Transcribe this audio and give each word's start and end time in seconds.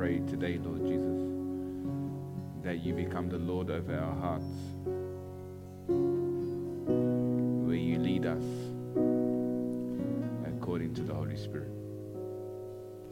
pray 0.00 0.18
today, 0.20 0.58
Lord 0.64 0.80
Jesus, 0.86 1.20
that 2.64 2.82
you 2.82 2.94
become 2.94 3.28
the 3.28 3.36
Lord 3.36 3.70
over 3.70 3.94
our 3.94 4.14
hearts, 4.14 4.46
where 7.66 7.76
you 7.76 7.98
lead 7.98 8.24
us 8.24 8.42
according 10.56 10.94
to 10.94 11.02
the 11.02 11.12
Holy 11.12 11.36
Spirit. 11.36 11.68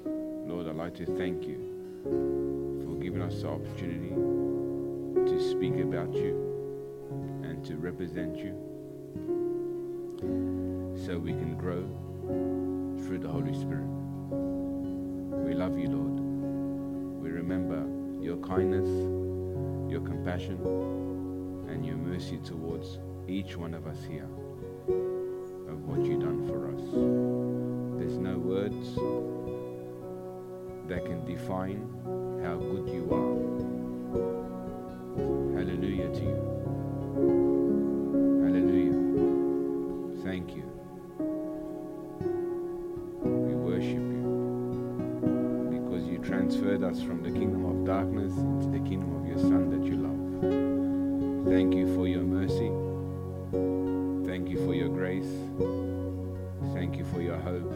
Lord, 0.06 0.66
I'd 0.66 0.76
like 0.76 0.94
to 0.94 1.04
thank 1.18 1.44
you 1.44 1.58
for 2.86 2.94
giving 3.04 3.20
us 3.20 3.42
the 3.42 3.48
opportunity 3.48 4.14
to 5.30 5.50
speak 5.50 5.74
about 5.84 6.14
you 6.14 6.32
and 7.42 7.62
to 7.66 7.76
represent 7.76 8.38
you 8.38 8.54
so 11.04 11.18
we 11.18 11.32
can 11.32 11.54
grow 11.54 11.82
through 13.04 13.18
the 13.18 13.28
Holy 13.28 13.52
Spirit. 13.52 13.84
We 15.44 15.52
love 15.52 15.78
you, 15.78 15.88
Lord. 15.90 16.27
Remember 17.48 17.80
your 18.22 18.36
kindness, 18.36 18.86
your 19.90 20.02
compassion, 20.02 20.58
and 21.70 21.82
your 21.82 21.96
mercy 21.96 22.36
towards 22.44 22.98
each 23.26 23.56
one 23.56 23.72
of 23.72 23.86
us 23.86 24.04
here 24.06 24.28
of 25.66 25.82
what 25.88 26.04
you've 26.04 26.20
done 26.20 26.46
for 26.46 26.68
us. 26.68 26.82
There's 27.98 28.18
no 28.18 28.36
words 28.36 28.96
that 30.90 31.06
can 31.06 31.24
define 31.24 31.88
how 32.44 32.56
good 32.56 32.86
you 32.86 33.08
are. 33.14 33.38
Hallelujah 35.56 36.10
to 36.12 36.20
you. 36.20 36.36
Hallelujah. 38.44 40.22
Thank 40.22 40.54
you. 40.54 40.77
Us 46.88 47.02
from 47.02 47.22
the 47.22 47.30
kingdom 47.30 47.66
of 47.66 47.84
darkness 47.84 48.32
into 48.32 48.66
the 48.70 48.78
kingdom 48.88 49.14
of 49.16 49.26
your 49.28 49.38
Son 49.38 49.68
that 49.68 49.84
you 49.84 49.96
love. 49.96 50.16
Thank 51.52 51.74
you 51.74 51.94
for 51.94 52.08
your 52.08 52.22
mercy. 52.22 52.70
Thank 54.26 54.48
you 54.48 54.64
for 54.64 54.72
your 54.72 54.88
grace. 54.88 55.28
Thank 56.72 56.96
you 56.96 57.04
for 57.04 57.20
your 57.20 57.36
hope. 57.36 57.70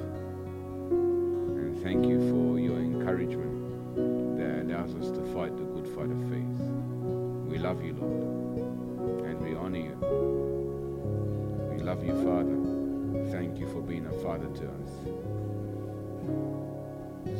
And 0.91 1.83
thank 1.83 2.07
you 2.07 2.21
for 2.31 2.59
your 2.59 2.79
encouragement 2.79 4.39
that 4.39 4.63
allows 4.63 4.95
us 4.95 5.11
to 5.11 5.23
fight 5.35 5.55
the 5.59 5.65
good 5.65 5.89
fight 5.89 6.11
of 6.11 6.19
faith. 6.31 6.61
We 7.51 7.59
love 7.59 7.85
you, 7.85 7.93
Lord, 7.93 9.27
and 9.27 9.39
we 9.43 9.55
honor 9.55 9.79
you. 9.79 9.97
We 11.71 11.83
love 11.83 12.03
you, 12.03 12.15
Father. 12.25 12.57
Thank 13.31 13.59
you 13.59 13.69
for 13.69 13.83
being 13.83 14.07
a 14.07 14.13
father 14.23 14.49
to 14.49 14.69
us. 14.69 14.91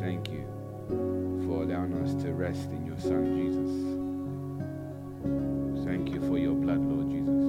Thank 0.01 0.29
you 0.29 0.52
allowing 1.63 1.95
us 2.03 2.15
to 2.23 2.33
rest 2.33 2.71
in 2.71 2.85
your 2.85 2.99
Son, 2.99 3.25
Jesus. 3.37 3.71
Thank 5.87 6.11
you 6.11 6.21
for 6.29 6.37
your 6.37 6.55
blood, 6.55 6.81
Lord 6.81 7.09
Jesus, 7.11 7.43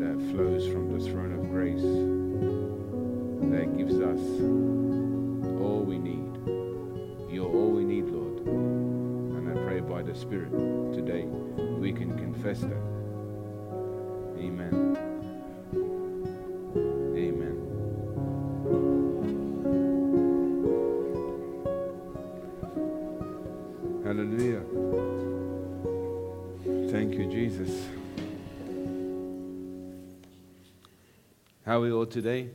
that 0.00 0.18
flows 0.30 0.66
from 0.68 0.92
the 0.92 1.00
throne 1.08 1.32
of 1.32 1.48
grace, 1.50 1.80
that 3.50 3.76
gives 3.78 3.94
us 3.94 4.20
all 5.60 5.84
we 5.86 5.98
need. 5.98 6.36
You're 7.32 7.48
all 7.48 7.70
we 7.70 7.84
need, 7.84 8.06
Lord. 8.08 8.46
And 8.46 9.48
I 9.48 9.62
pray 9.62 9.80
by 9.80 10.02
the 10.02 10.14
Spirit 10.14 10.50
today 10.92 11.24
we 11.78 11.92
can 11.92 12.16
confess 12.18 12.60
that. 12.60 12.95
Today? 32.10 32.48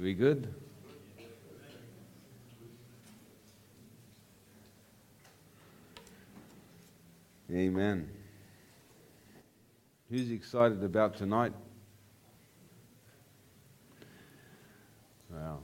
We 0.00 0.14
good? 0.14 0.52
Amen. 7.52 8.08
Who's 10.10 10.30
excited 10.30 10.82
about 10.82 11.16
tonight? 11.16 11.52
Wow. 15.30 15.58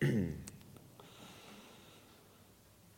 the 0.00 0.32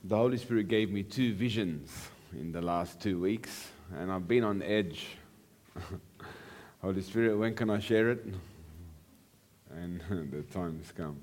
Holy 0.08 0.38
Spirit 0.38 0.68
gave 0.68 0.90
me 0.90 1.02
two 1.02 1.34
visions 1.34 2.10
in 2.32 2.52
the 2.52 2.62
last 2.62 3.00
two 3.00 3.20
weeks, 3.20 3.68
and 3.96 4.10
I've 4.10 4.28
been 4.28 4.44
on 4.44 4.62
edge. 4.62 5.06
Holy 6.82 7.02
Spirit, 7.02 7.36
when 7.36 7.54
can 7.54 7.70
I 7.70 7.78
share 7.78 8.10
it? 8.10 8.24
And 9.70 10.00
the 10.30 10.42
time 10.52 10.78
has 10.78 10.92
come. 10.92 11.18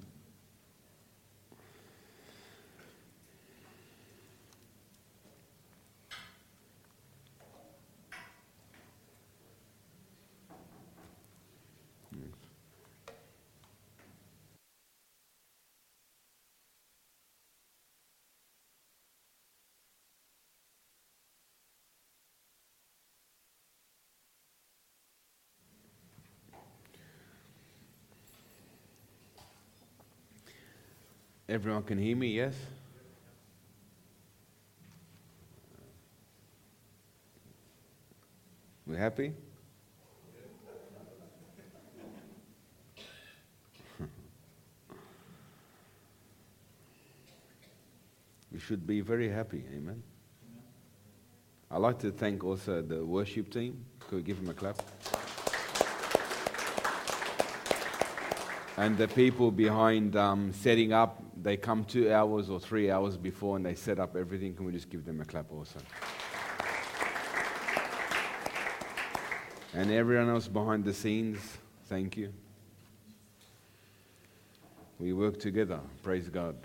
Everyone 31.50 31.82
can 31.84 31.98
hear 31.98 32.14
me, 32.18 32.28
yes? 32.28 32.54
We 38.86 38.98
happy? 38.98 39.32
we 48.52 48.60
should 48.60 48.86
be 48.86 49.00
very 49.00 49.30
happy, 49.30 49.64
amen. 49.74 50.04
I'd 51.72 51.78
like 51.78 52.00
to 52.00 52.12
thank 52.12 52.44
also 52.44 52.82
the 52.82 53.06
worship 53.06 53.54
team. 53.54 53.86
Could 54.00 54.16
we 54.18 54.22
give 54.22 54.42
them 54.42 54.50
a 54.50 54.54
clap? 54.54 54.82
And 58.76 58.98
the 58.98 59.08
people 59.08 59.50
behind 59.52 60.18
um, 60.18 60.52
setting 60.52 60.92
up, 60.92 61.24
they 61.42 61.58
come 61.58 61.84
two 61.84 62.12
hours 62.12 62.50
or 62.50 62.60
three 62.60 62.90
hours 62.90 63.18
before 63.18 63.58
and 63.58 63.66
they 63.66 63.76
set 63.76 64.00
up 64.00 64.16
everything. 64.16 64.54
Can 64.56 64.66
we 64.66 64.72
just 64.72 64.90
give 64.90 65.06
them 65.06 65.22
a 65.22 65.26
clap 65.26 65.52
also? 65.52 65.80
And 69.74 69.92
everyone 69.92 70.30
else 70.30 70.48
behind 70.48 70.86
the 70.86 70.94
scenes, 70.94 71.40
thank 71.86 72.18
you. 72.18 72.34
We 75.00 75.14
work 75.14 75.40
together, 75.40 75.80
praise 76.02 76.30
God. 76.30 76.56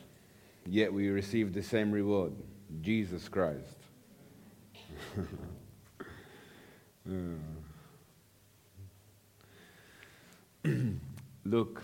Yet 0.66 0.92
we 0.92 1.08
receive 1.08 1.52
the 1.52 1.62
same 1.62 1.92
reward 1.92 2.32
Jesus 2.80 3.28
Christ. 3.28 3.76
Uh. 7.10 7.34
Look, 11.44 11.82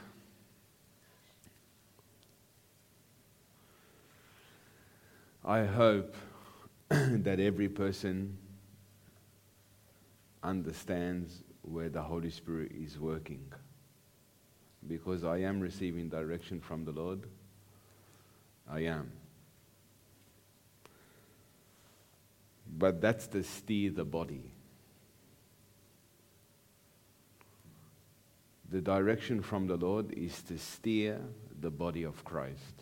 I 5.48 5.64
hope 5.64 6.14
that 6.90 7.40
every 7.40 7.70
person 7.70 8.36
understands 10.42 11.42
where 11.62 11.88
the 11.88 12.02
Holy 12.02 12.28
Spirit 12.28 12.72
is 12.72 13.00
working. 13.00 13.50
Because 14.86 15.24
I 15.24 15.38
am 15.38 15.58
receiving 15.60 16.10
direction 16.10 16.60
from 16.60 16.84
the 16.84 16.92
Lord. 16.92 17.20
I 18.70 18.80
am. 18.80 19.10
But 22.76 23.00
that's 23.00 23.26
to 23.28 23.42
steer 23.42 23.90
the 23.90 24.04
body. 24.04 24.52
The 28.70 28.82
direction 28.82 29.40
from 29.40 29.66
the 29.66 29.76
Lord 29.78 30.12
is 30.12 30.42
to 30.42 30.58
steer 30.58 31.22
the 31.58 31.70
body 31.70 32.02
of 32.02 32.22
Christ. 32.22 32.77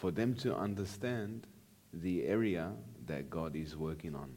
For 0.00 0.10
them 0.10 0.34
to 0.36 0.56
understand 0.56 1.46
the 1.92 2.26
area 2.26 2.72
that 3.06 3.28
God 3.28 3.54
is 3.54 3.76
working 3.76 4.14
on. 4.14 4.30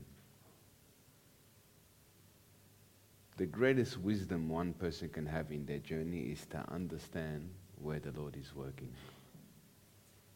the 3.38 3.46
greatest 3.46 3.98
wisdom 4.00 4.48
one 4.48 4.74
person 4.74 5.10
can 5.10 5.26
have 5.26 5.52
in 5.52 5.66
their 5.66 5.80
journey 5.80 6.32
is 6.32 6.46
to 6.48 6.64
understand 6.72 7.50
where 7.82 8.00
the 8.00 8.12
Lord 8.12 8.38
is 8.40 8.54
working. 8.56 8.94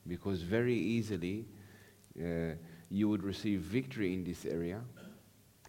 Because 0.07 0.41
very 0.41 0.75
easily 0.75 1.45
uh, 2.19 2.55
you 2.89 3.07
would 3.09 3.23
receive 3.23 3.59
victory 3.61 4.13
in 4.13 4.23
this 4.23 4.45
area 4.45 4.81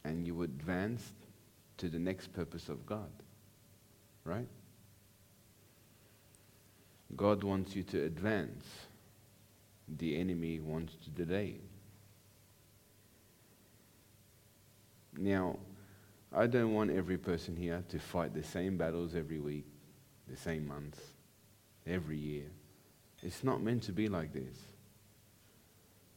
and 0.05 0.27
you 0.27 0.35
would 0.35 0.51
advance 0.51 1.13
to 1.77 1.89
the 1.89 1.99
next 1.99 2.33
purpose 2.33 2.69
of 2.69 2.87
God. 2.87 3.11
Right? 4.25 4.49
God 7.15 7.45
wants 7.45 7.75
you 7.77 7.83
to 7.85 8.05
advance, 8.05 8.65
the 9.97 10.19
enemy 10.19 10.61
wants 10.61 10.95
to 11.05 11.11
delay. 11.11 11.61
Now, 15.17 15.57
I 16.33 16.47
don't 16.47 16.75
want 16.75 16.91
every 16.91 17.19
person 17.19 17.57
here 17.57 17.83
to 17.89 17.99
fight 17.99 18.35
the 18.35 18.43
same 18.43 18.77
battles 18.77 19.15
every 19.15 19.41
week, 19.41 19.67
the 20.29 20.37
same 20.37 20.67
months, 20.67 21.01
every 21.87 22.19
year. 22.19 22.45
It's 23.23 23.43
not 23.43 23.63
meant 23.63 23.83
to 23.85 23.93
be 23.93 24.09
like 24.09 24.33
this. 24.33 24.59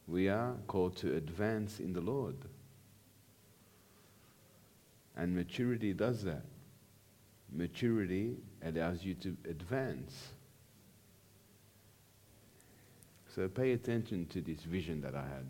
We 0.06 0.28
are 0.28 0.54
called 0.66 0.96
to 0.98 1.16
advance 1.16 1.80
in 1.80 1.92
the 1.92 2.00
Lord. 2.00 2.36
And 5.16 5.34
maturity 5.34 5.92
does 5.92 6.22
that. 6.24 6.44
Maturity 7.50 8.36
allows 8.64 9.04
you 9.04 9.14
to 9.14 9.36
advance. 9.48 10.28
So 13.34 13.48
pay 13.48 13.72
attention 13.72 14.26
to 14.26 14.40
this 14.40 14.60
vision 14.60 15.00
that 15.00 15.14
I 15.14 15.22
had. 15.22 15.46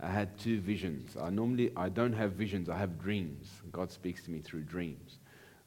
I 0.00 0.10
had 0.10 0.38
two 0.38 0.60
visions. 0.60 1.16
I 1.16 1.30
normally 1.30 1.72
I 1.76 1.88
don't 1.88 2.12
have 2.12 2.32
visions, 2.32 2.68
I 2.68 2.76
have 2.76 2.98
dreams. 2.98 3.48
God 3.72 3.90
speaks 3.90 4.22
to 4.24 4.30
me 4.30 4.40
through 4.40 4.62
dreams. 4.62 5.18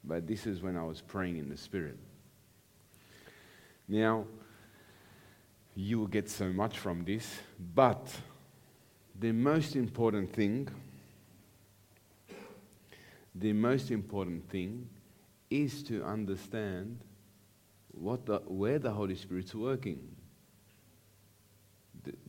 But 0.04 0.26
this 0.26 0.46
is 0.46 0.62
when 0.62 0.76
I 0.76 0.84
was 0.84 1.00
praying 1.00 1.38
in 1.38 1.48
the 1.48 1.56
spirit. 1.56 1.98
Now, 3.88 4.26
you 5.74 5.98
will 5.98 6.06
get 6.06 6.30
so 6.30 6.52
much 6.52 6.78
from 6.78 7.04
this, 7.04 7.38
but 7.74 8.08
the 9.18 9.32
most 9.32 9.76
important 9.76 10.32
thing 10.32 10.68
the 13.34 13.52
most 13.52 13.90
important 13.90 14.48
thing 14.48 14.88
is 15.50 15.82
to 15.82 16.04
understand 16.04 17.00
what 17.90 18.26
the, 18.26 18.38
where 18.46 18.78
the 18.78 18.92
Holy 18.92 19.16
Spirit's 19.16 19.54
working 19.54 20.13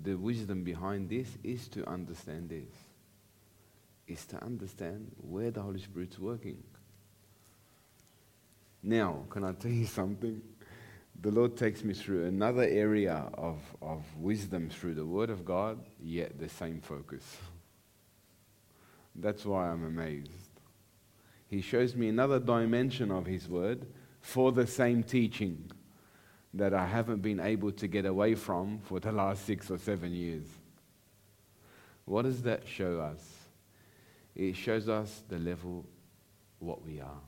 the, 0.01 0.15
wisdom 0.15 0.63
behind 0.63 1.09
this 1.09 1.27
is 1.43 1.67
to 1.69 1.87
understand 1.89 2.49
this. 2.49 2.69
Is 4.07 4.25
to 4.27 4.43
understand 4.43 5.11
where 5.21 5.51
the 5.51 5.61
Holy 5.61 5.79
Spirit's 5.79 6.19
working. 6.19 6.61
Now, 8.83 9.23
can 9.29 9.43
I 9.43 9.53
tell 9.53 9.71
you 9.71 9.85
something? 10.01 10.41
The 11.21 11.31
Lord 11.31 11.57
takes 11.57 11.83
me 11.83 11.93
through 11.93 12.25
another 12.25 12.63
area 12.63 13.29
of, 13.35 13.59
of 13.81 14.03
wisdom 14.17 14.69
through 14.69 14.95
the 14.95 15.05
Word 15.05 15.29
of 15.29 15.45
God, 15.45 15.79
yet 16.03 16.37
the 16.37 16.49
same 16.49 16.81
focus. 16.81 17.37
That's 19.15 19.45
why 19.45 19.69
I'm 19.69 19.85
amazed. 19.85 20.31
He 21.47 21.61
shows 21.61 21.95
me 21.95 22.09
another 22.09 22.39
dimension 22.39 23.11
of 23.11 23.25
His 23.25 23.47
Word 23.47 23.87
for 24.19 24.51
the 24.51 24.67
same 24.67 25.03
teaching 25.03 25.71
that 26.55 26.73
I 26.73 26.85
haven't 26.85 27.21
been 27.21 27.41
able 27.41 27.71
to 27.73 27.87
get 27.87 28.05
away 28.05 28.33
from 28.33 28.79
for 28.79 28.99
the 29.01 29.11
last 29.11 29.45
six 29.45 29.69
or 29.69 29.77
seven 29.77 30.13
years. 30.13 30.45
What 32.05 32.21
does 32.23 32.41
that 32.43 32.65
show 32.65 32.99
us? 33.01 33.21
It 34.35 34.55
shows 34.55 34.87
us 34.87 35.23
the 35.27 35.37
level 35.37 35.85
what 36.59 36.83
we 36.85 37.01
are. 37.01 37.21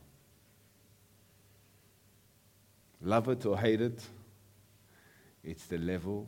Love 3.02 3.28
it 3.28 3.46
or 3.46 3.58
hate 3.58 3.82
it, 3.82 4.02
it's 5.44 5.66
the 5.66 5.78
level 5.78 6.28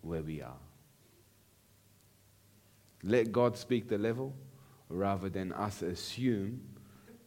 where 0.00 0.22
we 0.22 0.40
are. 0.40 0.58
Let 3.02 3.32
God 3.32 3.56
speak 3.56 3.88
the 3.88 3.98
level 3.98 4.34
rather 4.88 5.28
than 5.28 5.52
us 5.52 5.82
assume 5.82 6.60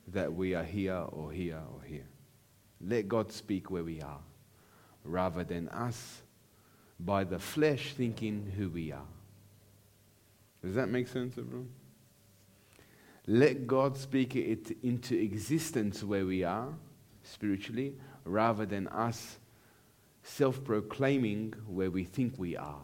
that 0.08 0.34
we 0.34 0.56
are 0.56 0.64
here 0.64 1.06
or 1.12 1.32
here 1.32 1.62
or 1.74 1.84
here. 1.84 2.08
Let 2.82 3.08
God 3.08 3.32
speak 3.32 3.70
where 3.70 3.84
we 3.84 4.02
are 4.02 4.20
rather 5.04 5.44
than 5.44 5.70
us 5.70 6.22
by 7.00 7.24
the 7.24 7.40
flesh 7.40 7.94
thinking 7.94 8.52
who 8.58 8.70
we 8.70 8.92
are. 8.92 9.08
Does 10.64 10.76
that 10.76 10.90
make 10.90 11.08
sense, 11.08 11.38
everyone? 11.38 11.70
Let 13.26 13.68
God 13.68 13.96
speak 13.96 14.36
it 14.36 14.76
into 14.84 15.16
existence 15.16 16.04
where 16.04 16.26
we 16.26 16.44
are 16.44 16.74
spiritually 17.24 17.96
rather 18.26 18.66
than 18.66 18.88
us 18.88 19.38
self 20.24 20.64
proclaiming 20.64 21.54
where 21.68 21.92
we 21.92 22.04
think 22.04 22.38
we 22.38 22.58
are. 22.58 22.82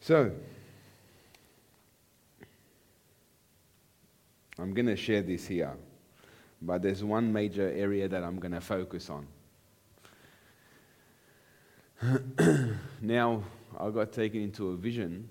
So, 0.00 0.32
I'm 4.60 4.74
going 4.74 4.86
to 4.86 4.96
share 4.96 5.22
this 5.22 5.46
here, 5.46 5.74
but 6.60 6.82
there's 6.82 7.02
one 7.02 7.32
major 7.32 7.70
area 7.70 8.08
that 8.08 8.22
I'm 8.22 8.38
going 8.38 8.52
to 8.52 8.60
focus 8.60 9.08
on. 9.08 9.26
now, 13.00 13.42
I 13.78 13.88
got 13.90 14.12
taken 14.12 14.42
into 14.42 14.68
a 14.70 14.76
vision. 14.76 15.28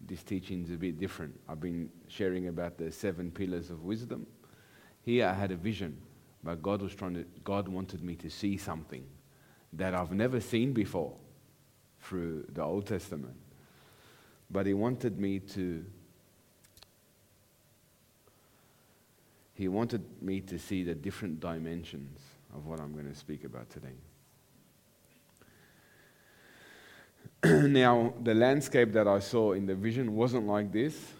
This 0.00 0.22
teaching 0.22 0.64
is 0.64 0.70
a 0.70 0.76
bit 0.76 0.98
different. 0.98 1.38
I've 1.48 1.60
been 1.60 1.90
sharing 2.08 2.48
about 2.48 2.78
the 2.78 2.90
seven 2.90 3.30
pillars 3.30 3.70
of 3.70 3.82
wisdom. 3.82 4.26
Here, 5.02 5.26
I 5.26 5.34
had 5.34 5.50
a 5.50 5.56
vision, 5.56 5.98
but 6.42 6.62
God 6.62 6.80
was 6.80 6.94
trying 6.94 7.14
to. 7.14 7.24
God 7.44 7.68
wanted 7.68 8.02
me 8.02 8.14
to 8.16 8.30
see 8.30 8.56
something 8.56 9.04
that 9.74 9.94
I've 9.94 10.12
never 10.12 10.40
seen 10.40 10.72
before 10.72 11.14
through 12.00 12.46
the 12.52 12.62
Old 12.62 12.86
Testament. 12.86 13.36
But 14.50 14.66
He 14.66 14.74
wanted 14.74 15.18
me 15.18 15.40
to 15.40 15.84
He 19.60 19.68
wanted 19.68 20.02
me 20.22 20.40
to 20.40 20.58
see 20.58 20.82
the 20.84 20.94
different 20.94 21.38
dimensions 21.38 22.18
of 22.56 22.64
what 22.64 22.80
I'm 22.80 22.94
going 22.94 23.10
to 23.10 23.14
speak 23.14 23.44
about 23.44 23.68
today. 23.68 23.92
now, 27.68 28.14
the 28.22 28.32
landscape 28.32 28.94
that 28.94 29.06
I 29.06 29.18
saw 29.18 29.52
in 29.52 29.66
the 29.66 29.74
vision 29.74 30.14
wasn't 30.14 30.46
like 30.46 30.72
this. 30.72 31.12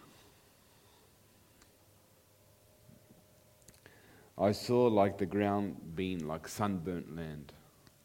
I 4.38 4.52
saw 4.52 4.86
like 4.86 5.18
the 5.18 5.26
ground 5.26 5.76
being 5.94 6.26
like 6.26 6.48
sunburnt 6.48 7.14
land, 7.14 7.52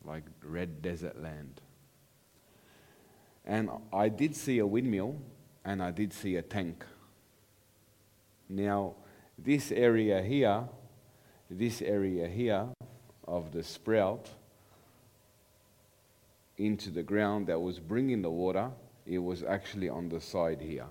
like 0.03 0.25
red 0.43 0.81
desert 0.81 1.24
land. 1.24 1.62
And 3.45 3.69
I 3.93 4.10
did 4.10 4.36
see 4.36 4.60
a 4.60 4.67
windmill 4.67 5.15
and 5.63 5.81
I 5.81 5.91
did 5.91 6.12
see 6.12 6.36
a 6.36 6.41
tank. 6.41 6.83
Now, 8.50 8.95
this 9.38 9.72
area 9.72 10.22
here, 10.22 10.63
this 11.50 11.82
area 11.82 12.27
here 12.27 12.68
of 13.27 13.51
the 13.51 13.63
sprout 13.63 14.30
into 16.58 16.89
the 16.89 17.04
ground 17.04 17.48
that 17.48 17.60
was 17.60 17.80
bringing 17.80 18.22
the 18.22 18.30
water, 18.30 18.72
it 19.06 19.20
was 19.20 19.44
actually 19.44 19.89
on 19.89 20.10
the 20.10 20.22
side 20.22 20.62
here. 20.62 20.88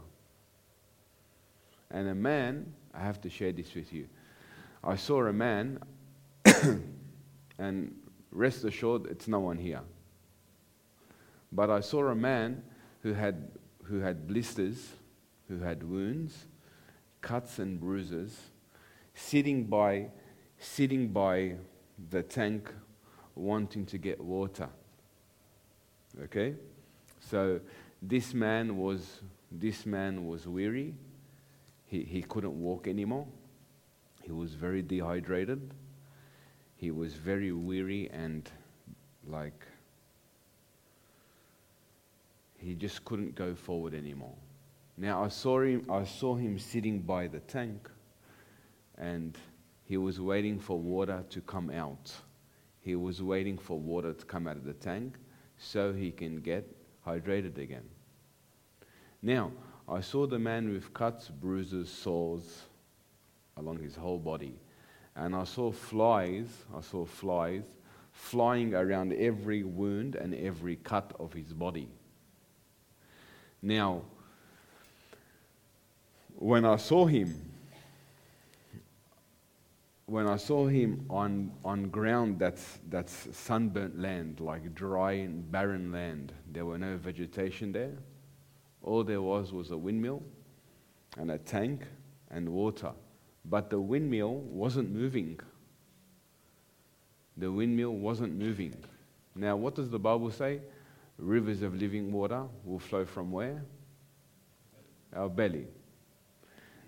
And 1.90 2.08
a 2.08 2.14
man, 2.14 2.72
I 2.92 3.00
have 3.00 3.20
to 3.22 3.30
share 3.30 3.52
this 3.52 3.74
with 3.74 3.92
you. 3.92 4.08
I 4.82 4.96
saw 4.96 5.24
a 5.26 5.32
man, 5.32 5.80
and 7.58 7.94
rest 8.30 8.64
assured, 8.64 9.06
it's 9.06 9.26
no 9.26 9.40
one 9.40 9.56
here. 9.56 9.80
But 11.50 11.70
I 11.70 11.80
saw 11.80 12.08
a 12.08 12.14
man 12.14 12.62
who 13.02 13.14
had, 13.14 13.50
who 13.84 14.00
had 14.00 14.26
blisters, 14.26 14.90
who 15.48 15.60
had 15.60 15.82
wounds, 15.82 16.46
cuts 17.24 17.58
and 17.58 17.80
bruises, 17.80 18.38
sitting 19.14 19.64
by, 19.64 20.08
sitting 20.58 21.08
by 21.08 21.54
the 22.10 22.22
tank 22.22 22.70
wanting 23.34 23.86
to 23.86 23.98
get 23.98 24.20
water. 24.20 24.68
Okay? 26.24 26.54
So 27.20 27.60
this 28.02 28.34
man 28.34 28.76
was, 28.76 29.22
this 29.50 29.86
man 29.86 30.28
was 30.28 30.46
weary. 30.46 30.94
He, 31.86 32.02
he 32.02 32.22
couldn't 32.22 32.60
walk 32.60 32.86
anymore. 32.86 33.26
He 34.22 34.30
was 34.30 34.52
very 34.52 34.82
dehydrated. 34.82 35.72
He 36.76 36.90
was 36.90 37.14
very 37.14 37.52
weary 37.52 38.10
and 38.12 38.48
like 39.26 39.66
he 42.58 42.74
just 42.74 43.02
couldn't 43.06 43.34
go 43.34 43.54
forward 43.54 43.94
anymore. 43.94 44.36
Now 44.96 45.24
I 45.24 45.28
saw 45.28 45.60
him, 45.62 45.86
I 45.90 46.04
saw 46.04 46.36
him 46.36 46.58
sitting 46.58 47.00
by 47.00 47.26
the 47.26 47.40
tank 47.40 47.90
and 48.96 49.36
he 49.84 49.96
was 49.96 50.20
waiting 50.20 50.58
for 50.58 50.78
water 50.78 51.24
to 51.30 51.40
come 51.40 51.70
out. 51.70 52.12
He 52.80 52.94
was 52.94 53.22
waiting 53.22 53.58
for 53.58 53.78
water 53.78 54.12
to 54.12 54.24
come 54.24 54.46
out 54.46 54.56
of 54.56 54.64
the 54.64 54.74
tank 54.74 55.16
so 55.58 55.92
he 55.92 56.10
can 56.10 56.40
get 56.40 56.64
hydrated 57.06 57.58
again. 57.58 57.88
Now, 59.22 59.52
I 59.88 60.00
saw 60.00 60.26
the 60.26 60.38
man 60.38 60.72
with 60.72 60.94
cuts, 60.94 61.28
bruises, 61.28 61.90
sores 61.90 62.62
along 63.56 63.80
his 63.80 63.96
whole 63.96 64.18
body. 64.18 64.58
And 65.16 65.34
I 65.34 65.44
saw 65.44 65.70
flies, 65.72 66.48
I 66.76 66.80
saw 66.80 67.04
flies 67.04 67.64
flying 68.12 68.74
around 68.74 69.12
every 69.12 69.64
wound 69.64 70.14
and 70.14 70.34
every 70.34 70.76
cut 70.76 71.12
of 71.18 71.32
his 71.32 71.52
body. 71.52 71.88
Now, 73.60 74.02
when 76.36 76.64
I 76.64 76.76
saw 76.76 77.06
him, 77.06 77.52
when 80.06 80.26
I 80.26 80.36
saw 80.36 80.66
him 80.66 81.06
on, 81.08 81.52
on 81.64 81.88
ground 81.88 82.38
that's, 82.38 82.78
that's 82.90 83.28
sunburnt 83.36 83.98
land, 83.98 84.40
like 84.40 84.74
dry 84.74 85.12
and 85.12 85.50
barren 85.50 85.92
land, 85.92 86.32
there 86.52 86.66
were 86.66 86.78
no 86.78 86.96
vegetation 86.96 87.72
there. 87.72 87.92
All 88.82 89.02
there 89.02 89.22
was 89.22 89.52
was 89.52 89.70
a 89.70 89.76
windmill 89.76 90.22
and 91.16 91.30
a 91.30 91.38
tank 91.38 91.82
and 92.30 92.48
water. 92.48 92.92
But 93.46 93.70
the 93.70 93.80
windmill 93.80 94.34
wasn't 94.34 94.90
moving. 94.90 95.40
The 97.36 97.50
windmill 97.50 97.94
wasn't 97.94 98.34
moving. 98.34 98.76
Now, 99.34 99.56
what 99.56 99.74
does 99.74 99.90
the 99.90 99.98
Bible 99.98 100.30
say? 100.30 100.60
Rivers 101.18 101.62
of 101.62 101.74
living 101.74 102.12
water 102.12 102.44
will 102.64 102.78
flow 102.78 103.04
from 103.04 103.30
where? 103.30 103.64
Our 105.14 105.28
belly. 105.28 105.66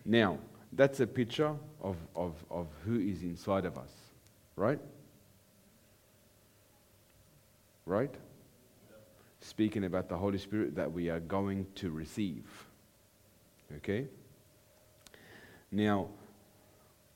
Now, 0.07 0.39
that's 0.73 1.01
a 1.01 1.07
picture 1.07 1.53
of, 1.83 1.97
of, 2.15 2.35
of 2.49 2.69
who 2.85 3.01
is 3.01 3.23
inside 3.23 3.65
of 3.65 3.77
us, 3.77 3.91
right? 4.55 4.79
Right? 7.85 8.15
Speaking 9.41 9.85
about 9.85 10.09
the 10.09 10.17
Holy 10.17 10.39
Spirit 10.39 10.77
that 10.77 10.93
we 10.93 11.11
are 11.11 11.19
going 11.19 11.67
to 11.77 11.91
receive. 11.91 12.45
Okay? 13.79 14.07
Now, 15.73 16.09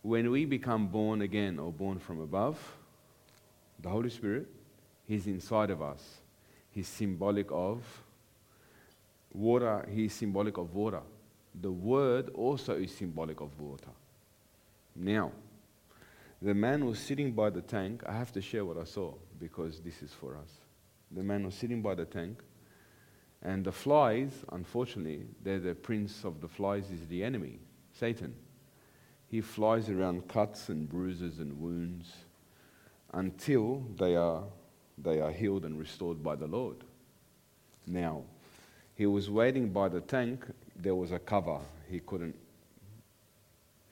when 0.03 0.31
we 0.33 0.45
become 0.45 0.89
born 0.89 1.23
again 1.23 1.61
or 1.61 1.73
born 1.73 2.01
from 2.01 2.21
above, 2.21 2.59
the 3.79 3.89
Holy 3.89 4.11
Spirit, 4.11 4.49
He's 5.07 5.27
inside 5.27 5.71
of 5.71 5.81
us. 5.81 6.19
He's 6.71 6.89
symbolic 6.89 7.47
of 7.51 7.83
water, 9.33 9.87
He's 9.93 10.13
symbolic 10.13 10.57
of 10.57 10.75
water. 10.75 11.03
The 11.55 11.71
Word 11.71 12.31
also 12.31 12.75
is 12.75 12.95
symbolic 12.95 13.41
of 13.41 13.59
water. 13.61 13.91
Now, 14.95 15.33
the 16.43 16.55
man 16.55 16.87
was 16.87 16.99
sitting 16.99 17.33
by 17.33 17.51
the 17.51 17.61
tank. 17.61 18.03
I 18.07 18.13
have 18.13 18.33
to 18.33 18.41
share 18.41 18.65
what 18.65 18.79
I 18.79 18.85
saw 18.85 19.15
because 19.39 19.81
this 19.81 20.03
is 20.03 20.13
for 20.13 20.37
us. 20.37 20.51
The 21.11 21.23
man 21.23 21.45
was 21.45 21.55
sitting 21.55 21.83
by 21.83 21.95
the 21.95 22.05
tank, 22.05 22.41
and 23.43 23.65
the 23.65 23.73
flies, 23.73 24.31
unfortunately, 24.53 25.27
they're 25.43 25.59
the 25.59 25.75
prince 25.75 26.25
of 26.25 26.41
the 26.41 26.49
flies, 26.49 26.91
is 26.91 27.07
the 27.09 27.25
enemy, 27.25 27.59
Satan. 27.93 28.35
He 29.27 29.41
flies 29.41 29.89
around 29.89 30.29
cuts 30.29 30.69
and 30.69 30.89
bruises 30.89 31.39
and 31.39 31.61
wounds 31.61 32.13
until 33.13 33.85
they 33.97 34.17
are, 34.17 34.45
they 34.99 35.21
are 35.21 35.33
healed 35.33 35.65
and 35.65 35.79
restored 35.79 36.23
by 36.23 36.37
the 36.37 36.47
Lord. 36.47 36.77
Now, 37.87 38.23
he 38.95 39.07
was 39.07 39.31
waiting 39.31 39.71
by 39.71 39.89
the 39.89 40.01
tank. 40.01 40.45
There 40.83 40.95
was 40.95 41.13
a 41.13 41.19
cover. 41.19 41.59
He 41.89 42.01
couldn't, 42.01 42.37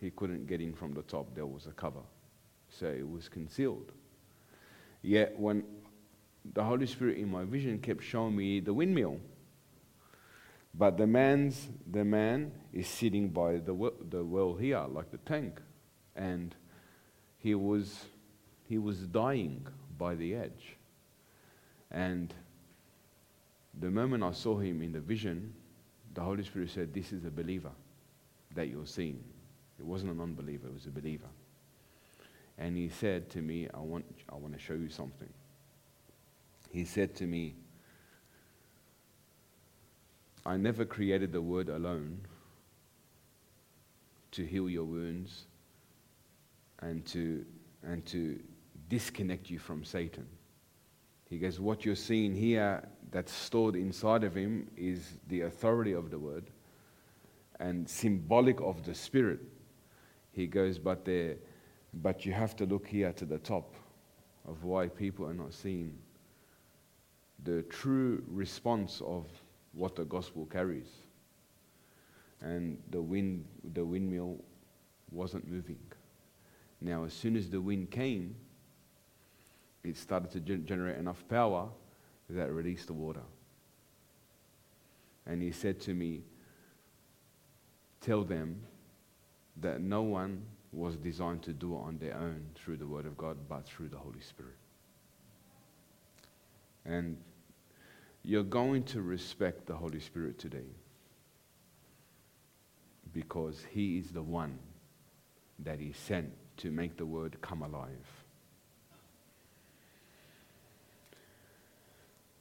he 0.00 0.10
couldn't 0.10 0.46
get 0.46 0.60
in 0.60 0.72
from 0.72 0.94
the 0.94 1.02
top. 1.02 1.34
There 1.34 1.46
was 1.46 1.66
a 1.66 1.72
cover. 1.72 2.02
So 2.68 2.86
it 2.86 3.08
was 3.08 3.28
concealed. 3.28 3.92
Yet 5.02 5.38
when 5.38 5.64
the 6.54 6.64
Holy 6.64 6.86
Spirit 6.86 7.18
in 7.18 7.30
my 7.30 7.44
vision 7.44 7.78
kept 7.78 8.02
showing 8.02 8.36
me 8.36 8.60
the 8.60 8.72
windmill. 8.72 9.20
But 10.74 10.96
the 10.96 11.06
man's 11.06 11.68
the 11.90 12.04
man 12.04 12.52
is 12.72 12.86
sitting 12.86 13.28
by 13.30 13.56
the 13.56 13.74
well, 13.74 13.94
the 14.08 14.24
well 14.24 14.54
here, 14.54 14.84
like 14.88 15.10
the 15.10 15.18
tank, 15.18 15.60
and 16.14 16.54
he 17.38 17.54
was 17.54 18.04
he 18.68 18.78
was 18.78 18.98
dying 19.00 19.66
by 19.96 20.14
the 20.14 20.34
edge. 20.34 20.76
And 21.90 22.32
the 23.78 23.90
moment 23.90 24.22
I 24.22 24.32
saw 24.32 24.58
him 24.58 24.82
in 24.82 24.92
the 24.92 25.00
vision, 25.00 25.54
the 26.18 26.24
Holy 26.24 26.42
Spirit 26.42 26.68
said, 26.70 26.92
This 26.92 27.12
is 27.12 27.24
a 27.24 27.30
believer 27.30 27.70
that 28.56 28.66
you're 28.66 28.86
seeing. 28.86 29.22
It 29.78 29.84
wasn't 29.84 30.10
an 30.10 30.20
unbeliever, 30.20 30.66
it 30.66 30.74
was 30.74 30.86
a 30.86 30.90
believer. 30.90 31.28
And 32.58 32.76
he 32.76 32.88
said 32.88 33.30
to 33.30 33.38
me, 33.40 33.68
I 33.72 33.78
want, 33.78 34.04
I 34.28 34.34
want 34.34 34.52
to 34.52 34.58
show 34.58 34.74
you 34.74 34.88
something. 34.88 35.28
He 36.72 36.84
said 36.84 37.14
to 37.16 37.24
me, 37.24 37.54
I 40.44 40.56
never 40.56 40.84
created 40.84 41.30
the 41.30 41.40
word 41.40 41.68
alone 41.68 42.18
to 44.32 44.44
heal 44.44 44.68
your 44.68 44.86
wounds 44.86 45.44
and 46.80 47.06
to, 47.06 47.46
and 47.84 48.04
to 48.06 48.40
disconnect 48.88 49.50
you 49.50 49.60
from 49.60 49.84
Satan. 49.84 50.26
He 51.28 51.38
goes, 51.38 51.60
What 51.60 51.84
you're 51.84 51.94
seeing 51.94 52.34
here 52.34 52.86
that's 53.10 53.32
stored 53.32 53.76
inside 53.76 54.24
of 54.24 54.34
him 54.34 54.68
is 54.76 55.18
the 55.28 55.42
authority 55.42 55.92
of 55.92 56.10
the 56.10 56.18
word 56.18 56.50
and 57.60 57.88
symbolic 57.88 58.60
of 58.60 58.84
the 58.84 58.94
spirit. 58.94 59.40
He 60.32 60.46
goes, 60.46 60.78
But, 60.78 61.04
there, 61.04 61.36
but 61.94 62.24
you 62.24 62.32
have 62.32 62.56
to 62.56 62.66
look 62.66 62.86
here 62.86 63.12
to 63.12 63.24
the 63.24 63.38
top 63.38 63.74
of 64.46 64.64
why 64.64 64.88
people 64.88 65.26
are 65.26 65.34
not 65.34 65.52
seeing 65.52 65.96
the 67.44 67.62
true 67.64 68.22
response 68.28 69.02
of 69.04 69.26
what 69.72 69.96
the 69.96 70.04
gospel 70.04 70.46
carries. 70.46 70.88
And 72.40 72.78
the 72.90 73.02
wind, 73.02 73.44
the 73.74 73.84
windmill 73.84 74.38
wasn't 75.10 75.48
moving. 75.50 75.78
Now, 76.80 77.04
as 77.04 77.12
soon 77.12 77.36
as 77.36 77.50
the 77.50 77.60
wind 77.60 77.90
came, 77.90 78.36
it 79.88 79.96
started 79.96 80.30
to 80.32 80.40
generate 80.58 80.98
enough 80.98 81.26
power 81.28 81.68
that 82.30 82.52
released 82.52 82.86
the 82.86 82.92
water. 82.92 83.22
And 85.26 85.42
he 85.42 85.50
said 85.50 85.80
to 85.82 85.94
me, 85.94 86.22
Tell 88.00 88.22
them 88.22 88.62
that 89.60 89.80
no 89.80 90.02
one 90.02 90.42
was 90.72 90.96
designed 90.96 91.42
to 91.42 91.52
do 91.52 91.74
it 91.74 91.78
on 91.78 91.98
their 91.98 92.16
own 92.16 92.46
through 92.54 92.76
the 92.76 92.86
Word 92.86 93.06
of 93.06 93.16
God, 93.16 93.36
but 93.48 93.66
through 93.66 93.88
the 93.88 93.96
Holy 93.96 94.20
Spirit. 94.20 94.54
And 96.84 97.16
you're 98.22 98.44
going 98.44 98.84
to 98.84 99.02
respect 99.02 99.66
the 99.66 99.74
Holy 99.74 100.00
Spirit 100.00 100.38
today 100.38 100.70
because 103.12 103.64
He 103.70 103.98
is 103.98 104.10
the 104.10 104.22
one 104.22 104.58
that 105.58 105.80
He 105.80 105.92
sent 105.92 106.30
to 106.58 106.70
make 106.70 106.96
the 106.96 107.06
Word 107.06 107.36
come 107.40 107.62
alive. 107.62 108.17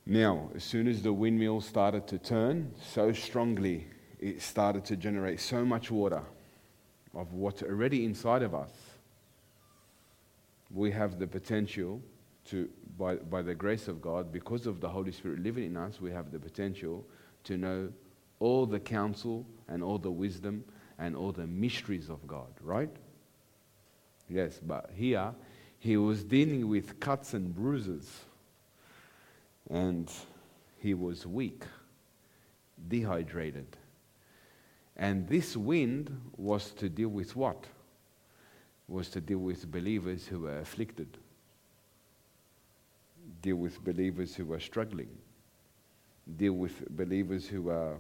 Now, 0.10 0.50
as 0.56 0.64
soon 0.64 0.88
as 0.88 1.02
the 1.02 1.12
windmill 1.12 1.60
started 1.60 2.08
to 2.08 2.18
turn 2.18 2.74
so 2.82 3.12
strongly, 3.12 3.88
it 4.22 4.42
started 4.42 4.86
to 4.86 4.96
generate 4.96 5.42
so 5.42 5.66
much 5.66 5.92
water 5.92 6.24
of 7.14 7.34
what's 7.34 7.62
already 7.62 8.06
inside 8.06 8.42
of 8.42 8.56
us. 8.56 8.72
We 10.72 10.92
have 10.92 11.20
the 11.20 11.28
potential 11.28 12.02
to, 12.46 12.70
by, 12.98 13.16
by 13.16 13.42
the 13.42 13.54
grace 13.54 13.90
of 13.90 14.02
God, 14.02 14.32
because 14.32 14.66
of 14.66 14.80
the 14.80 14.88
Holy 14.88 15.12
Spirit 15.12 15.44
living 15.44 15.66
in 15.66 15.76
us, 15.76 16.00
we 16.00 16.12
have 16.12 16.32
the 16.32 16.40
potential 16.40 17.06
to 17.44 17.58
know 17.58 17.90
all 18.40 18.66
the 18.66 18.80
counsel 18.80 19.46
and 19.68 19.84
all 19.84 19.98
the 19.98 20.12
wisdom 20.12 20.64
and 21.00 21.18
all 21.18 21.34
the 21.34 21.48
mysteries 21.48 22.10
of 22.10 22.26
God, 22.26 22.54
right? 22.62 22.96
Yes, 24.30 24.62
but 24.66 24.90
here 24.96 25.36
he 25.80 25.98
was 25.98 26.24
dealing 26.24 26.70
with 26.70 26.98
cuts 27.02 27.34
and 27.34 27.54
bruises 27.54 28.22
and 29.69 30.12
he 30.79 30.93
was 30.93 31.25
weak, 31.25 31.63
dehydrated. 32.88 33.77
And 34.95 35.27
this 35.27 35.55
wind 35.55 36.15
was 36.38 36.71
to 36.74 36.89
deal 36.89 37.09
with 37.09 37.36
what? 37.36 37.65
Was 38.88 39.09
to 39.09 39.21
deal 39.21 39.39
with 39.39 39.69
believers 39.69 40.25
who 40.25 40.41
were 40.41 40.59
afflicted, 40.59 41.17
deal 43.41 43.57
with 43.57 43.83
believers 43.83 44.36
who 44.36 44.45
were 44.45 44.59
struggling, 44.59 45.09
deal 46.38 46.53
with 46.53 46.88
believers 46.95 47.47
who 47.47 47.63
were 47.63 47.97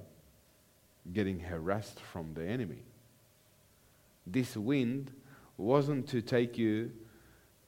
getting 1.13 1.39
harassed 1.39 1.99
from 1.99 2.33
the 2.33 2.45
enemy. 2.45 2.83
This 4.25 4.57
wind 4.57 5.11
wasn't 5.57 6.07
to 6.09 6.21
take 6.21 6.57
you 6.57 6.91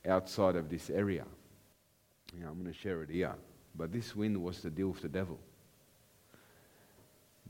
outside 0.07 0.55
of 0.55 0.69
this 0.69 0.89
area. 0.89 1.25
I'm 2.33 2.61
going 2.61 2.65
to 2.65 2.73
share 2.73 3.01
it 3.03 3.09
here. 3.09 3.35
But 3.79 3.93
this 3.93 4.13
wind 4.13 4.35
was 4.43 4.59
to 4.61 4.69
deal 4.69 4.89
with 4.89 5.01
the 5.01 5.07
devil. 5.07 5.39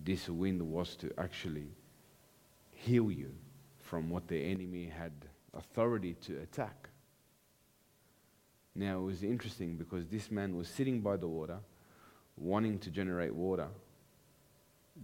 This 0.06 0.30
wind 0.30 0.62
was 0.62 0.96
to 0.98 1.12
actually 1.18 1.72
heal 2.72 3.12
you 3.12 3.34
from 3.80 4.12
what 4.12 4.28
the 4.28 4.38
enemy 4.38 4.86
had 4.86 5.12
authority 5.56 6.14
to 6.28 6.38
attack. 6.42 6.88
Now 8.76 9.00
it 9.00 9.06
was 9.06 9.24
interesting 9.24 9.76
because 9.76 10.06
this 10.06 10.30
man 10.30 10.56
was 10.56 10.68
sitting 10.68 11.02
by 11.02 11.18
the 11.18 11.28
water, 11.28 11.58
wanting 12.38 12.78
to 12.78 12.92
generate 12.92 13.34
water, 13.34 13.68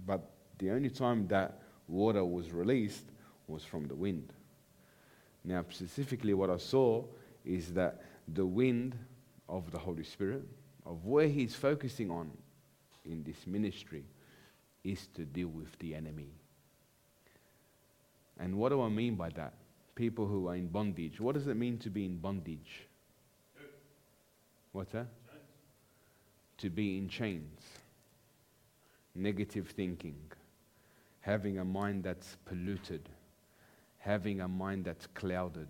but 0.05 0.29
the 0.59 0.69
only 0.69 0.91
time 0.91 1.27
that 1.29 1.59
water 1.87 2.23
was 2.23 2.51
released 2.51 3.05
was 3.47 3.63
from 3.63 3.87
the 3.87 3.95
wind. 3.95 4.31
Now, 5.43 5.65
specifically, 5.69 6.35
what 6.35 6.51
I 6.51 6.57
saw 6.57 7.03
is 7.43 7.73
that 7.73 8.03
the 8.27 8.45
wind 8.45 8.95
of 9.49 9.71
the 9.71 9.79
Holy 9.79 10.03
Spirit, 10.03 10.43
of 10.85 11.05
where 11.05 11.27
He's 11.27 11.55
focusing 11.55 12.11
on 12.11 12.31
in 13.05 13.23
this 13.23 13.47
ministry, 13.47 14.03
is 14.83 15.07
to 15.15 15.23
deal 15.23 15.47
with 15.47 15.77
the 15.79 15.95
enemy. 15.95 16.29
And 18.39 18.57
what 18.57 18.69
do 18.69 18.81
I 18.81 18.89
mean 18.89 19.15
by 19.15 19.29
that? 19.29 19.53
People 19.95 20.27
who 20.27 20.47
are 20.49 20.55
in 20.55 20.67
bondage. 20.67 21.19
What 21.19 21.35
does 21.35 21.47
it 21.47 21.55
mean 21.55 21.77
to 21.79 21.89
be 21.89 22.05
in 22.05 22.17
bondage? 22.17 22.85
What's 24.73 24.91
that? 24.91 25.07
To 26.57 26.69
be 26.69 26.97
in 26.97 27.07
chains. 27.07 27.61
Negative 29.15 29.67
thinking. 29.69 30.19
Having 31.21 31.59
a 31.59 31.65
mind 31.65 32.03
that's 32.03 32.35
polluted. 32.45 33.07
Having 33.99 34.41
a 34.41 34.47
mind 34.47 34.85
that's 34.85 35.07
clouded. 35.07 35.69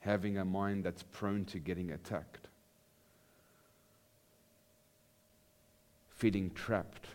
Having 0.00 0.38
a 0.38 0.44
mind 0.44 0.84
that's 0.84 1.04
prone 1.04 1.44
to 1.46 1.58
getting 1.58 1.92
attacked. 1.92 2.47
Feeling 6.18 6.50
trapped. 6.54 7.06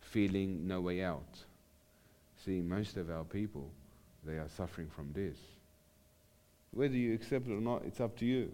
Feeling 0.00 0.66
no 0.66 0.80
way 0.80 1.02
out. 1.02 1.44
See, 2.44 2.60
most 2.60 2.96
of 2.96 3.10
our 3.10 3.24
people, 3.24 3.70
they 4.24 4.34
are 4.34 4.48
suffering 4.56 4.88
from 4.88 5.12
this. 5.12 5.36
Whether 6.72 6.96
you 6.96 7.14
accept 7.14 7.46
it 7.46 7.52
or 7.52 7.60
not, 7.60 7.84
it's 7.84 8.00
up 8.00 8.16
to 8.18 8.24
you. 8.24 8.50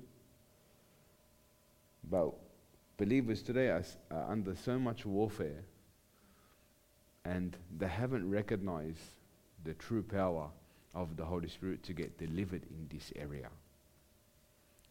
But 2.11 2.32
believers 2.99 3.42
today 3.42 3.68
are, 3.68 3.85
are 4.11 4.32
under 4.32 4.54
so 4.56 4.78
much 4.78 5.06
warfare 5.06 5.64
and 7.25 7.56
they 7.78 7.88
haven't 7.88 8.28
recognized 8.28 9.14
the 9.64 9.75
true 9.75 10.02
power 10.02 10.49
of 10.94 11.16
the 11.16 11.25
Holy 11.25 11.49
Spirit 11.49 11.82
to 11.85 11.92
get 11.92 12.18
delivered 12.18 12.62
in 12.70 12.88
this 12.92 13.12
area. 13.14 13.49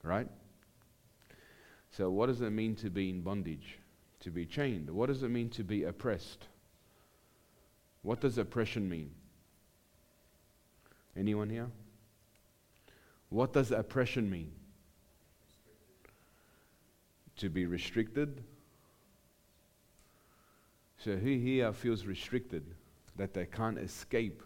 Right? 0.04 0.28
So, 1.92 2.10
what 2.10 2.28
does 2.28 2.42
it 2.42 2.52
mean 2.52 2.76
to 2.78 2.90
be 2.90 3.10
in 3.10 3.22
bondage? 3.22 3.79
To 4.22 4.32
be 4.32 4.46
chained? 4.46 4.90
What 4.90 5.08
does 5.08 5.24
it 5.24 5.30
mean 5.30 5.50
to 5.52 5.64
be 5.64 5.84
oppressed? 5.84 6.48
What 8.02 8.22
does 8.22 8.38
oppression 8.38 8.90
mean? 8.90 9.12
Anyone 11.16 11.50
here? 11.50 11.68
What 13.30 13.54
does 13.54 13.72
oppression 13.72 14.30
mean? 14.30 14.52
To 17.38 17.50
be 17.50 17.66
restricted. 17.66 18.44
So 20.98 21.16
who 21.16 21.38
here 21.38 21.72
feels 21.72 22.06
restricted 22.06 22.76
that 23.16 23.34
they 23.34 23.46
can't 23.46 23.78
escape 23.78 24.44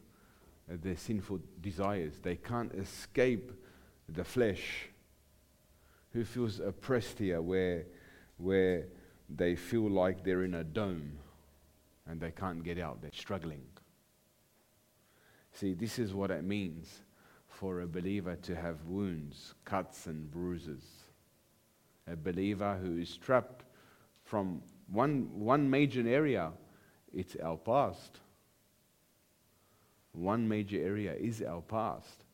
their 0.68 0.98
sinful 0.98 1.40
desires? 1.62 2.14
They 2.22 2.36
can't 2.36 2.74
escape 2.74 3.52
the 4.08 4.24
flesh. 4.24 4.90
Who 6.12 6.24
feels 6.26 6.60
oppressed 6.60 7.18
here 7.18 7.42
where, 7.42 7.86
where 8.38 8.86
they 9.30 9.56
feel 9.56 9.90
like 9.90 10.24
they're 10.24 10.44
in 10.44 10.56
a 10.56 10.64
dome 10.64 11.14
and 12.08 12.20
they 12.20 12.32
can't 12.32 12.64
get 12.64 12.78
out? 12.78 13.02
They're 13.02 13.12
struggling. 13.14 13.64
See, 15.54 15.74
this 15.74 16.00
is 16.00 16.14
what 16.14 16.32
it 16.32 16.44
means 16.44 17.02
for 17.48 17.82
a 17.82 17.88
believer 17.88 18.36
to 18.36 18.56
have 18.56 18.84
wounds, 18.86 19.54
cuts, 19.66 20.08
and 20.08 20.30
bruises. 20.32 20.84
A 22.08 22.16
believer 22.16 22.78
who 22.82 22.98
is 22.98 23.16
trapped 23.18 23.64
from 24.24 24.62
one, 24.92 25.30
one 25.34 25.70
major 25.70 26.08
area, 26.08 26.52
it's 27.14 27.36
our 27.44 27.58
past. 27.58 28.20
One 30.14 30.48
major 30.48 30.82
area 30.82 31.14
is 31.14 31.42
our 31.42 31.62
past. 31.62 32.26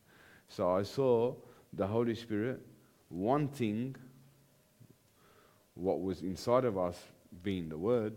So 0.48 0.70
I 0.74 0.82
saw 0.82 1.34
the 1.72 1.86
Holy 1.86 2.14
Spirit 2.14 2.60
wanting 3.10 3.96
what 5.80 6.02
was 6.02 6.20
inside 6.20 6.64
of 6.64 6.76
us, 6.76 7.02
being 7.42 7.68
the 7.68 7.78
Word, 7.78 8.14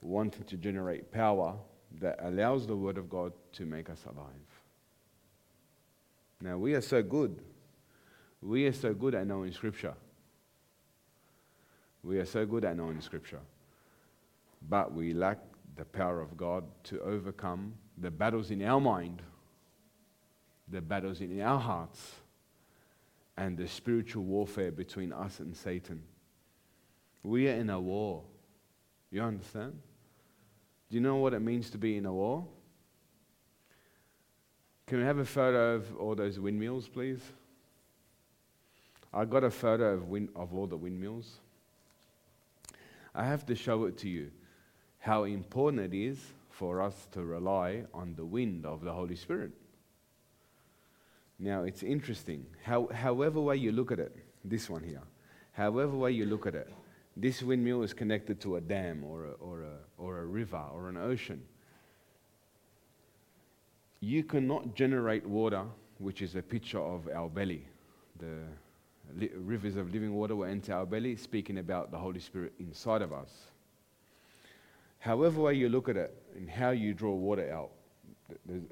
wanting 0.00 0.44
to 0.44 0.56
generate 0.56 1.12
power 1.12 1.54
that 2.00 2.18
allows 2.22 2.66
the 2.66 2.76
Word 2.76 2.98
of 2.98 3.08
God 3.08 3.32
to 3.52 3.64
make 3.64 3.88
us 3.88 4.04
alive. 4.04 4.26
Now, 6.40 6.58
we 6.58 6.74
are 6.74 6.80
so 6.80 7.02
good. 7.02 7.40
We 8.42 8.66
are 8.66 8.72
so 8.72 8.94
good 8.94 9.14
at 9.14 9.26
knowing 9.26 9.52
Scripture. 9.52 9.94
We 12.02 12.18
are 12.18 12.26
so 12.26 12.44
good 12.44 12.64
at 12.64 12.76
knowing 12.76 13.00
Scripture. 13.00 13.40
But 14.68 14.92
we 14.92 15.14
lack 15.14 15.38
the 15.76 15.84
power 15.84 16.20
of 16.20 16.36
God 16.36 16.64
to 16.84 17.00
overcome 17.00 17.74
the 17.96 18.10
battles 18.10 18.50
in 18.50 18.62
our 18.62 18.80
mind, 18.80 19.22
the 20.68 20.80
battles 20.80 21.20
in 21.20 21.40
our 21.40 21.60
hearts, 21.60 22.14
and 23.36 23.56
the 23.56 23.68
spiritual 23.68 24.24
warfare 24.24 24.72
between 24.72 25.12
us 25.12 25.38
and 25.38 25.56
Satan. 25.56 26.02
We 27.22 27.48
are 27.48 27.54
in 27.54 27.70
a 27.70 27.80
war. 27.80 28.22
You 29.10 29.22
understand? 29.22 29.78
Do 30.90 30.94
you 30.94 31.00
know 31.00 31.16
what 31.16 31.34
it 31.34 31.40
means 31.40 31.70
to 31.70 31.78
be 31.78 31.96
in 31.96 32.06
a 32.06 32.12
war? 32.12 32.46
Can 34.86 34.98
we 34.98 35.04
have 35.04 35.18
a 35.18 35.24
photo 35.24 35.74
of 35.74 35.96
all 35.96 36.14
those 36.14 36.40
windmills, 36.40 36.88
please? 36.88 37.20
I 39.12 39.24
got 39.24 39.44
a 39.44 39.50
photo 39.50 39.94
of, 39.94 40.28
of 40.34 40.54
all 40.54 40.66
the 40.66 40.76
windmills. 40.76 41.36
I 43.14 43.24
have 43.24 43.44
to 43.46 43.54
show 43.54 43.84
it 43.84 43.98
to 43.98 44.08
you 44.08 44.30
how 44.98 45.24
important 45.24 45.92
it 45.92 45.96
is 45.96 46.18
for 46.50 46.82
us 46.82 47.06
to 47.12 47.22
rely 47.22 47.84
on 47.94 48.14
the 48.16 48.24
wind 48.24 48.66
of 48.66 48.82
the 48.82 48.92
Holy 48.92 49.16
Spirit. 49.16 49.52
Now, 51.38 51.62
it's 51.62 51.82
interesting. 51.82 52.46
How, 52.62 52.88
however 52.92 53.40
way 53.40 53.56
you 53.56 53.72
look 53.72 53.92
at 53.92 53.98
it, 53.98 54.16
this 54.44 54.68
one 54.68 54.82
here, 54.82 55.02
however 55.52 55.96
way 55.96 56.12
you 56.12 56.26
look 56.26 56.46
at 56.46 56.54
it, 56.54 56.72
this 57.20 57.42
windmill 57.42 57.82
is 57.82 57.92
connected 57.92 58.40
to 58.40 58.56
a 58.56 58.60
dam 58.60 59.02
or 59.04 59.26
a, 59.26 59.30
or 59.40 59.62
a, 59.62 59.76
or 59.98 60.20
a 60.20 60.24
river 60.24 60.62
or 60.72 60.88
an 60.88 60.96
ocean. 60.96 61.42
You 64.00 64.22
cannot 64.22 64.76
generate 64.76 65.26
water, 65.26 65.64
which 65.98 66.22
is 66.22 66.36
a 66.36 66.42
picture 66.42 66.78
of 66.78 67.08
our 67.08 67.28
belly. 67.28 67.66
The 68.20 68.36
li- 69.18 69.32
rivers 69.34 69.76
of 69.76 69.92
living 69.92 70.14
water 70.14 70.36
will 70.36 70.46
enter 70.46 70.72
our 70.72 70.86
belly, 70.86 71.16
speaking 71.16 71.58
about 71.58 71.90
the 71.90 71.98
Holy 71.98 72.20
Spirit 72.20 72.52
inside 72.60 73.02
of 73.02 73.12
us. 73.12 73.30
However 75.00 75.42
way 75.42 75.54
you 75.54 75.68
look 75.68 75.88
at 75.88 75.96
it 75.96 76.14
and 76.36 76.48
how 76.48 76.70
you 76.70 76.94
draw 76.94 77.14
water 77.14 77.52
out, 77.52 77.70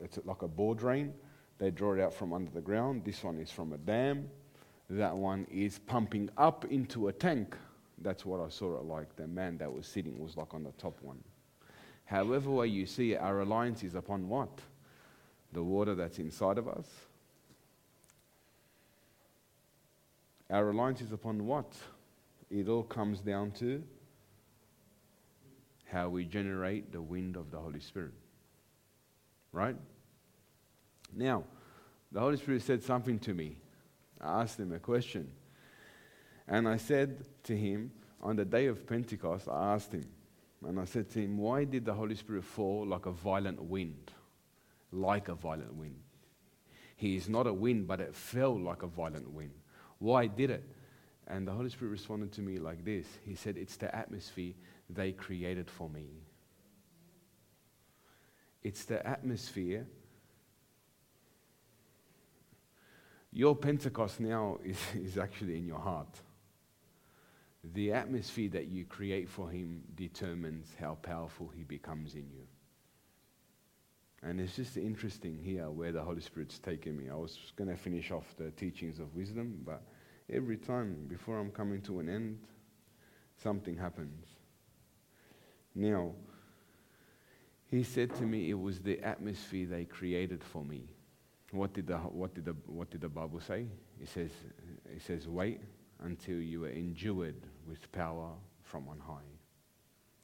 it's 0.00 0.20
like 0.24 0.42
a 0.42 0.48
bore 0.48 0.76
drain. 0.76 1.12
They 1.58 1.70
draw 1.70 1.94
it 1.94 2.00
out 2.00 2.14
from 2.14 2.32
under 2.32 2.50
the 2.52 2.60
ground. 2.60 3.02
This 3.04 3.24
one 3.24 3.38
is 3.38 3.50
from 3.50 3.72
a 3.72 3.78
dam. 3.78 4.28
That 4.88 5.16
one 5.16 5.48
is 5.50 5.80
pumping 5.80 6.30
up 6.36 6.64
into 6.66 7.08
a 7.08 7.12
tank 7.12 7.56
that's 8.02 8.26
what 8.26 8.40
I 8.40 8.48
saw 8.48 8.78
it 8.78 8.84
like. 8.84 9.16
The 9.16 9.26
man 9.26 9.58
that 9.58 9.72
was 9.72 9.86
sitting 9.86 10.18
was 10.18 10.36
like 10.36 10.52
on 10.54 10.64
the 10.64 10.72
top 10.72 11.00
one. 11.02 11.22
However, 12.04 12.50
way 12.50 12.68
you 12.68 12.86
see 12.86 13.12
it, 13.12 13.20
our 13.20 13.34
reliance 13.34 13.82
is 13.82 13.94
upon 13.94 14.28
what? 14.28 14.60
The 15.52 15.62
water 15.62 15.94
that's 15.94 16.18
inside 16.18 16.58
of 16.58 16.68
us. 16.68 16.86
Our 20.50 20.66
reliance 20.66 21.00
is 21.00 21.12
upon 21.12 21.46
what? 21.46 21.74
It 22.50 22.68
all 22.68 22.84
comes 22.84 23.20
down 23.20 23.50
to 23.52 23.82
how 25.86 26.08
we 26.08 26.24
generate 26.24 26.92
the 26.92 27.00
wind 27.00 27.36
of 27.36 27.50
the 27.50 27.58
Holy 27.58 27.80
Spirit. 27.80 28.12
Right? 29.52 29.76
Now, 31.14 31.44
the 32.12 32.20
Holy 32.20 32.36
Spirit 32.36 32.62
said 32.62 32.82
something 32.82 33.18
to 33.20 33.34
me. 33.34 33.56
I 34.20 34.42
asked 34.42 34.60
him 34.60 34.72
a 34.72 34.78
question. 34.78 35.28
And 36.48 36.68
I 36.68 36.76
said 36.76 37.24
to 37.44 37.56
him, 37.56 37.90
on 38.22 38.36
the 38.36 38.44
day 38.44 38.66
of 38.66 38.86
Pentecost, 38.86 39.48
I 39.48 39.74
asked 39.74 39.92
him, 39.92 40.04
and 40.66 40.80
I 40.80 40.84
said 40.84 41.10
to 41.10 41.20
him, 41.20 41.38
Why 41.38 41.64
did 41.64 41.84
the 41.84 41.94
Holy 41.94 42.14
Spirit 42.14 42.44
fall 42.44 42.86
like 42.86 43.06
a 43.06 43.12
violent 43.12 43.62
wind? 43.62 44.12
Like 44.90 45.28
a 45.28 45.34
violent 45.34 45.74
wind. 45.74 46.00
He 46.96 47.16
is 47.16 47.28
not 47.28 47.46
a 47.46 47.52
wind, 47.52 47.86
but 47.86 48.00
it 48.00 48.14
fell 48.14 48.58
like 48.58 48.82
a 48.82 48.86
violent 48.86 49.30
wind. 49.30 49.52
Why 49.98 50.26
did 50.26 50.50
it? 50.50 50.64
And 51.28 51.46
the 51.46 51.52
Holy 51.52 51.68
Spirit 51.68 51.90
responded 51.90 52.32
to 52.32 52.40
me 52.40 52.58
like 52.58 52.84
this 52.84 53.06
He 53.24 53.34
said, 53.34 53.56
It's 53.56 53.76
the 53.76 53.94
atmosphere 53.94 54.54
they 54.88 55.12
created 55.12 55.70
for 55.70 55.88
me. 55.90 56.06
It's 58.62 58.84
the 58.84 59.06
atmosphere. 59.06 59.86
Your 63.32 63.54
Pentecost 63.54 64.18
now 64.18 64.58
is, 64.64 64.78
is 64.94 65.18
actually 65.18 65.58
in 65.58 65.66
your 65.66 65.78
heart 65.78 66.20
the 67.74 67.92
atmosphere 67.92 68.48
that 68.50 68.68
you 68.68 68.84
create 68.84 69.28
for 69.28 69.48
him 69.50 69.82
determines 69.94 70.74
how 70.78 70.96
powerful 71.02 71.50
he 71.54 71.62
becomes 71.62 72.14
in 72.14 72.30
you. 72.30 72.46
And 74.22 74.40
it's 74.40 74.56
just 74.56 74.76
interesting 74.76 75.38
here 75.38 75.70
where 75.70 75.92
the 75.92 76.02
Holy 76.02 76.20
Spirit's 76.20 76.58
taken 76.58 76.96
me. 76.96 77.10
I 77.10 77.14
was 77.14 77.52
going 77.56 77.70
to 77.70 77.76
finish 77.76 78.10
off 78.10 78.34
the 78.36 78.50
teachings 78.52 78.98
of 78.98 79.14
wisdom, 79.14 79.60
but 79.64 79.82
every 80.32 80.56
time 80.56 81.06
before 81.08 81.38
I'm 81.38 81.50
coming 81.50 81.80
to 81.82 82.00
an 82.00 82.08
end, 82.08 82.38
something 83.36 83.76
happens. 83.76 84.26
Now, 85.74 86.12
He 87.68 87.82
said 87.82 88.14
to 88.16 88.22
me, 88.22 88.50
It 88.50 88.58
was 88.58 88.80
the 88.80 89.00
atmosphere 89.00 89.66
they 89.66 89.84
created 89.84 90.42
for 90.42 90.64
me. 90.64 90.84
What 91.50 91.72
did 91.72 91.86
the, 91.86 91.98
what 91.98 92.34
did 92.34 92.44
the, 92.46 92.56
what 92.66 92.90
did 92.90 93.00
the 93.00 93.08
Bible 93.08 93.40
say? 93.40 93.66
It 94.00 94.08
says, 94.08 94.30
it 94.92 95.02
says, 95.02 95.28
Wait 95.28 95.60
until 96.02 96.36
you 96.36 96.64
are 96.64 96.70
endued 96.70 97.42
with 97.66 97.90
power 97.92 98.30
from 98.62 98.88
on 98.88 98.98
high. 98.98 99.32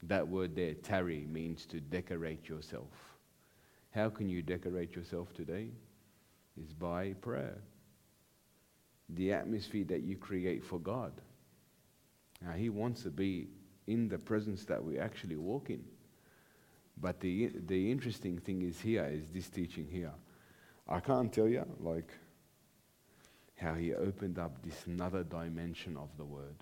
That 0.04 0.26
word 0.26 0.56
there, 0.56 0.74
tarry, 0.74 1.26
means 1.30 1.66
to 1.66 1.80
decorate 1.80 2.48
yourself. 2.48 2.90
How 3.90 4.08
can 4.08 4.28
you 4.28 4.42
decorate 4.42 4.96
yourself 4.96 5.32
today? 5.32 5.68
Is 6.60 6.72
by 6.72 7.14
prayer. 7.20 7.58
The 9.10 9.32
atmosphere 9.32 9.84
that 9.84 10.02
you 10.02 10.16
create 10.16 10.64
for 10.64 10.78
God. 10.78 11.12
Now, 12.44 12.52
He 12.52 12.68
wants 12.68 13.02
to 13.02 13.10
be 13.10 13.48
in 13.86 14.08
the 14.08 14.18
presence 14.18 14.64
that 14.64 14.82
we 14.82 14.98
actually 14.98 15.36
walk 15.36 15.70
in. 15.70 15.84
But 17.00 17.20
the, 17.20 17.50
the 17.66 17.90
interesting 17.90 18.38
thing 18.38 18.62
is 18.62 18.80
here, 18.80 19.08
is 19.12 19.24
this 19.32 19.48
teaching 19.48 19.88
here. 19.90 20.12
I 20.88 21.00
can't 21.00 21.32
tell 21.32 21.48
you, 21.48 21.64
like, 21.80 22.12
how 23.56 23.74
he 23.74 23.94
opened 23.94 24.38
up 24.38 24.62
this 24.62 24.86
another 24.86 25.22
dimension 25.22 25.96
of 25.96 26.08
the 26.16 26.24
word. 26.24 26.56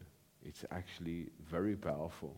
It's 0.44 0.64
actually 0.70 1.28
very 1.48 1.76
powerful. 1.76 2.36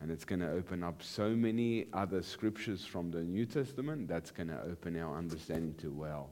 And 0.00 0.10
it's 0.10 0.24
going 0.24 0.40
to 0.40 0.50
open 0.50 0.82
up 0.82 1.02
so 1.02 1.30
many 1.30 1.86
other 1.92 2.22
scriptures 2.22 2.84
from 2.84 3.10
the 3.10 3.22
New 3.22 3.46
Testament 3.46 4.08
that's 4.08 4.30
going 4.30 4.48
to 4.48 4.60
open 4.62 4.98
our 5.00 5.16
understanding 5.16 5.74
to, 5.76 5.90
well, 5.90 6.30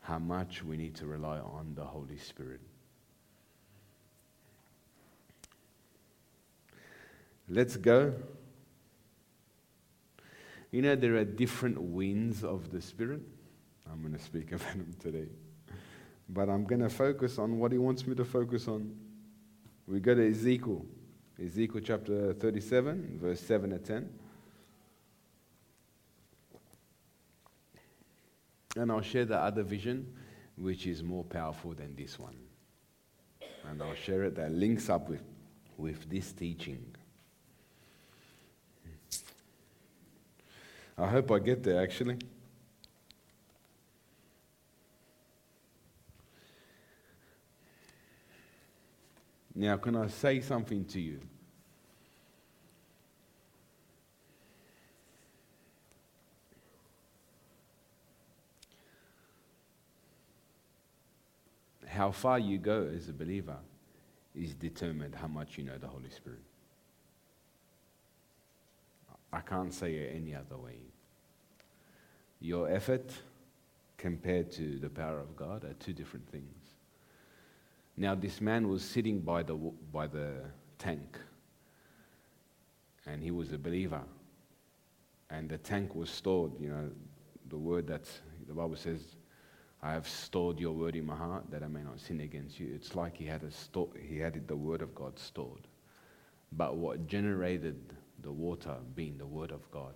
how 0.00 0.18
much 0.18 0.64
we 0.64 0.76
need 0.76 0.94
to 0.96 1.06
rely 1.06 1.38
on 1.38 1.74
the 1.74 1.84
Holy 1.84 2.16
Spirit. 2.16 2.60
Let's 7.48 7.76
go. 7.76 8.14
You 10.70 10.80
know, 10.80 10.96
there 10.96 11.16
are 11.16 11.24
different 11.24 11.80
winds 11.80 12.42
of 12.42 12.70
the 12.70 12.80
Spirit. 12.80 13.20
I'm 13.90 14.00
going 14.00 14.14
to 14.14 14.22
speak 14.22 14.52
about 14.52 14.68
them 14.68 14.94
today. 14.98 15.28
But 16.32 16.48
I'm 16.48 16.64
going 16.64 16.80
to 16.80 16.88
focus 16.88 17.38
on 17.38 17.58
what 17.58 17.72
He 17.72 17.78
wants 17.78 18.06
me 18.06 18.14
to 18.14 18.24
focus 18.24 18.66
on. 18.66 18.94
We 19.86 20.00
go 20.00 20.14
to 20.14 20.26
Ezekiel. 20.30 20.86
Ezekiel 21.42 21.80
chapter 21.84 22.32
37, 22.32 23.18
verse 23.20 23.40
7 23.40 23.70
to 23.70 23.78
10. 23.78 24.08
And 28.76 28.90
I'll 28.90 29.02
share 29.02 29.26
the 29.26 29.36
other 29.36 29.62
vision, 29.62 30.10
which 30.56 30.86
is 30.86 31.02
more 31.02 31.24
powerful 31.24 31.74
than 31.74 31.94
this 31.94 32.18
one. 32.18 32.36
And 33.68 33.82
I'll 33.82 33.94
share 33.94 34.24
it 34.24 34.34
that 34.36 34.52
links 34.52 34.88
up 34.88 35.10
with, 35.10 35.22
with 35.76 36.08
this 36.08 36.32
teaching. 36.32 36.94
I 40.96 41.06
hope 41.06 41.30
I 41.30 41.38
get 41.38 41.62
there 41.62 41.82
actually. 41.82 42.18
Now, 49.54 49.76
can 49.76 49.96
I 49.96 50.06
say 50.06 50.40
something 50.40 50.84
to 50.86 51.00
you? 51.00 51.20
How 61.86 62.10
far 62.10 62.38
you 62.38 62.56
go 62.56 62.90
as 62.96 63.10
a 63.10 63.12
believer 63.12 63.58
is 64.34 64.54
determined 64.54 65.14
how 65.14 65.26
much 65.26 65.58
you 65.58 65.64
know 65.64 65.76
the 65.78 65.86
Holy 65.86 66.10
Spirit. 66.10 66.40
I 69.32 69.40
can't 69.40 69.72
say 69.72 69.94
it 69.94 70.14
any 70.14 70.34
other 70.34 70.56
way. 70.56 70.78
Your 72.40 72.70
effort 72.70 73.12
compared 73.96 74.50
to 74.52 74.78
the 74.78 74.88
power 74.88 75.20
of 75.20 75.36
God 75.36 75.64
are 75.64 75.74
two 75.74 75.92
different 75.92 76.28
things. 76.30 76.61
Now, 77.96 78.14
this 78.14 78.40
man 78.40 78.68
was 78.68 78.82
sitting 78.82 79.20
by 79.20 79.42
the, 79.42 79.54
by 79.54 80.06
the 80.06 80.44
tank, 80.78 81.18
and 83.06 83.22
he 83.22 83.30
was 83.30 83.52
a 83.52 83.58
believer. 83.58 84.02
And 85.30 85.48
the 85.48 85.58
tank 85.58 85.94
was 85.94 86.10
stored, 86.10 86.52
you 86.60 86.68
know, 86.68 86.90
the 87.48 87.56
word 87.56 87.86
that 87.88 88.08
the 88.46 88.54
Bible 88.54 88.76
says, 88.76 89.00
I 89.82 89.92
have 89.92 90.08
stored 90.08 90.60
your 90.60 90.72
word 90.72 90.94
in 90.94 91.06
my 91.06 91.16
heart 91.16 91.44
that 91.50 91.62
I 91.62 91.68
may 91.68 91.82
not 91.82 92.00
sin 92.00 92.20
against 92.20 92.60
you. 92.60 92.70
It's 92.74 92.94
like 92.94 93.16
he 93.16 93.24
had, 93.24 93.42
a 93.42 93.98
he 93.98 94.18
had 94.18 94.46
the 94.46 94.56
word 94.56 94.82
of 94.82 94.94
God 94.94 95.18
stored. 95.18 95.66
But 96.52 96.76
what 96.76 97.06
generated 97.06 97.94
the 98.22 98.32
water 98.32 98.76
being 98.94 99.18
the 99.18 99.26
Word 99.26 99.50
of 99.50 99.68
God. 99.70 99.94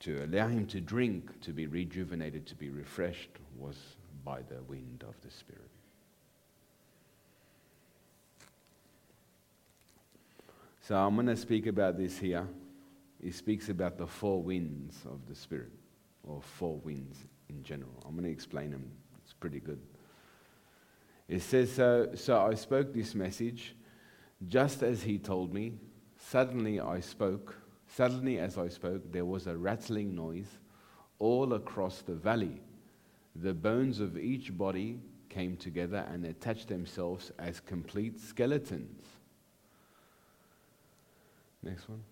To 0.00 0.24
allow 0.24 0.48
him 0.48 0.66
to 0.66 0.80
drink, 0.80 1.40
to 1.40 1.52
be 1.52 1.66
rejuvenated, 1.66 2.46
to 2.46 2.54
be 2.54 2.70
refreshed, 2.70 3.30
was 3.56 3.76
by 4.24 4.42
the 4.42 4.62
wind 4.68 5.04
of 5.06 5.14
the 5.22 5.30
Spirit. 5.30 5.70
So 10.88 10.96
I'm 10.96 11.16
going 11.16 11.26
to 11.26 11.36
speak 11.36 11.66
about 11.66 11.98
this 11.98 12.16
here. 12.16 12.48
He 13.22 13.30
speaks 13.30 13.68
about 13.68 13.98
the 13.98 14.06
four 14.06 14.42
winds 14.42 14.96
of 15.04 15.20
the 15.28 15.34
Spirit, 15.34 15.72
or 16.22 16.40
four 16.40 16.78
winds 16.78 17.26
in 17.50 17.62
general. 17.62 18.02
I'm 18.06 18.12
going 18.12 18.24
to 18.24 18.30
explain 18.30 18.70
them. 18.70 18.90
It's 19.22 19.34
pretty 19.34 19.60
good. 19.60 19.82
It 21.28 21.42
says, 21.42 21.70
so, 21.72 22.08
so 22.14 22.40
I 22.40 22.54
spoke 22.54 22.94
this 22.94 23.14
message 23.14 23.76
just 24.46 24.82
as 24.82 25.02
he 25.02 25.18
told 25.18 25.52
me, 25.52 25.74
Suddenly 26.16 26.80
I 26.80 27.00
spoke. 27.00 27.54
Suddenly, 27.86 28.38
as 28.38 28.56
I 28.56 28.68
spoke, 28.68 29.12
there 29.12 29.26
was 29.26 29.46
a 29.46 29.58
rattling 29.58 30.14
noise 30.14 30.58
all 31.18 31.52
across 31.52 32.00
the 32.00 32.14
valley. 32.14 32.62
The 33.36 33.52
bones 33.52 34.00
of 34.00 34.16
each 34.16 34.56
body 34.56 35.00
came 35.28 35.58
together 35.58 36.06
and 36.10 36.24
attached 36.24 36.68
themselves 36.68 37.30
as 37.38 37.60
complete 37.60 38.18
skeletons. 38.18 39.17
Next 41.62 41.88
one. 41.88 42.02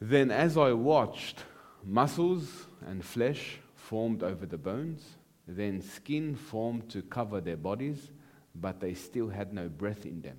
Then, 0.00 0.30
as 0.30 0.56
I 0.56 0.72
watched, 0.72 1.44
muscles 1.84 2.66
and 2.86 3.04
flesh 3.04 3.58
formed 3.74 4.22
over 4.22 4.46
the 4.46 4.58
bones. 4.58 5.02
Then 5.46 5.82
skin 5.82 6.34
formed 6.34 6.88
to 6.90 7.02
cover 7.02 7.40
their 7.40 7.56
bodies, 7.56 8.10
but 8.54 8.80
they 8.80 8.94
still 8.94 9.28
had 9.28 9.52
no 9.52 9.68
breath 9.68 10.06
in 10.06 10.22
them. 10.22 10.38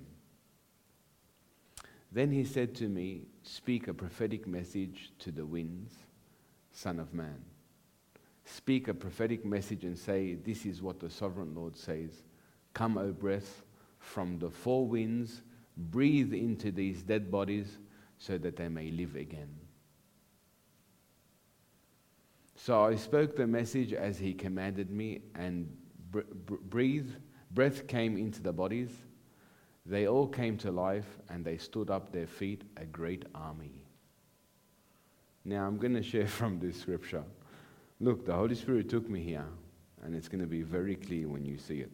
Then 2.10 2.30
he 2.32 2.44
said 2.44 2.74
to 2.76 2.88
me, 2.88 3.26
Speak 3.42 3.88
a 3.88 3.94
prophetic 3.94 4.46
message 4.46 5.12
to 5.20 5.30
the 5.30 5.46
winds, 5.46 5.94
Son 6.72 6.98
of 6.98 7.14
Man. 7.14 7.44
Speak 8.44 8.88
a 8.88 8.94
prophetic 8.94 9.44
message 9.44 9.84
and 9.84 9.98
say, 9.98 10.34
This 10.34 10.66
is 10.66 10.82
what 10.82 11.00
the 11.00 11.10
sovereign 11.10 11.54
Lord 11.54 11.76
says. 11.76 12.10
Come, 12.74 12.98
O 12.98 13.12
breath, 13.12 13.62
from 13.98 14.38
the 14.38 14.50
four 14.50 14.86
winds, 14.86 15.42
breathe 15.76 16.32
into 16.32 16.70
these 16.70 17.02
dead 17.02 17.30
bodies 17.30 17.78
so 18.18 18.38
that 18.38 18.56
they 18.56 18.68
may 18.68 18.90
live 18.90 19.16
again. 19.16 19.54
So 22.56 22.84
I 22.84 22.96
spoke 22.96 23.36
the 23.36 23.46
message 23.46 23.92
as 23.92 24.18
he 24.18 24.32
commanded 24.32 24.90
me, 24.90 25.20
and 25.34 25.76
breathe, 26.10 27.10
breath 27.50 27.86
came 27.86 28.16
into 28.16 28.42
the 28.42 28.52
bodies 28.52 28.90
they 29.88 30.08
all 30.08 30.26
came 30.26 30.56
to 30.58 30.72
life 30.72 31.06
and 31.28 31.44
they 31.44 31.56
stood 31.56 31.90
up 31.90 32.12
their 32.12 32.26
feet, 32.26 32.62
a 32.76 32.84
great 32.84 33.24
army. 33.34 33.82
Now 35.44 35.64
I'm 35.64 35.78
going 35.78 35.94
to 35.94 36.02
share 36.02 36.26
from 36.40 36.58
this 36.58 36.80
scripture. 36.80 37.22
Look, 38.00 38.26
the 38.26 38.34
Holy 38.34 38.56
Spirit 38.56 38.90
took 38.90 39.08
me 39.08 39.22
here, 39.22 39.46
and 40.02 40.14
it's 40.14 40.28
going 40.28 40.42
to 40.42 40.46
be 40.46 40.62
very 40.62 40.96
clear 40.96 41.28
when 41.28 41.44
you 41.44 41.56
see 41.56 41.80
it. 41.80 41.90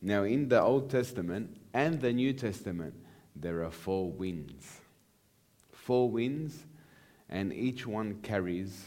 Now, 0.00 0.24
in 0.24 0.48
the 0.48 0.60
Old 0.60 0.90
Testament 0.90 1.56
and 1.74 2.00
the 2.00 2.12
New 2.12 2.32
Testament, 2.32 2.94
there 3.34 3.62
are 3.64 3.70
four 3.70 4.10
winds. 4.10 4.80
Four 5.72 6.10
winds, 6.10 6.66
and 7.28 7.52
each 7.52 7.86
one 7.86 8.20
carries 8.22 8.84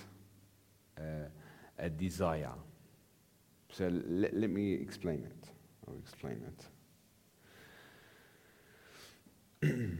uh, 0.97 1.27
a 1.79 1.89
desire. 1.89 2.53
So 3.71 3.89
let, 4.07 4.33
let 4.35 4.49
me 4.49 4.73
explain 4.73 5.25
it. 5.25 5.49
I'll 5.87 5.97
explain 5.97 6.41
it. 9.61 9.99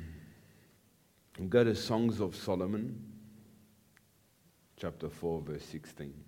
Go 1.49 1.63
to 1.63 1.75
Songs 1.75 2.21
of 2.21 2.35
Solomon, 2.35 3.03
chapter 4.77 5.09
4, 5.09 5.41
verse 5.41 5.65
16. 5.65 6.24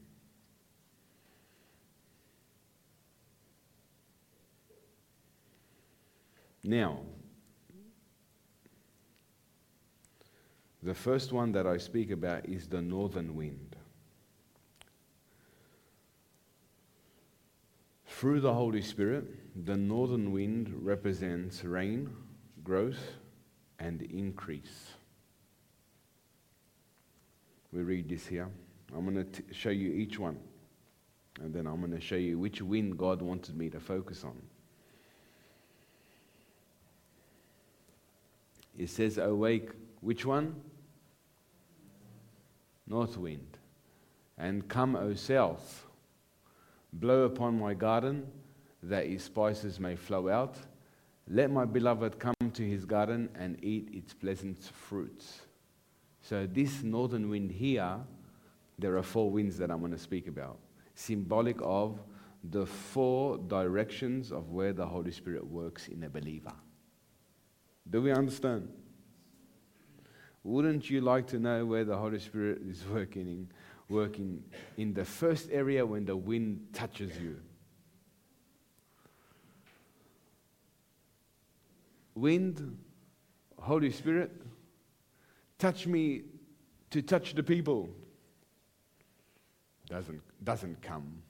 Now, 6.67 6.99
the 10.83 10.93
first 10.93 11.31
one 11.31 11.53
that 11.53 11.65
I 11.65 11.77
speak 11.77 12.11
about 12.11 12.45
is 12.45 12.67
the 12.67 12.81
northern 12.81 13.37
wind. 13.37 13.77
Through 18.05 18.41
the 18.41 18.53
Holy 18.53 18.81
Spirit, 18.81 19.63
the 19.65 19.77
northern 19.77 20.33
wind 20.33 20.73
represents 20.81 21.63
rain, 21.63 22.09
growth, 22.65 23.13
and 23.79 24.01
increase. 24.01 24.91
we 27.71 27.81
read 27.81 28.09
this 28.09 28.27
here. 28.27 28.49
I'm 28.93 29.05
going 29.05 29.25
to 29.25 29.43
show 29.53 29.69
you 29.69 29.93
each 29.93 30.19
one. 30.19 30.37
And 31.39 31.53
then 31.53 31.65
I'm 31.65 31.79
going 31.79 31.93
to 31.93 32.01
show 32.01 32.17
you 32.17 32.37
which 32.37 32.61
wind 32.61 32.97
God 32.97 33.21
wanted 33.21 33.55
me 33.55 33.69
to 33.69 33.79
focus 33.79 34.25
on. 34.25 34.35
It 38.77 38.89
says, 38.89 39.17
Awake, 39.17 39.71
which 40.01 40.25
one? 40.25 40.55
North 42.85 43.17
wind. 43.17 43.57
And 44.37 44.67
come, 44.67 44.95
O 44.95 45.13
south, 45.15 45.87
blow 46.93 47.23
upon 47.23 47.59
my 47.59 47.73
garden, 47.73 48.27
that 48.83 49.07
his 49.07 49.23
spices 49.23 49.79
may 49.79 49.95
flow 49.95 50.29
out. 50.29 50.57
Let 51.27 51.51
my 51.51 51.65
beloved 51.65 52.19
come 52.19 52.35
to 52.53 52.63
his 52.63 52.85
garden 52.85 53.29
and 53.35 53.61
eat 53.63 53.89
its 53.91 54.13
pleasant 54.13 54.63
fruits. 54.63 55.41
So, 56.21 56.45
this 56.45 56.83
northern 56.83 57.29
wind 57.29 57.51
here, 57.51 57.97
there 58.77 58.95
are 58.97 59.03
four 59.03 59.31
winds 59.31 59.57
that 59.57 59.71
I'm 59.71 59.79
going 59.79 59.91
to 59.91 59.97
speak 59.97 60.27
about, 60.27 60.59
symbolic 60.93 61.57
of 61.61 61.99
the 62.43 62.65
four 62.65 63.37
directions 63.37 64.31
of 64.31 64.51
where 64.51 64.71
the 64.71 64.85
Holy 64.85 65.11
Spirit 65.11 65.45
works 65.45 65.87
in 65.87 66.03
a 66.03 66.09
believer. 66.09 66.53
Do 67.89 68.01
we 68.01 68.11
understand? 68.11 68.69
Wouldn't 70.43 70.89
you 70.89 71.01
like 71.01 71.27
to 71.27 71.39
know 71.39 71.65
where 71.65 71.83
the 71.83 71.97
Holy 71.97 72.19
Spirit 72.19 72.61
is 72.67 72.83
working 72.85 73.27
in, 73.27 73.49
working 73.89 74.43
in 74.77 74.93
the 74.93 75.05
first 75.05 75.49
area 75.51 75.85
when 75.85 76.05
the 76.05 76.15
wind 76.15 76.67
touches 76.73 77.19
you? 77.19 77.37
Wind, 82.15 82.77
Holy 83.59 83.91
Spirit, 83.91 84.31
touch 85.59 85.85
me 85.85 86.23
to 86.89 87.01
touch 87.01 87.35
the 87.35 87.43
people. 87.43 87.89
Doesn't, 89.89 90.21
doesn't 90.43 90.81
come. 90.81 91.21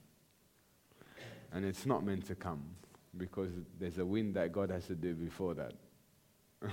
And 1.52 1.64
it's 1.64 1.86
not 1.86 2.04
meant 2.04 2.26
to 2.26 2.34
come 2.34 2.62
because 3.16 3.50
there's 3.78 3.98
a 3.98 4.06
wind 4.06 4.34
that 4.34 4.52
God 4.52 4.70
has 4.70 4.86
to 4.86 4.94
do 4.94 5.14
before 5.14 5.54
that. 5.54 5.72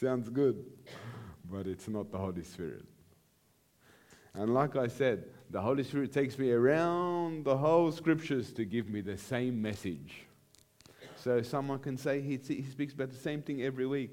Sounds 0.00 0.28
good, 0.28 0.64
but 1.50 1.66
it's 1.66 1.88
not 1.88 2.10
the 2.10 2.18
Holy 2.18 2.44
Spirit. 2.44 2.84
And 4.34 4.54
like 4.54 4.76
I 4.76 4.86
said, 4.86 5.24
the 5.50 5.60
Holy 5.60 5.82
Spirit 5.82 6.12
takes 6.12 6.38
me 6.38 6.52
around 6.52 7.44
the 7.44 7.56
whole 7.56 7.90
scriptures 7.90 8.52
to 8.52 8.64
give 8.64 8.88
me 8.88 9.00
the 9.00 9.18
same 9.18 9.60
message. 9.60 10.26
So 11.16 11.42
someone 11.42 11.80
can 11.80 11.96
say 11.96 12.20
he, 12.20 12.38
he 12.38 12.62
speaks 12.62 12.94
about 12.94 13.10
the 13.10 13.16
same 13.16 13.42
thing 13.42 13.62
every 13.62 13.86
week. 13.86 14.10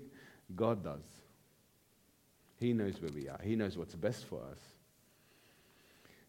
God 0.56 0.84
does. 0.84 1.06
He 2.60 2.73
knows 2.73 3.00
where 3.02 3.12
we 3.13 3.30
are, 3.30 3.39
He 3.43 3.56
knows 3.56 3.78
what's 3.78 3.95
best 3.95 4.26
for 4.26 4.41
us. 4.52 4.60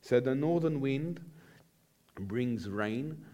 So 0.03 0.21
the 0.21 0.35
northern 0.35 0.81
wind 0.81 1.21
brings 2.19 2.69
rain, 2.69 3.25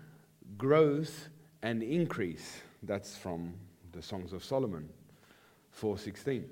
growth, 0.56 1.28
and 1.64 1.82
increase. 1.82 2.60
That's 2.82 3.16
from 3.16 3.54
the 3.92 4.02
Songs 4.02 4.34
of 4.34 4.44
Solomon 4.44 4.90
4:16. 5.72 6.44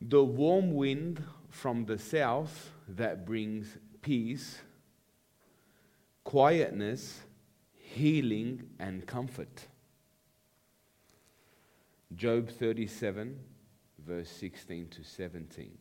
The 0.00 0.24
warm 0.24 0.74
wind 0.74 1.22
from 1.48 1.84
the 1.84 1.96
south 1.96 2.72
that 2.88 3.24
brings 3.24 3.78
peace, 4.02 4.60
quietness, 6.24 7.20
healing 7.72 8.68
and 8.80 9.06
comfort. 9.06 9.68
Job 12.16 12.48
37 12.50 13.38
verse 14.04 14.28
16 14.28 14.88
to 14.88 15.04
17. 15.04 15.78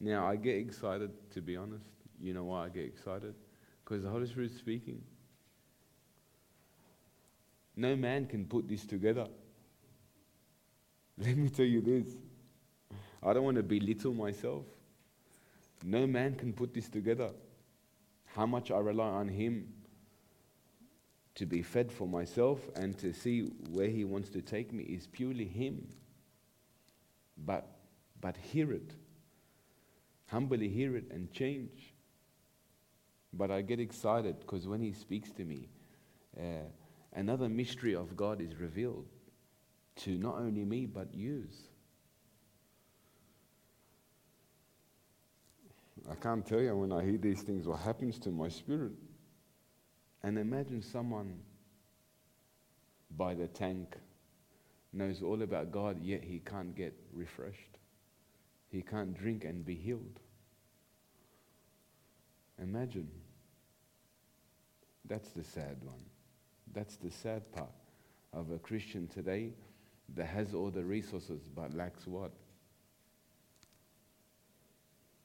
Now, 0.00 0.26
I 0.26 0.34
get 0.34 0.56
excited, 0.56 1.12
to 1.30 1.40
be 1.40 1.56
honest. 1.56 1.86
You 2.20 2.34
know 2.34 2.42
why 2.42 2.64
I 2.64 2.68
get 2.68 2.84
excited? 2.84 3.36
Because 3.84 4.02
the 4.02 4.10
Holy 4.10 4.26
Spirit 4.26 4.50
is 4.50 4.58
speaking. 4.58 5.00
No 7.76 7.96
man 7.96 8.26
can 8.26 8.44
put 8.44 8.68
this 8.68 8.84
together. 8.84 9.28
Let 11.18 11.36
me 11.36 11.48
tell 11.48 11.64
you 11.66 11.80
this. 11.80 12.14
I 13.22 13.32
don't 13.32 13.44
want 13.44 13.56
to 13.56 13.62
belittle 13.62 14.12
myself. 14.12 14.64
No 15.84 16.06
man 16.06 16.34
can 16.34 16.52
put 16.52 16.74
this 16.74 16.88
together. 16.88 17.30
How 18.34 18.46
much 18.46 18.70
I 18.70 18.78
rely 18.78 19.08
on 19.08 19.28
Him 19.28 19.68
to 21.34 21.46
be 21.46 21.62
fed 21.62 21.90
for 21.90 22.06
myself 22.06 22.60
and 22.76 22.96
to 22.98 23.12
see 23.12 23.42
where 23.70 23.88
He 23.88 24.04
wants 24.04 24.28
to 24.30 24.42
take 24.42 24.72
me 24.72 24.84
is 24.84 25.06
purely 25.06 25.46
Him. 25.46 25.86
But, 27.36 27.66
but 28.20 28.36
hear 28.36 28.72
it. 28.72 28.94
Humbly 30.28 30.68
hear 30.68 30.96
it 30.96 31.10
and 31.10 31.30
change. 31.32 31.94
But 33.32 33.50
I 33.50 33.62
get 33.62 33.80
excited 33.80 34.40
because 34.40 34.66
when 34.66 34.80
He 34.80 34.92
speaks 34.92 35.30
to 35.32 35.44
me, 35.44 35.68
uh, 36.38 36.68
another 37.14 37.48
mystery 37.48 37.94
of 37.94 38.16
God 38.16 38.40
is 38.40 38.56
revealed 38.56 39.06
to 39.96 40.16
not 40.18 40.36
only 40.36 40.64
me 40.64 40.86
but 40.86 41.14
yous. 41.14 41.68
I 46.10 46.14
can't 46.14 46.44
tell 46.44 46.60
you 46.60 46.76
when 46.76 46.92
I 46.92 47.04
hear 47.04 47.18
these 47.18 47.42
things 47.42 47.66
what 47.66 47.80
happens 47.80 48.18
to 48.20 48.30
my 48.30 48.48
spirit. 48.48 48.92
And 50.22 50.38
imagine 50.38 50.82
someone 50.82 51.38
by 53.16 53.34
the 53.34 53.48
tank 53.48 53.96
knows 54.92 55.22
all 55.22 55.42
about 55.42 55.70
God, 55.70 56.02
yet 56.02 56.22
he 56.22 56.40
can't 56.40 56.74
get 56.74 56.94
refreshed. 57.12 57.78
He 58.68 58.82
can't 58.82 59.14
drink 59.14 59.44
and 59.44 59.64
be 59.64 59.74
healed. 59.74 60.20
Imagine. 62.60 63.10
That's 65.04 65.30
the 65.30 65.44
sad 65.44 65.78
one. 65.82 66.04
That's 66.72 66.96
the 66.96 67.10
sad 67.10 67.50
part 67.52 67.70
of 68.32 68.50
a 68.50 68.58
Christian 68.58 69.06
today 69.08 69.50
that 70.14 70.26
has 70.26 70.54
all 70.54 70.70
the 70.70 70.84
resources 70.84 71.48
but 71.54 71.74
lacks 71.74 72.06
what? 72.06 72.32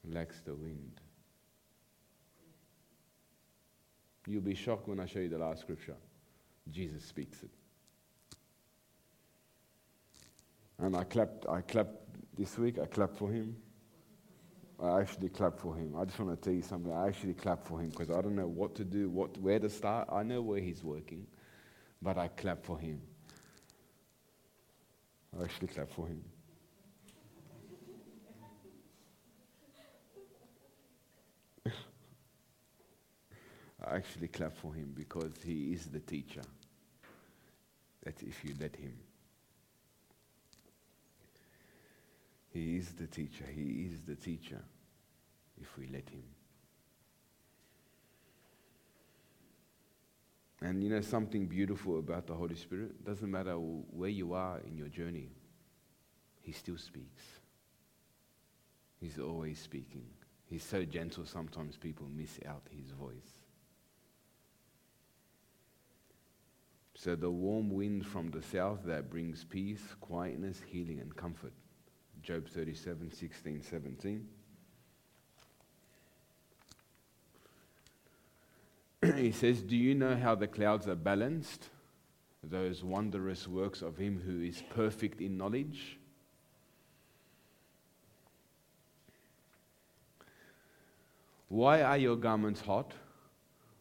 Lacks 0.04 0.40
the 0.44 0.54
wind. 0.54 1.00
You'll 4.26 4.42
be 4.42 4.54
shocked 4.54 4.88
when 4.88 5.00
I 5.00 5.06
show 5.06 5.20
you 5.20 5.28
the 5.28 5.38
last 5.38 5.60
scripture. 5.60 5.96
Jesus 6.70 7.02
speaks 7.02 7.42
it. 7.42 7.50
And 10.78 10.94
I 10.94 11.04
clapped, 11.04 11.46
I 11.48 11.62
clapped 11.62 11.96
this 12.36 12.58
week, 12.58 12.78
I 12.78 12.84
clapped 12.86 13.16
for 13.16 13.30
him. 13.30 13.56
I 14.80 15.00
actually 15.00 15.30
clapped 15.30 15.58
for 15.58 15.74
him. 15.74 15.94
I 15.98 16.04
just 16.04 16.18
want 16.20 16.40
to 16.40 16.40
tell 16.40 16.54
you 16.54 16.62
something. 16.62 16.92
I 16.92 17.08
actually 17.08 17.34
clapped 17.34 17.66
for 17.66 17.80
him 17.80 17.88
because 17.88 18.10
I 18.10 18.20
don't 18.20 18.36
know 18.36 18.46
what 18.46 18.76
to 18.76 18.84
do, 18.84 19.08
what, 19.08 19.36
where 19.38 19.58
to 19.58 19.68
start. 19.68 20.08
I 20.12 20.22
know 20.22 20.40
where 20.40 20.60
he's 20.60 20.84
working, 20.84 21.26
but 22.00 22.16
I 22.18 22.28
clapped 22.28 22.64
for 22.64 22.78
him. 22.78 23.00
I 25.38 25.44
actually 25.44 25.68
clapped 25.68 25.92
for 25.92 26.06
him. 26.06 26.22
I 33.86 33.96
actually 33.96 34.28
clap 34.28 34.56
for 34.56 34.74
him 34.74 34.92
because 34.94 35.32
he 35.44 35.72
is 35.72 35.86
the 35.86 36.00
teacher. 36.00 36.42
That 38.04 38.22
if 38.22 38.44
you 38.44 38.54
let 38.60 38.76
him. 38.76 38.94
He 42.52 42.76
is 42.76 42.92
the 42.92 43.06
teacher. 43.06 43.44
He 43.54 43.90
is 43.92 44.00
the 44.02 44.16
teacher 44.16 44.60
if 45.60 45.76
we 45.78 45.86
let 45.86 46.08
him. 46.08 46.24
And 50.60 50.82
you 50.82 50.90
know 50.90 51.00
something 51.00 51.46
beautiful 51.46 51.98
about 51.98 52.26
the 52.26 52.34
Holy 52.34 52.56
Spirit? 52.56 53.04
Doesn't 53.04 53.30
matter 53.30 53.54
where 53.54 54.10
you 54.10 54.32
are 54.32 54.60
in 54.66 54.76
your 54.76 54.88
journey, 54.88 55.30
He 56.40 56.52
still 56.52 56.78
speaks. 56.78 57.22
He's 59.00 59.18
always 59.18 59.60
speaking. 59.60 60.06
He's 60.46 60.64
so 60.64 60.84
gentle, 60.84 61.24
sometimes 61.24 61.76
people 61.76 62.06
miss 62.08 62.40
out 62.46 62.62
His 62.70 62.90
voice. 62.90 63.44
So, 66.96 67.14
the 67.14 67.30
warm 67.30 67.70
wind 67.70 68.04
from 68.04 68.32
the 68.32 68.42
south 68.42 68.80
that 68.86 69.08
brings 69.08 69.44
peace, 69.44 69.82
quietness, 70.00 70.60
healing, 70.66 70.98
and 70.98 71.14
comfort. 71.14 71.52
Job 72.22 72.48
37, 72.48 73.12
16, 73.12 73.62
17. 73.62 74.26
he 79.16 79.32
says, 79.32 79.62
Do 79.62 79.76
you 79.76 79.94
know 79.94 80.16
how 80.16 80.34
the 80.34 80.46
clouds 80.46 80.88
are 80.88 80.94
balanced? 80.94 81.70
Those 82.42 82.84
wondrous 82.84 83.48
works 83.48 83.82
of 83.82 83.96
him 83.96 84.22
who 84.24 84.42
is 84.42 84.62
perfect 84.70 85.20
in 85.20 85.36
knowledge. 85.36 85.98
Why 91.48 91.82
are 91.82 91.96
your 91.96 92.16
garments 92.16 92.60
hot? 92.60 92.92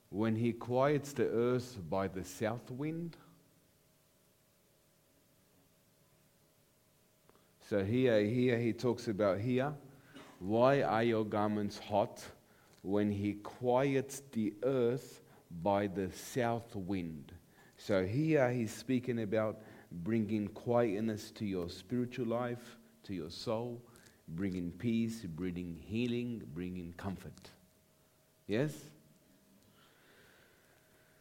when 0.09 0.35
he 0.35 0.53
quiets 0.53 1.13
the 1.13 1.27
earth 1.27 1.77
by 1.89 2.07
the 2.07 2.23
south 2.23 2.71
wind? 2.71 3.17
So 7.69 7.83
here, 7.83 8.23
here 8.23 8.57
he 8.57 8.71
talks 8.71 9.09
about 9.09 9.39
here, 9.39 9.73
why 10.39 10.81
are 10.81 11.03
your 11.03 11.25
garments 11.25 11.77
hot 11.77 12.23
when 12.87 13.11
he 13.11 13.33
quiets 13.33 14.21
the 14.31 14.53
earth 14.63 15.21
by 15.61 15.87
the 15.87 16.09
south 16.11 16.75
wind? 16.75 17.33
So 17.77 18.05
here 18.05 18.49
he's 18.49 18.73
speaking 18.73 19.21
about 19.21 19.59
bringing 19.91 20.47
quietness 20.47 21.31
to 21.31 21.45
your 21.45 21.69
spiritual 21.69 22.27
life, 22.27 22.77
to 23.03 23.13
your 23.13 23.29
soul, 23.29 23.81
bringing 24.29 24.71
peace, 24.71 25.25
bringing 25.25 25.75
healing, 25.85 26.41
bringing 26.53 26.93
comfort. 26.93 27.51
Yes? 28.47 28.73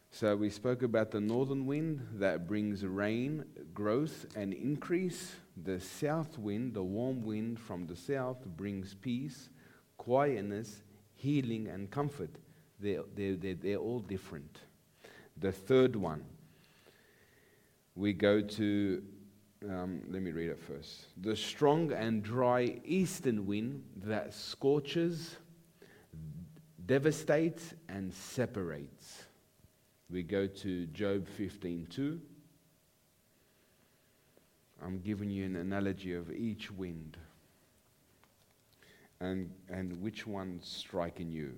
So 0.09 0.35
we 0.35 0.49
spoke 0.49 0.83
about 0.83 1.11
the 1.11 1.21
northern 1.21 1.65
wind 1.65 2.07
that 2.13 2.47
brings 2.47 2.85
rain, 2.85 3.43
growth, 3.73 4.25
and 4.35 4.53
increase. 4.53 5.35
The 5.63 5.79
south 5.79 6.39
wind, 6.39 6.73
the 6.73 6.83
warm 6.83 7.23
wind 7.23 7.59
from 7.59 7.87
the 7.87 7.95
south, 7.95 8.45
brings 8.45 8.95
peace, 8.95 9.49
quietness, 9.97 10.83
healing, 11.17 11.67
and 11.67 11.91
comfort. 11.91 12.29
They're, 12.79 13.03
they're, 13.15 13.35
they're, 13.35 13.55
they're 13.55 13.77
all 13.77 13.99
different. 13.99 14.59
The 15.37 15.51
third 15.51 15.95
one, 15.95 16.23
we 17.95 18.13
go 18.13 18.41
to, 18.41 19.03
um, 19.67 20.01
let 20.09 20.21
me 20.21 20.31
read 20.31 20.49
it 20.49 20.59
first. 20.59 21.07
The 21.21 21.35
strong 21.35 21.91
and 21.91 22.23
dry 22.23 22.79
eastern 22.85 23.45
wind 23.45 23.83
that 24.03 24.33
scorches, 24.33 25.35
devastates, 26.85 27.73
and 27.89 28.13
separates. 28.13 29.23
We 30.09 30.23
go 30.23 30.47
to 30.47 30.85
Job 30.87 31.27
15:2. 31.37 32.19
I'm 34.81 34.99
giving 34.99 35.31
you 35.31 35.45
an 35.45 35.55
analogy 35.55 36.13
of 36.13 36.31
each 36.31 36.71
wind 36.71 37.17
and, 39.19 39.51
and 39.69 39.99
which 40.01 40.27
one's 40.27 40.67
striking 40.67 41.31
you. 41.31 41.53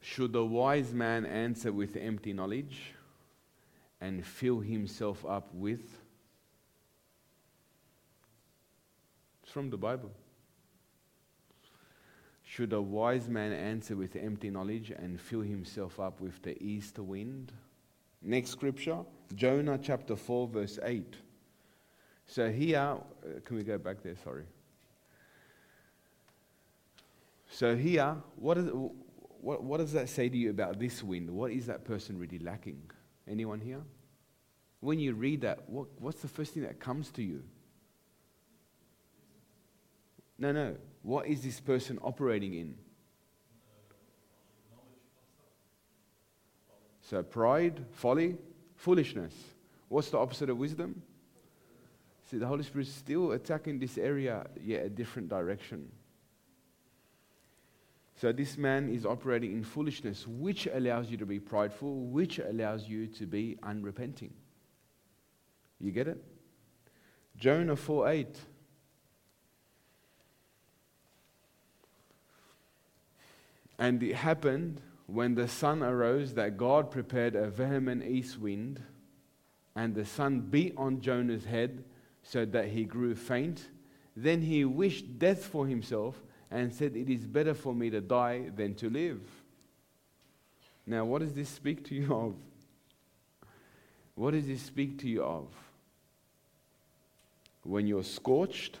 Should 0.00 0.34
a 0.36 0.44
wise 0.44 0.94
man 0.94 1.26
answer 1.26 1.72
with 1.72 1.96
empty 1.96 2.32
knowledge 2.32 2.94
and 4.00 4.24
fill 4.24 4.60
himself 4.60 5.24
up 5.26 5.52
with? 5.52 6.00
It's 9.42 9.52
from 9.52 9.70
the 9.70 9.76
Bible. 9.76 10.10
Should 12.44 12.72
a 12.72 12.80
wise 12.80 13.28
man 13.28 13.52
answer 13.52 13.96
with 13.96 14.16
empty 14.16 14.50
knowledge 14.50 14.90
and 14.90 15.20
fill 15.20 15.42
himself 15.42 16.00
up 16.00 16.20
with 16.20 16.40
the 16.42 16.60
east 16.62 16.98
wind? 16.98 17.52
Next 18.22 18.50
scripture, 18.50 19.00
Jonah 19.34 19.78
chapter 19.78 20.16
4, 20.16 20.48
verse 20.48 20.78
8. 20.82 21.16
So 22.28 22.50
here, 22.50 22.78
uh, 22.78 23.40
can 23.44 23.56
we 23.56 23.64
go 23.64 23.78
back 23.78 24.02
there? 24.02 24.14
Sorry. 24.22 24.44
So 27.50 27.74
here, 27.74 28.16
what, 28.36 28.58
is, 28.58 28.68
what, 29.40 29.64
what 29.64 29.78
does 29.78 29.92
that 29.92 30.10
say 30.10 30.28
to 30.28 30.36
you 30.36 30.50
about 30.50 30.78
this 30.78 31.02
wind? 31.02 31.30
What 31.30 31.50
is 31.50 31.66
that 31.66 31.84
person 31.84 32.18
really 32.18 32.38
lacking? 32.38 32.82
Anyone 33.26 33.60
here? 33.60 33.80
When 34.80 35.00
you 35.00 35.14
read 35.14 35.40
that, 35.40 35.68
what, 35.70 35.86
what's 35.98 36.20
the 36.20 36.28
first 36.28 36.52
thing 36.52 36.64
that 36.64 36.78
comes 36.78 37.10
to 37.12 37.22
you? 37.22 37.42
No, 40.38 40.52
no. 40.52 40.76
What 41.02 41.26
is 41.26 41.42
this 41.42 41.58
person 41.60 41.98
operating 42.02 42.52
in? 42.52 42.74
So, 47.00 47.22
pride, 47.22 47.86
folly, 47.92 48.36
foolishness. 48.76 49.34
What's 49.88 50.10
the 50.10 50.18
opposite 50.18 50.50
of 50.50 50.58
wisdom? 50.58 51.02
See, 52.30 52.36
the 52.36 52.46
Holy 52.46 52.62
Spirit 52.62 52.88
is 52.88 52.92
still 52.92 53.32
attacking 53.32 53.78
this 53.78 53.96
area, 53.96 54.46
yet 54.62 54.84
a 54.84 54.90
different 54.90 55.30
direction. 55.30 55.90
So, 58.16 58.32
this 58.32 58.58
man 58.58 58.90
is 58.90 59.06
operating 59.06 59.52
in 59.52 59.64
foolishness, 59.64 60.26
which 60.26 60.66
allows 60.66 61.10
you 61.10 61.16
to 61.18 61.26
be 61.26 61.40
prideful, 61.40 62.06
which 62.06 62.38
allows 62.38 62.86
you 62.86 63.06
to 63.06 63.26
be 63.26 63.56
unrepenting. 63.62 64.34
You 65.80 65.90
get 65.90 66.08
it? 66.08 66.22
Jonah 67.36 67.76
4 67.76 68.08
8. 68.10 68.36
And 73.78 74.02
it 74.02 74.16
happened 74.16 74.82
when 75.06 75.34
the 75.34 75.48
sun 75.48 75.82
arose 75.82 76.34
that 76.34 76.58
God 76.58 76.90
prepared 76.90 77.36
a 77.36 77.48
vehement 77.48 78.04
east 78.04 78.38
wind, 78.38 78.82
and 79.74 79.94
the 79.94 80.04
sun 80.04 80.40
beat 80.40 80.74
on 80.76 81.00
Jonah's 81.00 81.44
head 81.44 81.84
so 82.30 82.44
that 82.44 82.68
he 82.68 82.84
grew 82.84 83.14
faint. 83.14 83.68
Then 84.14 84.42
he 84.42 84.64
wished 84.64 85.18
death 85.18 85.44
for 85.44 85.66
himself 85.66 86.20
and 86.50 86.72
said, 86.72 86.94
It 86.94 87.08
is 87.08 87.26
better 87.26 87.54
for 87.54 87.74
me 87.74 87.88
to 87.90 88.00
die 88.00 88.50
than 88.54 88.74
to 88.76 88.90
live. 88.90 89.20
Now, 90.86 91.04
what 91.04 91.20
does 91.20 91.32
this 91.32 91.48
speak 91.48 91.84
to 91.86 91.94
you 91.94 92.14
of? 92.14 92.34
What 94.14 94.32
does 94.32 94.46
this 94.46 94.60
speak 94.60 94.98
to 94.98 95.08
you 95.08 95.22
of? 95.22 95.46
When 97.62 97.86
you're 97.86 98.04
scorched, 98.04 98.78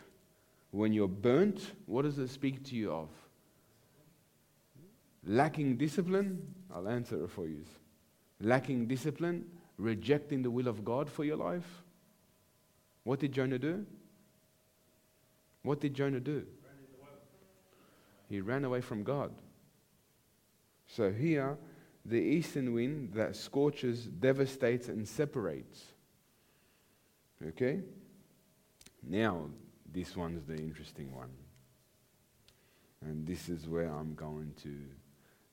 when 0.70 0.92
you're 0.92 1.08
burnt, 1.08 1.72
what 1.86 2.02
does 2.02 2.18
it 2.18 2.28
speak 2.28 2.64
to 2.64 2.76
you 2.76 2.92
of? 2.92 3.08
Lacking 5.24 5.76
discipline, 5.76 6.54
I'll 6.74 6.88
answer 6.88 7.24
it 7.24 7.30
for 7.30 7.46
you. 7.46 7.64
Lacking 8.40 8.86
discipline, 8.86 9.46
rejecting 9.78 10.42
the 10.42 10.50
will 10.50 10.68
of 10.68 10.84
God 10.84 11.08
for 11.08 11.24
your 11.24 11.36
life. 11.36 11.82
What 13.08 13.20
did 13.20 13.32
Jonah 13.32 13.58
do? 13.58 13.86
What 15.62 15.80
did 15.80 15.94
Jonah 15.94 16.20
do? 16.20 16.44
He 18.28 18.42
ran 18.42 18.66
away 18.66 18.82
from 18.82 19.02
God. 19.02 19.32
So 20.88 21.10
here, 21.10 21.56
the 22.04 22.18
eastern 22.20 22.74
wind 22.74 23.14
that 23.14 23.34
scorches, 23.34 24.04
devastates, 24.04 24.88
and 24.88 25.08
separates. 25.08 25.86
Okay? 27.42 27.80
Now, 29.02 29.46
this 29.90 30.14
one's 30.14 30.44
the 30.44 30.56
interesting 30.56 31.10
one. 31.14 31.30
And 33.00 33.26
this 33.26 33.48
is 33.48 33.66
where 33.66 33.88
I'm 33.88 34.14
going 34.16 34.52
to 34.64 34.74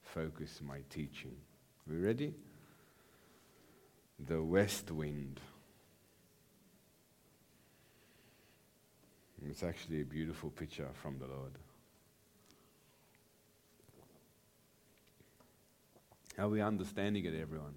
focus 0.02 0.60
my 0.62 0.80
teaching. 0.90 1.38
We 1.88 1.96
ready? 2.00 2.34
The 4.28 4.44
west 4.44 4.92
wind. 4.92 5.40
It's 9.50 9.64
actually 9.64 10.02
a 10.02 10.06
beautiful 10.06 10.50
picture 10.50 10.88
from 11.02 11.20
the 11.20 11.28
Lord. 11.28 11.52
Are 16.38 16.50
we 16.50 16.62
understanding 16.62 17.24
it, 17.26 17.40
everyone? 17.40 17.76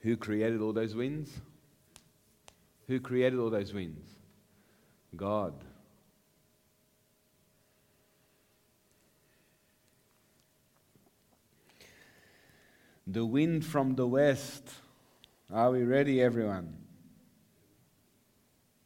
Who 0.00 0.16
created 0.16 0.60
all 0.60 0.72
those 0.72 0.94
winds? 0.94 1.30
Who 2.88 2.98
created 2.98 3.38
all 3.38 3.50
those 3.50 3.72
winds? 3.72 4.04
God. 5.14 5.54
The 13.06 13.24
wind 13.24 13.64
from 13.64 13.94
the 13.94 14.06
west. 14.06 14.68
Are 15.52 15.70
we 15.70 15.82
ready, 15.82 16.22
everyone? 16.22 16.79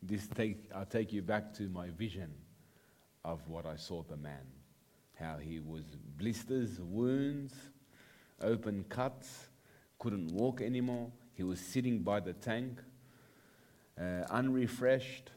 This 0.07 0.27
take, 0.29 0.69
I'll 0.75 0.85
take 0.85 1.13
you 1.13 1.23
back 1.23 1.55
to 1.55 1.63
my 1.69 1.89
vision 1.89 2.31
of 3.25 3.49
what 3.49 3.65
I 3.65 3.77
saw 3.77 4.03
the 4.03 4.17
man. 4.17 4.47
How 5.19 5.39
he 5.39 5.61
was 5.61 5.85
blisters, 6.19 6.81
wounds, 6.81 7.55
open 8.41 8.85
cuts, 8.89 9.49
couldn't 9.99 10.33
walk 10.33 10.61
anymore. 10.61 11.11
He 11.35 11.43
was 11.43 11.59
sitting 11.59 12.01
by 12.01 12.21
the 12.21 12.35
tank, 12.35 12.81
uh, 13.99 14.25
unrefreshed, 14.31 15.31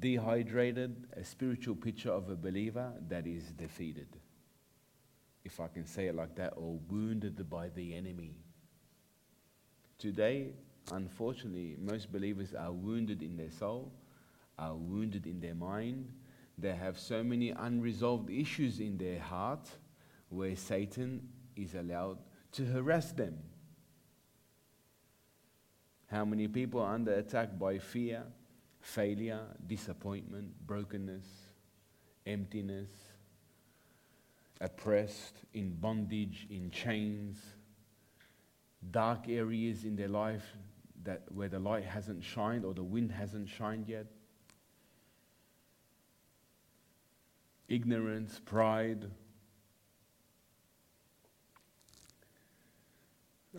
dehydrated, 0.00 1.06
a 1.14 1.24
spiritual 1.24 1.74
picture 1.74 2.10
of 2.10 2.30
a 2.30 2.36
believer 2.36 2.92
that 3.08 3.26
is 3.26 3.44
defeated 3.52 4.08
if 5.48 5.60
I 5.60 5.68
can 5.68 5.86
say 5.86 6.08
it 6.08 6.14
like 6.14 6.34
that, 6.36 6.52
or 6.56 6.78
wounded 6.90 7.48
by 7.48 7.70
the 7.70 7.94
enemy. 7.94 8.34
Today, 9.98 10.50
unfortunately, 10.92 11.74
most 11.78 12.12
believers 12.12 12.54
are 12.54 12.70
wounded 12.70 13.22
in 13.22 13.36
their 13.38 13.50
soul, 13.50 13.90
are 14.58 14.74
wounded 14.74 15.26
in 15.26 15.40
their 15.40 15.54
mind. 15.54 16.12
They 16.56 16.74
have 16.74 16.98
so 16.98 17.22
many 17.22 17.50
unresolved 17.50 18.30
issues 18.30 18.80
in 18.80 18.98
their 18.98 19.20
heart 19.20 19.68
where 20.28 20.56
Satan 20.56 21.28
is 21.56 21.74
allowed 21.74 22.18
to 22.52 22.64
harass 22.64 23.12
them. 23.12 23.38
How 26.10 26.24
many 26.24 26.48
people 26.48 26.80
are 26.80 26.94
under 26.94 27.12
attack 27.12 27.58
by 27.58 27.78
fear, 27.78 28.24
failure, 28.80 29.42
disappointment, 29.66 30.52
brokenness, 30.66 31.26
emptiness, 32.26 32.88
oppressed, 34.60 35.34
in 35.52 35.74
bondage, 35.74 36.46
in 36.50 36.70
chains, 36.70 37.38
dark 38.90 39.28
areas 39.28 39.84
in 39.84 39.96
their 39.96 40.08
life 40.08 40.56
that 41.04 41.22
where 41.30 41.48
the 41.48 41.58
light 41.58 41.84
hasn't 41.84 42.24
shined 42.24 42.64
or 42.64 42.74
the 42.74 42.82
wind 42.82 43.12
hasn't 43.12 43.48
shined 43.48 43.88
yet. 43.88 44.06
Ignorance, 47.68 48.40
pride. 48.46 49.10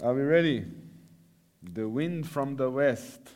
Are 0.02 0.14
we 0.16 0.22
ready? 0.22 0.66
The 1.62 1.88
wind 1.88 2.28
from 2.28 2.56
the 2.56 2.72
west 2.72 3.30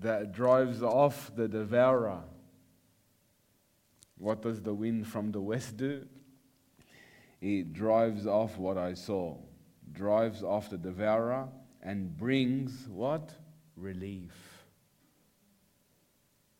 that 0.00 0.32
drives 0.32 0.82
off 0.82 1.34
the 1.34 1.48
devourer. 1.48 2.20
What 4.18 4.42
does 4.42 4.60
the 4.60 4.74
wind 4.74 5.06
from 5.06 5.32
the 5.32 5.40
west 5.40 5.78
do? 5.78 6.06
It 7.40 7.72
drives 7.72 8.26
off 8.26 8.58
what 8.58 8.76
I 8.76 8.92
saw, 8.92 9.38
drives 9.92 10.42
off 10.42 10.68
the 10.68 10.76
devourer, 10.76 11.48
and 11.82 12.14
brings 12.14 12.86
what? 12.88 13.32
Relief. 13.74 14.34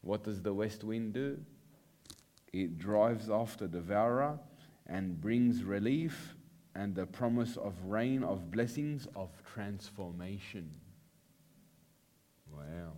What 0.00 0.24
does 0.24 0.40
the 0.40 0.54
west 0.54 0.82
wind 0.82 1.12
do? 1.12 1.38
It 2.52 2.78
drives 2.78 3.30
off 3.30 3.56
the 3.56 3.68
devourer 3.68 4.38
and 4.86 5.20
brings 5.20 5.62
relief 5.62 6.34
and 6.74 6.94
the 6.94 7.06
promise 7.06 7.56
of 7.56 7.74
rain, 7.84 8.22
of 8.24 8.50
blessings, 8.50 9.06
of 9.14 9.30
transformation. 9.54 10.70
Wow. 12.52 12.92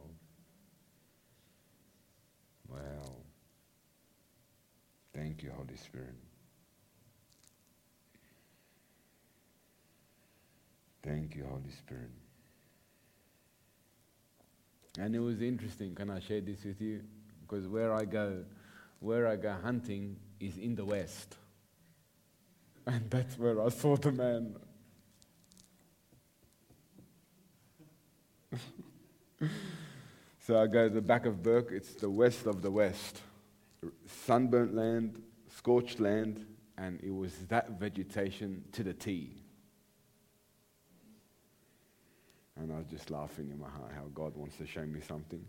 Wow. 2.69 3.13
Thank 5.15 5.43
you, 5.43 5.51
Holy 5.55 5.77
Spirit. 5.77 6.15
Thank 11.03 11.35
you, 11.35 11.45
Holy 11.45 11.71
Spirit. 11.71 12.11
And 14.99 15.15
it 15.15 15.21
was 15.21 15.43
interesting. 15.43 15.95
Can 15.95 16.11
I 16.11 16.21
share 16.21 16.41
this 16.41 16.65
with 16.65 16.81
you? 16.81 17.03
Because 17.43 17.67
where 17.67 17.93
I 17.93 18.05
go, 18.05 18.45
where 19.03 19.27
I 19.27 19.35
go 19.37 19.53
hunting 19.63 20.17
is 20.39 20.57
in 20.57 20.77
the 20.77 20.85
west. 20.85 21.37
And 22.87 23.11
that's 23.11 23.37
where 23.37 23.61
I 23.61 23.69
saw 23.69 23.97
the 23.97 24.13
man. 24.13 24.55
so 30.47 30.61
I 30.61 30.69
go 30.69 30.89
to 30.89 30.95
the 30.95 31.01
back 31.01 31.27
of 31.27 31.43
Bourke, 31.43 31.73
it's 31.73 31.95
the 31.95 32.11
west 32.11 32.47
of 32.47 32.63
the 32.63 32.71
west. 32.71 33.23
Sunburnt 34.07 34.75
land, 34.75 35.21
scorched 35.57 35.99
land, 35.99 36.47
and 36.79 37.01
it 37.03 37.11
was 37.11 37.35
that 37.49 37.81
vegetation 37.81 38.63
to 38.73 38.85
the 38.85 38.95
T. 38.95 39.43
And 42.57 42.73
I 42.73 42.77
was 42.79 42.87
just 42.87 43.11
laughing 43.11 43.51
in 43.51 43.59
my 43.59 43.69
heart 43.69 43.93
how 43.95 44.05
God 44.15 44.37
wants 44.37 44.57
to 44.59 44.67
show 44.67 44.85
me 44.85 45.01
something. 45.01 45.45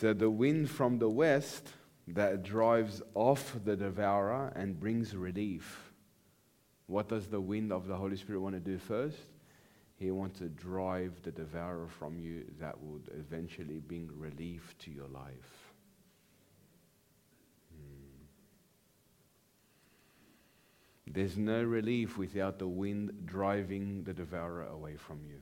So 0.00 0.12
the 0.12 0.30
wind 0.30 0.70
from 0.70 1.00
the 1.00 1.10
west 1.10 1.72
that 2.06 2.44
drives 2.44 3.02
off 3.14 3.56
the 3.64 3.74
devourer 3.74 4.52
and 4.54 4.78
brings 4.78 5.16
relief. 5.16 5.92
What 6.86 7.08
does 7.08 7.26
the 7.26 7.40
wind 7.40 7.72
of 7.72 7.88
the 7.88 7.96
Holy 7.96 8.16
Spirit 8.16 8.40
want 8.40 8.54
to 8.54 8.60
do 8.60 8.78
first? 8.78 9.18
He 9.96 10.12
wants 10.12 10.38
to 10.38 10.48
drive 10.50 11.20
the 11.22 11.32
devourer 11.32 11.88
from 11.88 12.20
you 12.20 12.44
that 12.60 12.80
would 12.80 13.10
eventually 13.18 13.80
bring 13.80 14.08
relief 14.16 14.76
to 14.84 14.92
your 14.92 15.08
life. 15.08 15.72
Hmm. 17.74 18.22
There's 21.08 21.36
no 21.36 21.64
relief 21.64 22.16
without 22.16 22.60
the 22.60 22.68
wind 22.68 23.26
driving 23.26 24.04
the 24.04 24.14
devourer 24.14 24.68
away 24.68 24.94
from 24.94 25.24
you. 25.26 25.40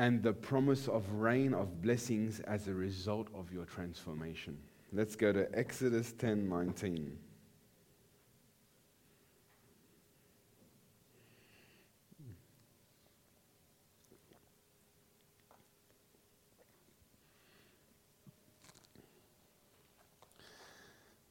And 0.00 0.22
the 0.22 0.32
promise 0.32 0.88
of 0.88 1.12
rain 1.12 1.52
of 1.52 1.82
blessings 1.82 2.40
as 2.40 2.68
a 2.68 2.72
result 2.72 3.28
of 3.34 3.52
your 3.52 3.66
transformation. 3.66 4.56
Let's 4.94 5.14
go 5.14 5.30
to 5.30 5.46
Exodus 5.52 6.12
10 6.12 6.48
19. 6.48 7.18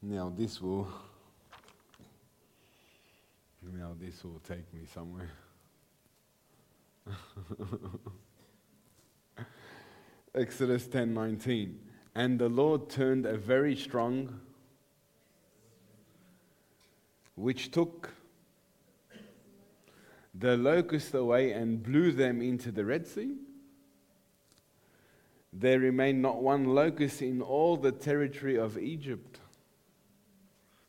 Now 0.02 0.32
this 0.38 0.62
will 0.62 0.86
now 3.72 3.96
this 4.00 4.22
will 4.22 4.40
take 4.46 4.72
me 4.72 4.82
somewhere. 4.94 5.30
Exodus 10.34 10.86
10:19. 10.86 11.78
And 12.14 12.38
the 12.38 12.48
Lord 12.48 12.88
turned 12.88 13.26
a 13.26 13.36
very 13.36 13.76
strong 13.76 14.40
which 17.34 17.70
took 17.70 18.10
the 20.34 20.56
locusts 20.56 21.14
away 21.14 21.52
and 21.52 21.82
blew 21.82 22.12
them 22.12 22.42
into 22.42 22.70
the 22.70 22.84
Red 22.84 23.06
Sea. 23.06 23.36
There 25.52 25.80
remained 25.80 26.22
not 26.22 26.42
one 26.42 26.64
locust 26.64 27.22
in 27.22 27.42
all 27.42 27.76
the 27.76 27.92
territory 27.92 28.56
of 28.56 28.78
Egypt. 28.78 29.40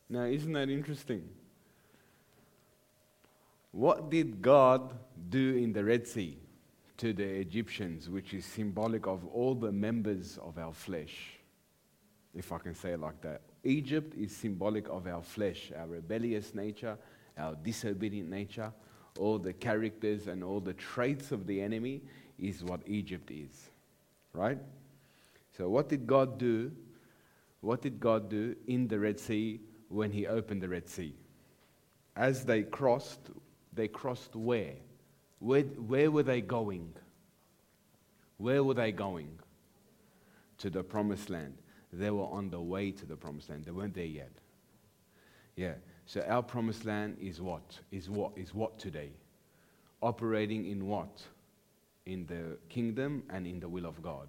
Now, 0.08 0.24
isn't 0.24 0.52
that 0.52 0.68
interesting? 0.68 1.28
What 3.72 4.10
did 4.10 4.42
God 4.42 4.94
do 5.30 5.56
in 5.56 5.72
the 5.72 5.82
Red 5.82 6.06
Sea? 6.06 6.41
To 7.02 7.12
the 7.12 7.24
Egyptians, 7.24 8.08
which 8.08 8.32
is 8.32 8.44
symbolic 8.44 9.08
of 9.08 9.26
all 9.26 9.56
the 9.56 9.72
members 9.72 10.38
of 10.40 10.56
our 10.56 10.72
flesh, 10.72 11.32
if 12.32 12.52
I 12.52 12.58
can 12.58 12.76
say 12.76 12.92
it 12.92 13.00
like 13.00 13.20
that. 13.22 13.40
Egypt 13.64 14.14
is 14.16 14.30
symbolic 14.30 14.88
of 14.88 15.08
our 15.08 15.20
flesh, 15.20 15.72
our 15.76 15.88
rebellious 15.88 16.54
nature, 16.54 16.96
our 17.36 17.56
disobedient 17.56 18.30
nature, 18.30 18.72
all 19.18 19.40
the 19.40 19.52
characters 19.52 20.28
and 20.28 20.44
all 20.44 20.60
the 20.60 20.74
traits 20.74 21.32
of 21.32 21.44
the 21.48 21.60
enemy 21.60 22.02
is 22.38 22.62
what 22.62 22.82
Egypt 22.86 23.32
is. 23.32 23.70
Right? 24.32 24.58
So, 25.56 25.68
what 25.68 25.88
did 25.88 26.06
God 26.06 26.38
do? 26.38 26.70
What 27.62 27.82
did 27.82 27.98
God 27.98 28.30
do 28.30 28.54
in 28.68 28.86
the 28.86 29.00
Red 29.00 29.18
Sea 29.18 29.60
when 29.88 30.12
He 30.12 30.28
opened 30.28 30.62
the 30.62 30.68
Red 30.68 30.88
Sea? 30.88 31.16
As 32.14 32.44
they 32.44 32.62
crossed, 32.62 33.30
they 33.72 33.88
crossed 33.88 34.36
where? 34.36 34.74
Where, 35.42 35.62
where 35.62 36.08
were 36.08 36.22
they 36.22 36.40
going? 36.40 36.94
Where 38.36 38.62
were 38.62 38.74
they 38.74 38.92
going? 38.92 39.40
To 40.58 40.70
the 40.70 40.84
promised 40.84 41.30
land. 41.30 41.54
They 41.92 42.10
were 42.10 42.26
on 42.26 42.48
the 42.48 42.60
way 42.60 42.92
to 42.92 43.04
the 43.04 43.16
promised 43.16 43.50
land. 43.50 43.64
They 43.64 43.72
weren't 43.72 43.94
there 43.94 44.04
yet. 44.04 44.30
Yeah. 45.56 45.74
So 46.06 46.20
our 46.28 46.44
promised 46.44 46.84
land 46.84 47.16
is 47.20 47.40
what? 47.40 47.80
Is 47.90 48.08
what? 48.08 48.32
Is 48.36 48.54
what 48.54 48.78
today? 48.78 49.10
Operating 50.00 50.66
in 50.66 50.86
what? 50.86 51.22
In 52.06 52.24
the 52.26 52.56
kingdom 52.68 53.24
and 53.28 53.44
in 53.44 53.58
the 53.58 53.68
will 53.68 53.86
of 53.86 54.00
God. 54.00 54.28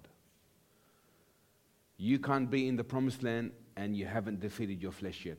You 1.96 2.18
can't 2.18 2.50
be 2.50 2.66
in 2.66 2.74
the 2.74 2.84
promised 2.84 3.22
land 3.22 3.52
and 3.76 3.96
you 3.96 4.06
haven't 4.06 4.40
defeated 4.40 4.82
your 4.82 4.92
flesh 4.92 5.24
yet. 5.24 5.38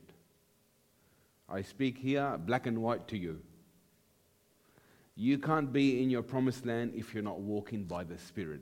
I 1.50 1.60
speak 1.60 1.98
here 1.98 2.38
black 2.38 2.66
and 2.66 2.78
white 2.78 3.06
to 3.08 3.18
you. 3.18 3.40
You 5.16 5.38
can't 5.38 5.72
be 5.72 6.02
in 6.02 6.10
your 6.10 6.22
promised 6.22 6.66
land 6.66 6.92
if 6.94 7.14
you're 7.14 7.22
not 7.22 7.40
walking 7.40 7.84
by 7.84 8.04
the 8.04 8.18
Spirit. 8.18 8.60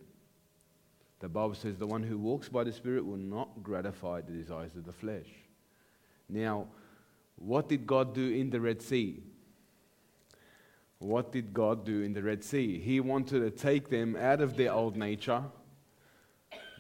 The 1.19 1.29
Bible 1.29 1.55
says 1.55 1.77
the 1.77 1.87
one 1.87 2.03
who 2.03 2.17
walks 2.17 2.49
by 2.49 2.63
the 2.63 2.73
Spirit 2.73 3.05
will 3.05 3.17
not 3.17 3.63
gratify 3.63 4.21
the 4.21 4.33
desires 4.33 4.77
of 4.77 4.85
the 4.85 4.93
flesh. 4.93 5.27
Now, 6.29 6.69
what 7.37 7.69
did 7.69 7.87
God 7.87 8.15
do 8.15 8.31
in 8.31 8.51
the 8.51 8.61
Red 8.61 8.81
Sea? 8.81 9.21
What 10.99 11.33
did 11.33 11.53
God 11.53 11.85
do 11.85 12.03
in 12.03 12.13
the 12.13 12.23
Red 12.23 12.45
Sea? 12.45 12.79
He 12.79 13.01
wanted 13.01 13.41
to 13.41 13.51
take 13.51 13.91
them 13.91 14.17
out 14.17 14.41
of 14.41 14.57
their 14.57 14.73
old 14.73 14.97
nature, 14.97 15.43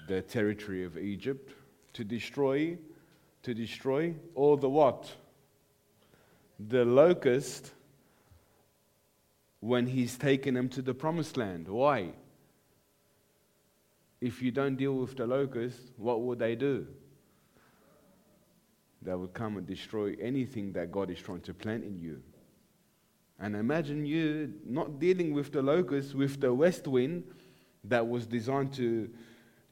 the 0.07 0.23
territory 0.23 0.85
of 0.85 0.97
Egypt, 0.97 1.53
to 1.95 2.05
destroy, 2.05 2.79
to 3.43 3.55
destroy 3.55 4.15
all 4.35 4.57
the 4.57 4.69
what? 4.69 5.13
The 6.61 6.85
locust 6.85 7.73
when 9.65 9.87
he's 9.87 10.19
taken 10.19 10.53
them 10.53 10.69
to 10.69 10.83
the 10.83 10.93
promised 10.93 11.39
land. 11.39 11.67
Why? 11.67 12.11
If 14.21 14.43
you 14.43 14.51
don't 14.51 14.77
deal 14.77 14.93
with 14.93 15.17
the 15.17 15.27
locusts, 15.27 15.81
what 15.97 16.21
would 16.21 16.39
they 16.39 16.55
do? 16.55 16.87
They 19.01 19.15
would 19.15 19.33
come 19.33 19.57
and 19.57 19.67
destroy 19.67 20.17
anything 20.21 20.75
that 20.75 20.93
God 20.93 21.11
is 21.11 21.19
trying 21.19 21.41
to 21.41 21.55
plant 21.55 21.83
in 21.83 21.99
you. 21.99 22.21
And 23.41 23.57
imagine 23.57 24.05
you 24.05 24.53
not 24.67 25.01
dealing 25.01 25.33
with 25.33 25.51
the 25.51 25.63
locusts, 25.63 26.13
with 26.13 26.43
the 26.43 26.53
west 26.53 26.87
wind 26.87 27.25
that 27.85 28.07
was 28.07 28.27
designed 28.27 28.75
to, 28.75 29.09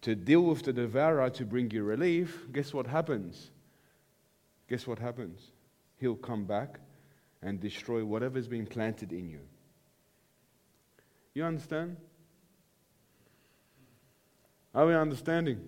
to 0.00 0.14
deal 0.14 0.40
with 0.40 0.62
the 0.62 0.72
devourer 0.72 1.28
to 1.28 1.44
bring 1.44 1.70
you 1.70 1.84
relief. 1.84 2.46
Guess 2.50 2.72
what 2.72 2.86
happens? 2.86 3.50
guess 4.70 4.86
what 4.86 4.98
happens? 4.98 5.50
He'll 5.98 6.16
come 6.16 6.46
back 6.46 6.80
and 7.42 7.60
destroy 7.60 8.02
whatever's 8.02 8.48
been 8.48 8.64
planted 8.64 9.12
in 9.12 9.28
you. 9.28 9.40
You 11.34 11.44
understand? 11.44 11.96
Are 14.74 14.86
we 14.86 14.94
understanding? 14.94 15.60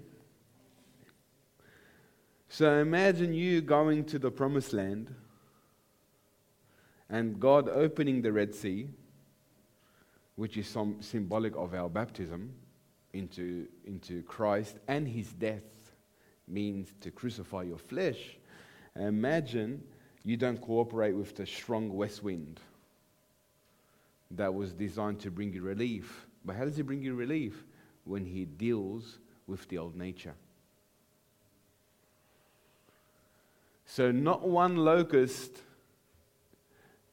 So 2.48 2.78
imagine 2.78 3.32
you 3.32 3.60
going 3.62 4.04
to 4.06 4.18
the 4.18 4.30
promised 4.30 4.72
land 4.72 5.14
and 7.08 7.40
God 7.40 7.68
opening 7.68 8.22
the 8.22 8.32
Red 8.32 8.54
Sea, 8.54 8.88
which 10.36 10.56
is 10.56 10.66
some 10.66 11.00
symbolic 11.00 11.56
of 11.56 11.74
our 11.74 11.88
baptism 11.88 12.52
into, 13.12 13.66
into 13.86 14.22
Christ 14.22 14.76
and 14.88 15.08
his 15.08 15.32
death 15.32 15.62
means 16.46 16.92
to 17.00 17.10
crucify 17.10 17.62
your 17.62 17.78
flesh. 17.78 18.38
Imagine 18.96 19.82
you 20.24 20.36
don't 20.36 20.60
cooperate 20.60 21.12
with 21.12 21.34
the 21.36 21.46
strong 21.46 21.92
west 21.92 22.22
wind 22.22 22.60
that 24.30 24.52
was 24.52 24.72
designed 24.72 25.20
to 25.20 25.30
bring 25.30 25.52
you 25.52 25.62
relief. 25.62 26.26
But 26.44 26.56
how 26.56 26.64
does 26.64 26.76
he 26.76 26.82
bring 26.82 27.02
you 27.02 27.14
relief? 27.14 27.64
When 28.04 28.24
he 28.24 28.44
deals 28.44 29.18
with 29.46 29.66
the 29.68 29.78
old 29.78 29.96
nature. 29.96 30.34
So, 33.86 34.10
not 34.10 34.46
one 34.46 34.76
locust, 34.76 35.60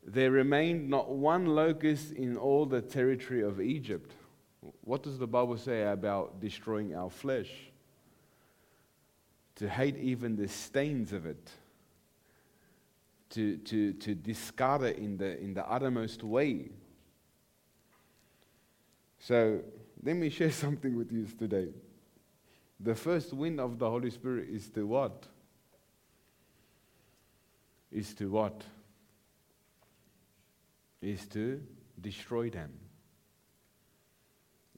there 0.05 0.31
remained 0.31 0.89
not 0.89 1.09
one 1.09 1.45
locust 1.45 2.11
in 2.13 2.37
all 2.37 2.65
the 2.65 2.81
territory 2.81 3.41
of 3.41 3.61
Egypt. 3.61 4.11
What 4.83 5.03
does 5.03 5.17
the 5.17 5.27
Bible 5.27 5.57
say 5.57 5.83
about 5.83 6.39
destroying 6.39 6.95
our 6.95 7.09
flesh? 7.09 7.51
To 9.55 9.69
hate 9.69 9.97
even 9.97 10.35
the 10.35 10.47
stains 10.47 11.13
of 11.13 11.25
it, 11.25 11.51
to, 13.31 13.57
to, 13.57 13.93
to 13.93 14.15
discard 14.15 14.83
it 14.83 14.97
in 14.97 15.17
the, 15.17 15.39
in 15.39 15.53
the 15.53 15.69
uttermost 15.69 16.23
way. 16.23 16.69
So, 19.21 19.59
let 20.03 20.15
me 20.15 20.29
share 20.29 20.51
something 20.65 20.95
with 20.95 21.11
you 21.11 21.27
today. 21.37 21.67
The 22.79 22.95
first 22.95 23.33
wind 23.33 23.59
of 23.59 23.77
the 23.77 23.87
Holy 23.87 24.09
Spirit 24.09 24.49
is 24.49 24.69
to 24.69 24.87
what? 24.87 25.27
Is 27.91 28.15
to 28.15 28.31
what? 28.31 28.63
Is 31.01 31.27
to 31.27 31.61
destroy 31.99 32.49
them. 32.49 32.71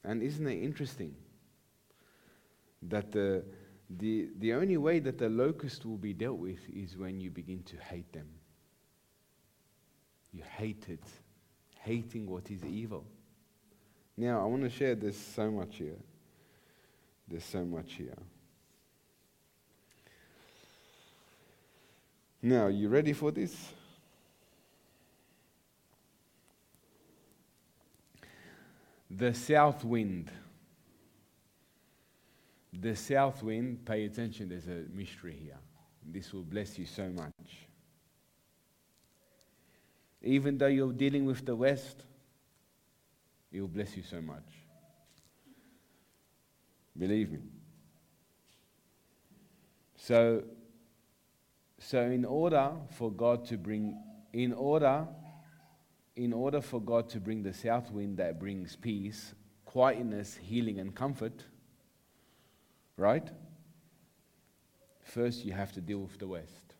And 0.03 0.21
isn't 0.21 0.45
it 0.45 0.61
interesting 0.61 1.15
that 2.81 3.13
the, 3.13 3.45
the, 3.89 4.27
the 4.39 4.53
only 4.53 4.75
way 4.75 4.99
that 4.99 5.17
the 5.17 5.29
locust 5.29 5.85
will 5.85 5.97
be 5.97 6.11
dealt 6.11 6.37
with 6.37 6.59
is 6.69 6.97
when 6.97 7.21
you 7.21 7.29
begin 7.31 7.63
to 7.63 7.77
hate 7.77 8.11
them? 8.11 8.27
You 10.33 10.43
hate 10.57 10.87
it, 10.89 11.03
hating 11.79 12.27
what 12.27 12.51
is 12.51 12.65
evil. 12.65 13.05
Now, 14.15 14.41
I 14.41 14.45
want 14.45 14.63
to 14.63 14.69
share 14.69 14.95
this 14.95 15.17
so 15.17 15.49
much 15.49 15.77
here. 15.77 15.97
There's 17.27 17.43
so 17.43 17.65
much 17.65 17.93
here. 17.93 18.17
Now, 22.41 22.67
you 22.67 22.89
ready 22.89 23.13
for 23.13 23.31
this? 23.31 23.55
The 29.09 29.33
south 29.33 29.83
wind. 29.83 30.29
The 32.73 32.95
south 32.95 33.41
wind, 33.43 33.85
pay 33.85 34.05
attention, 34.05 34.49
there's 34.49 34.67
a 34.67 34.83
mystery 34.93 35.37
here. 35.41 35.57
This 36.05 36.33
will 36.33 36.43
bless 36.43 36.77
you 36.77 36.85
so 36.85 37.07
much. 37.09 37.33
Even 40.21 40.57
though 40.57 40.67
you're 40.67 40.93
dealing 40.93 41.25
with 41.25 41.45
the 41.45 41.55
west, 41.55 42.03
it 43.53 43.61
will 43.61 43.67
bless 43.67 43.95
you 43.95 44.03
so 44.03 44.21
much. 44.21 44.43
Believe 46.97 47.31
me. 47.31 47.39
So, 49.95 50.43
so 51.79 52.01
in 52.01 52.25
order 52.25 52.71
for 52.97 53.11
God 53.11 53.45
to 53.45 53.57
bring, 53.57 53.97
in 54.33 54.51
order 54.51 55.07
in 56.15 56.33
order 56.33 56.61
for 56.61 56.79
God 56.79 57.09
to 57.09 57.19
bring 57.19 57.41
the 57.41 57.53
south 57.53 57.91
wind 57.91 58.17
that 58.17 58.39
brings 58.39 58.75
peace, 58.75 59.33
quietness, 59.65 60.37
healing, 60.41 60.79
and 60.79 60.93
comfort, 60.93 61.43
right? 62.97 63.27
First, 65.01 65.43
you 65.43 65.53
have 65.53 65.71
to 65.73 65.81
deal 65.81 65.99
with 65.99 66.19
the 66.19 66.27
west. 66.27 66.75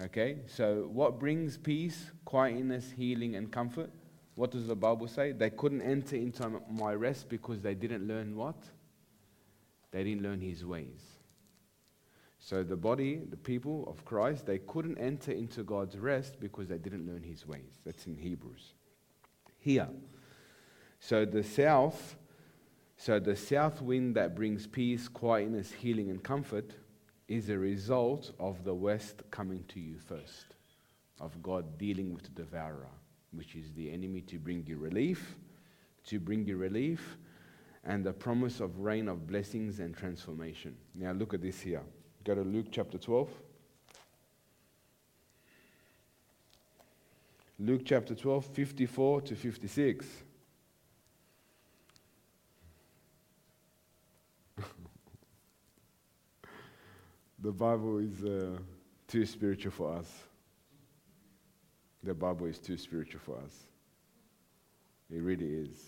Okay? 0.00 0.38
So, 0.46 0.88
what 0.90 1.20
brings 1.20 1.58
peace, 1.58 2.10
quietness, 2.24 2.90
healing, 2.96 3.36
and 3.36 3.52
comfort? 3.52 3.90
What 4.34 4.50
does 4.50 4.66
the 4.66 4.74
Bible 4.74 5.06
say? 5.06 5.32
They 5.32 5.50
couldn't 5.50 5.82
enter 5.82 6.16
into 6.16 6.60
my 6.70 6.94
rest 6.94 7.28
because 7.28 7.60
they 7.60 7.74
didn't 7.74 8.06
learn 8.06 8.36
what? 8.36 8.56
They 9.92 10.02
didn't 10.02 10.22
learn 10.22 10.40
his 10.40 10.64
ways. 10.64 11.00
So 12.40 12.62
the 12.62 12.76
body, 12.76 13.22
the 13.30 13.36
people 13.36 13.88
of 13.88 14.04
Christ, 14.04 14.44
they 14.44 14.58
couldn't 14.58 14.98
enter 14.98 15.32
into 15.32 15.62
God's 15.62 15.96
rest 15.96 16.40
because 16.40 16.68
they 16.68 16.78
didn't 16.78 17.06
learn 17.06 17.22
his 17.22 17.46
ways. 17.46 17.80
That's 17.86 18.06
in 18.06 18.16
Hebrews. 18.16 18.74
Here. 19.60 19.88
So 21.00 21.24
the 21.24 21.42
south, 21.42 22.16
so 22.96 23.18
the 23.18 23.36
south 23.36 23.80
wind 23.80 24.16
that 24.16 24.34
brings 24.34 24.66
peace, 24.66 25.08
quietness, 25.08 25.72
healing, 25.72 26.10
and 26.10 26.22
comfort 26.22 26.72
is 27.28 27.48
a 27.48 27.58
result 27.58 28.32
of 28.38 28.64
the 28.64 28.74
west 28.74 29.22
coming 29.30 29.64
to 29.68 29.80
you 29.80 29.98
first, 29.98 30.46
of 31.20 31.42
God 31.42 31.78
dealing 31.78 32.12
with 32.12 32.24
the 32.24 32.42
devourer, 32.42 32.90
which 33.36 33.54
is 33.56 33.72
the 33.72 33.90
enemy 33.90 34.20
to 34.22 34.38
bring 34.38 34.64
you 34.66 34.76
relief, 34.76 35.36
to 36.06 36.18
bring 36.20 36.46
you 36.46 36.56
relief, 36.56 37.16
and 37.84 38.04
the 38.04 38.12
promise 38.12 38.60
of 38.60 38.78
rain 38.78 39.08
of 39.08 39.26
blessings 39.26 39.80
and 39.80 39.96
transformation. 39.96 40.76
Now 40.94 41.12
look 41.12 41.34
at 41.34 41.42
this 41.42 41.60
here. 41.60 41.82
Go 42.24 42.34
to 42.34 42.42
Luke 42.42 42.68
chapter 42.70 42.98
12. 42.98 43.28
Luke 47.60 47.82
chapter 47.84 48.14
12, 48.14 48.46
54 48.46 49.20
to 49.20 49.36
56. 49.36 50.06
the 57.38 57.52
Bible 57.52 57.98
is 57.98 58.24
uh, 58.24 58.58
too 59.06 59.24
spiritual 59.24 59.70
for 59.70 59.92
us. 59.94 60.10
The 62.04 62.14
Bible 62.14 62.46
is 62.46 62.58
too 62.58 62.76
spiritual 62.76 63.20
for 63.24 63.38
us. 63.38 63.54
It 65.10 65.22
really 65.22 65.46
is. 65.46 65.82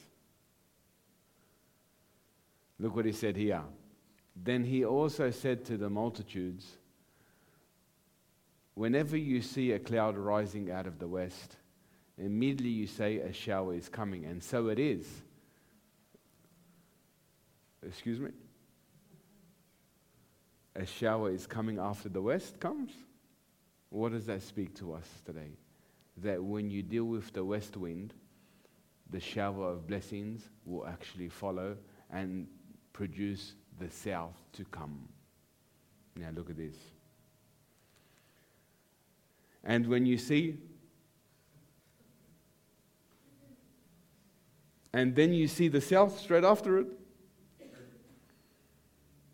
Look 2.79 2.97
what 2.97 3.05
he 3.05 3.13
said 3.13 3.37
here. 3.37 3.63
Then 4.35 4.65
he 4.65 4.85
also 4.85 5.31
said 5.31 5.65
to 5.67 5.77
the 5.77 5.91
multitudes, 5.91 6.67
Whenever 8.75 9.17
you 9.17 9.41
see 9.41 9.73
a 9.73 9.79
cloud 9.79 10.17
rising 10.17 10.71
out 10.71 10.87
of 10.87 10.99
the 10.99 11.09
west, 11.09 11.57
immediately 12.19 12.69
you 12.69 12.87
say 12.87 13.19
a 13.19 13.33
shower 13.33 13.75
is 13.75 13.89
coming. 13.89 14.25
And 14.27 14.43
so 14.43 14.69
it 14.69 14.79
is. 14.79 15.07
Excuse 17.87 18.21
me? 18.21 18.31
A 20.75 20.85
shower 20.85 21.31
is 21.31 21.47
coming 21.47 21.79
after 21.79 22.11
the 22.11 22.21
west 22.21 22.61
comes? 22.61 22.93
What 23.89 24.13
does 24.13 24.27
that 24.27 24.43
speak 24.43 24.75
to 24.77 24.93
us 24.93 25.09
today? 25.25 25.53
That 26.19 26.43
when 26.43 26.71
you 26.71 26.83
deal 26.83 27.05
with 27.05 27.33
the 27.33 27.45
west 27.45 27.77
wind, 27.77 28.15
the 29.11 29.21
shower 29.21 29.71
of 29.71 29.87
blessings 29.87 30.49
will 30.65 30.87
actually 30.87 31.29
follow 31.29 31.77
and 32.11 32.47
produce 32.93 33.55
the 33.79 33.91
south 33.91 34.35
to 34.53 34.65
come. 34.65 35.09
Now 36.17 36.31
look 36.35 36.51
at 36.51 36.57
this. 36.57 36.77
And 39.63 39.87
when 39.87 40.07
you 40.07 40.17
see, 40.17 40.57
and 44.93 45.15
then 45.15 45.35
you 45.35 45.49
see 45.49 45.69
the 45.69 45.81
south 45.81 46.19
straight 46.19 46.45
after 46.45 46.79
it. 46.79 46.87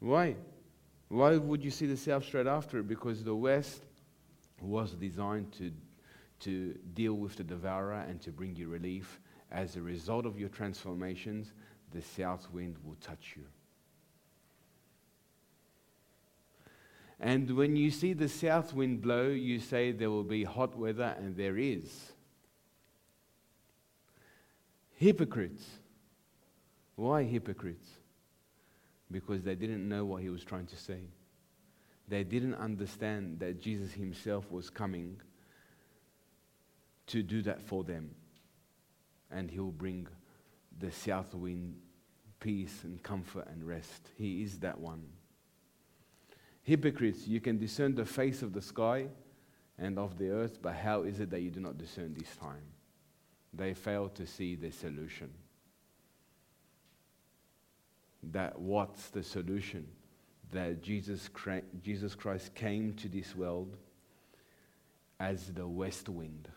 Why? 0.01 0.35
Why 1.09 1.37
would 1.37 1.63
you 1.63 1.71
see 1.71 1.87
the 1.87 1.97
south 1.97 2.25
straight 2.25 2.47
after 2.47 2.79
it? 2.81 2.89
Because 2.89 3.23
the 3.23 3.35
west 3.35 3.83
was 4.61 4.93
designed 4.93 5.53
to, 5.53 5.71
to 6.43 6.79
deal 6.95 7.15
with 7.15 7.37
the 7.37 7.45
devourer 7.45 8.05
and 8.09 8.21
to 8.23 8.31
bring 8.31 8.57
you 8.57 8.69
relief. 8.69 9.21
As 9.51 9.77
a 9.77 9.83
result 9.83 10.27
of 10.27 10.39
your 10.39 10.49
transformations, 10.49 11.53
the 11.93 12.03
south 12.03 12.49
wind 12.53 12.77
will 12.85 12.97
touch 13.01 13.35
you. 13.37 13.45
And 17.21 17.57
when 17.57 17.77
you 17.77 17.91
see 17.91 18.15
the 18.15 18.29
south 18.29 18.75
wind 18.75 19.01
blow, 19.01 19.29
you 19.29 19.61
say 19.61 19.93
there 19.93 20.11
will 20.11 20.25
be 20.25 20.43
hot 20.43 20.77
weather, 20.77 21.15
and 21.19 21.37
there 21.37 21.57
is. 21.57 22.13
Hypocrites. 24.97 25.65
Why 26.97 27.23
hypocrites? 27.23 27.87
Because 29.11 29.43
they 29.43 29.55
didn't 29.55 29.89
know 29.89 30.05
what 30.05 30.23
he 30.23 30.31
was 30.31 30.43
trying 30.43 30.67
to 30.67 30.77
say. 30.77 31.01
they 32.09 32.25
didn't 32.25 32.57
understand 32.57 33.39
that 33.39 33.61
Jesus 33.61 33.93
himself 33.93 34.51
was 34.51 34.69
coming 34.69 35.21
to 37.09 37.23
do 37.23 37.43
that 37.43 37.61
for 37.61 37.85
them. 37.85 38.15
And 39.31 39.51
he'll 39.51 39.71
bring 39.71 40.07
the 40.79 40.91
south 40.91 41.35
wind 41.35 41.77
peace 42.41 42.81
and 42.85 43.03
comfort 43.03 43.47
and 43.51 43.65
rest. 43.65 44.11
He 44.17 44.43
is 44.43 44.59
that 44.59 44.79
one. 44.79 45.05
Hypocrites, 46.63 47.27
you 47.27 47.41
can 47.41 47.59
discern 47.59 47.95
the 47.95 48.05
face 48.05 48.43
of 48.43 48.53
the 48.53 48.63
sky 48.63 49.07
and 49.79 49.99
of 49.99 50.19
the 50.19 50.31
earth, 50.31 50.61
but 50.61 50.75
how 50.75 51.03
is 51.03 51.21
it 51.21 51.31
that 51.31 51.41
you 51.41 51.51
do 51.51 51.61
not 51.61 51.79
discern 51.79 52.15
this 52.15 52.37
time? 52.37 52.65
They 53.55 53.75
fail 53.75 54.09
to 54.11 54.27
see 54.27 54.55
the 54.55 54.71
solution. 54.71 55.31
That 58.23 58.59
what's 58.59 59.09
the 59.09 59.23
solution? 59.23 59.87
That 60.53 60.83
Jesus, 60.83 61.29
Jesus 61.83 62.15
Christ 62.15 62.55
came 62.55 62.95
to 62.95 63.09
this 63.09 63.35
world 63.35 63.77
as 65.19 65.53
the 65.53 65.67
west 65.67 66.09
wind 66.09 66.49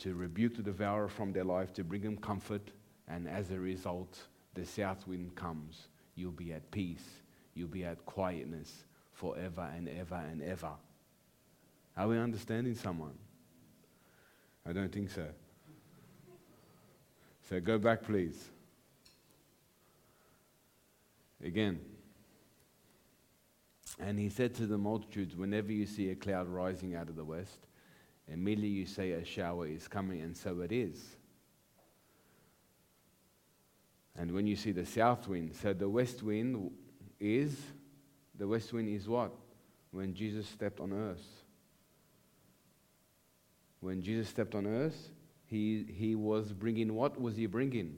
to 0.00 0.14
rebuke 0.14 0.56
the 0.56 0.62
devourer 0.62 1.08
from 1.08 1.32
their 1.32 1.44
life, 1.44 1.72
to 1.74 1.84
bring 1.84 2.02
them 2.02 2.16
comfort, 2.16 2.70
and 3.06 3.28
as 3.28 3.50
a 3.50 3.58
result, 3.58 4.18
the 4.54 4.64
south 4.64 5.06
wind 5.06 5.34
comes. 5.36 5.88
You'll 6.14 6.32
be 6.32 6.52
at 6.52 6.70
peace, 6.70 7.04
you'll 7.54 7.68
be 7.68 7.84
at 7.84 8.04
quietness 8.06 8.84
forever 9.12 9.70
and 9.76 9.88
ever 9.88 10.22
and 10.30 10.42
ever. 10.42 10.72
Are 11.96 12.08
we 12.08 12.18
understanding 12.18 12.74
someone? 12.74 13.18
I 14.66 14.72
don't 14.72 14.90
think 14.90 15.10
so. 15.10 15.26
So 17.48 17.60
go 17.60 17.78
back, 17.78 18.02
please. 18.02 18.48
Again. 21.44 21.80
And 23.98 24.18
he 24.18 24.30
said 24.30 24.54
to 24.54 24.66
the 24.66 24.78
multitudes, 24.78 25.36
Whenever 25.36 25.72
you 25.72 25.84
see 25.84 26.10
a 26.10 26.14
cloud 26.14 26.48
rising 26.48 26.94
out 26.94 27.08
of 27.08 27.16
the 27.16 27.24
west, 27.24 27.66
immediately 28.30 28.68
you 28.68 28.86
say 28.86 29.12
a 29.12 29.24
shower 29.24 29.66
is 29.66 29.88
coming, 29.88 30.20
and 30.20 30.36
so 30.36 30.60
it 30.60 30.72
is. 30.72 31.16
And 34.16 34.32
when 34.32 34.46
you 34.46 34.56
see 34.56 34.72
the 34.72 34.86
south 34.86 35.28
wind, 35.28 35.54
so 35.60 35.72
the 35.72 35.88
west 35.88 36.22
wind 36.22 36.70
is, 37.18 37.56
the 38.36 38.46
west 38.46 38.72
wind 38.72 38.88
is 38.88 39.08
what? 39.08 39.32
When 39.92 40.14
Jesus 40.14 40.48
stepped 40.48 40.80
on 40.80 40.92
earth. 40.92 41.26
When 43.80 44.02
Jesus 44.02 44.28
stepped 44.28 44.54
on 44.54 44.66
earth, 44.66 45.10
he, 45.46 45.86
he 45.88 46.14
was 46.14 46.52
bringing, 46.52 46.94
what 46.94 47.20
was 47.20 47.36
he 47.36 47.46
bringing? 47.46 47.96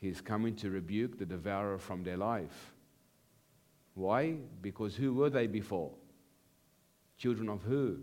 He's 0.00 0.20
coming 0.20 0.56
to 0.56 0.70
rebuke 0.70 1.18
the 1.18 1.24
devourer 1.24 1.78
from 1.78 2.02
their 2.02 2.16
life. 2.16 2.72
Why? 3.94 4.36
Because 4.60 4.96
who 4.96 5.14
were 5.14 5.30
they 5.30 5.46
before? 5.46 5.92
Children 7.18 7.48
of 7.48 7.62
who? 7.62 7.98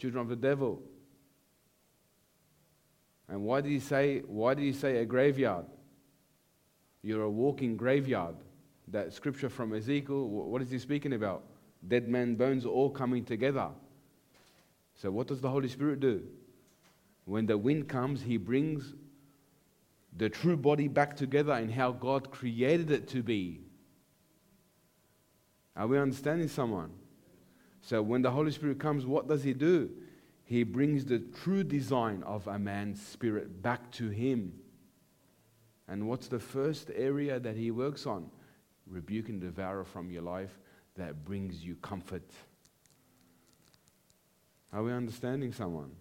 Children 0.00 0.22
of 0.22 0.28
the 0.30 0.36
devil. 0.36 0.82
And 3.28 3.42
why 3.42 3.60
did 3.60 3.70
he 3.70 3.80
say, 3.80 4.20
why 4.20 4.54
did 4.54 4.64
he 4.64 4.72
say 4.72 4.96
a 4.96 5.04
graveyard? 5.04 5.66
You're 7.02 7.24
a 7.24 7.30
walking 7.30 7.76
graveyard. 7.76 8.36
That 8.88 9.12
scripture 9.12 9.50
from 9.50 9.74
Ezekiel, 9.74 10.26
what 10.26 10.62
is 10.62 10.70
he 10.70 10.78
speaking 10.78 11.12
about? 11.12 11.44
Dead 11.86 12.08
man 12.08 12.34
bones 12.34 12.64
all 12.64 12.88
coming 12.88 13.24
together. 13.24 13.68
So 14.96 15.10
what 15.10 15.26
does 15.26 15.40
the 15.42 15.50
Holy 15.50 15.68
Spirit 15.68 16.00
do? 16.00 16.22
When 17.26 17.44
the 17.44 17.58
wind 17.58 17.86
comes, 17.88 18.22
he 18.22 18.38
brings 18.38 18.94
the 20.16 20.30
true 20.30 20.56
body 20.56 20.88
back 20.88 21.14
together 21.14 21.52
in 21.54 21.68
how 21.68 21.92
God 21.92 22.30
created 22.30 22.90
it 22.90 23.06
to 23.08 23.22
be. 23.22 23.60
Are 25.76 25.86
we 25.86 25.98
understanding 25.98 26.48
someone? 26.48 26.90
So 27.82 28.02
when 28.02 28.22
the 28.22 28.30
Holy 28.30 28.50
Spirit 28.50 28.78
comes, 28.78 29.06
what 29.06 29.28
does 29.28 29.42
he 29.42 29.52
do? 29.52 29.90
he 30.50 30.64
brings 30.64 31.04
the 31.04 31.20
true 31.44 31.62
design 31.62 32.24
of 32.24 32.44
a 32.48 32.58
man's 32.58 33.00
spirit 33.00 33.62
back 33.62 33.88
to 33.92 34.08
him. 34.08 34.52
And 35.86 36.08
what's 36.08 36.26
the 36.26 36.40
first 36.40 36.90
area 36.96 37.38
that 37.38 37.54
he 37.54 37.70
works 37.70 38.04
on? 38.04 38.28
Rebuke 38.88 39.28
and 39.28 39.40
devour 39.40 39.84
from 39.84 40.10
your 40.10 40.22
life 40.22 40.58
that 40.96 41.24
brings 41.24 41.64
you 41.64 41.76
comfort. 41.76 42.28
Are 44.72 44.82
we 44.82 44.92
understanding 44.92 45.52
someone? 45.52 45.92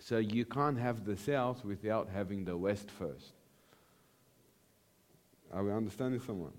So 0.00 0.16
you 0.16 0.46
can't 0.46 0.78
have 0.78 1.04
the 1.04 1.18
south 1.18 1.62
without 1.62 2.08
having 2.08 2.46
the 2.46 2.56
west 2.56 2.90
first. 2.90 3.34
Are 5.52 5.62
we 5.62 5.72
understanding 5.72 6.22
someone? 6.22 6.54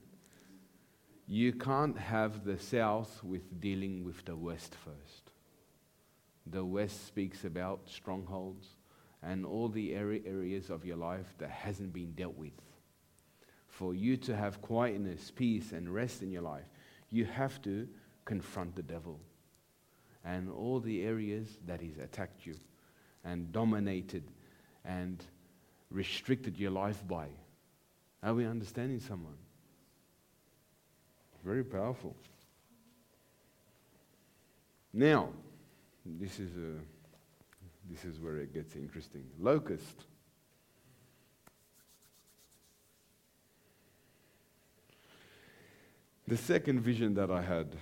You 1.31 1.53
can't 1.53 1.95
have 1.95 2.43
the 2.43 2.57
south 2.57 3.23
with 3.23 3.61
dealing 3.61 4.03
with 4.03 4.25
the 4.25 4.35
west 4.35 4.73
first. 4.73 5.29
The 6.47 6.65
West 6.65 7.05
speaks 7.05 7.45
about 7.45 7.81
strongholds 7.87 8.69
and 9.21 9.45
all 9.45 9.69
the 9.69 9.93
areas 9.93 10.71
of 10.71 10.85
your 10.85 10.97
life 10.97 11.35
that 11.37 11.51
hasn't 11.51 11.93
been 11.93 12.13
dealt 12.13 12.35
with. 12.35 12.59
For 13.67 13.93
you 13.93 14.17
to 14.17 14.35
have 14.35 14.63
quietness, 14.63 15.29
peace, 15.29 15.71
and 15.71 15.93
rest 15.93 16.23
in 16.23 16.31
your 16.31 16.41
life, 16.41 16.65
you 17.11 17.25
have 17.25 17.61
to 17.61 17.87
confront 18.25 18.75
the 18.75 18.81
devil 18.81 19.19
and 20.25 20.49
all 20.49 20.79
the 20.79 21.03
areas 21.03 21.59
that 21.67 21.79
he's 21.79 21.99
attacked 21.99 22.43
you 22.47 22.55
and 23.23 23.51
dominated 23.51 24.23
and 24.83 25.23
restricted 25.91 26.57
your 26.57 26.71
life 26.71 27.07
by. 27.07 27.27
Are 28.23 28.33
we 28.33 28.47
understanding 28.47 28.99
someone? 28.99 29.37
Very 31.43 31.63
powerful. 31.63 32.15
Now, 34.93 35.29
this 36.05 36.39
is, 36.39 36.51
a, 36.57 36.79
this 37.89 38.05
is 38.05 38.19
where 38.19 38.37
it 38.37 38.53
gets 38.53 38.75
interesting. 38.75 39.23
Locust. 39.39 40.05
The 46.27 46.37
second 46.37 46.81
vision 46.81 47.13
that 47.15 47.31
I 47.31 47.41
had, 47.41 47.75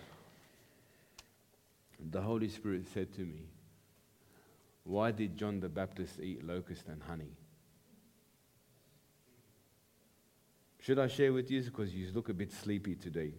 the 2.12 2.22
Holy 2.22 2.50
Spirit 2.50 2.86
said 2.94 3.14
to 3.16 3.22
me, 3.22 3.42
Why 4.84 5.12
did 5.12 5.36
John 5.36 5.60
the 5.60 5.70
Baptist 5.70 6.20
eat 6.22 6.46
locust 6.46 6.88
and 6.88 7.02
honey? 7.04 7.32
Should 10.80 11.00
I 11.00 11.08
share 11.08 11.34
with 11.34 11.52
you? 11.52 11.62
Because 11.62 11.94
you 11.94 12.10
look 12.14 12.30
a 12.30 12.34
bit 12.34 12.54
sleepy 12.54 12.96
today. 12.96 13.34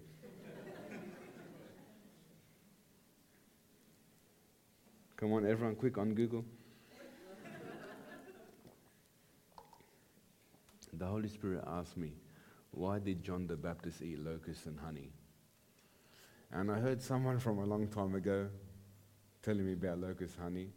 Come 5.19 5.33
on, 5.33 5.45
everyone, 5.45 5.75
quick 5.75 5.99
on 5.99 6.15
Google. 6.15 6.45
the 10.93 11.07
Holy 11.07 11.29
Spirit 11.29 11.65
asked 11.67 11.97
me, 11.97 12.13
Why 12.71 13.01
did 13.01 13.25
John 13.25 13.49
the 13.49 13.57
Baptist 13.57 14.01
eat 14.01 14.21
locusts 14.21 14.67
and 14.67 14.79
honey? 14.79 15.11
And 16.53 16.71
I 16.71 16.79
heard 16.79 17.03
someone 17.03 17.41
from 17.41 17.59
a 17.59 17.65
long 17.65 17.89
time 17.89 18.15
ago 18.15 18.47
telling 19.43 19.67
me 19.67 19.73
about 19.73 19.99
locust 19.99 20.37
honey, 20.41 20.71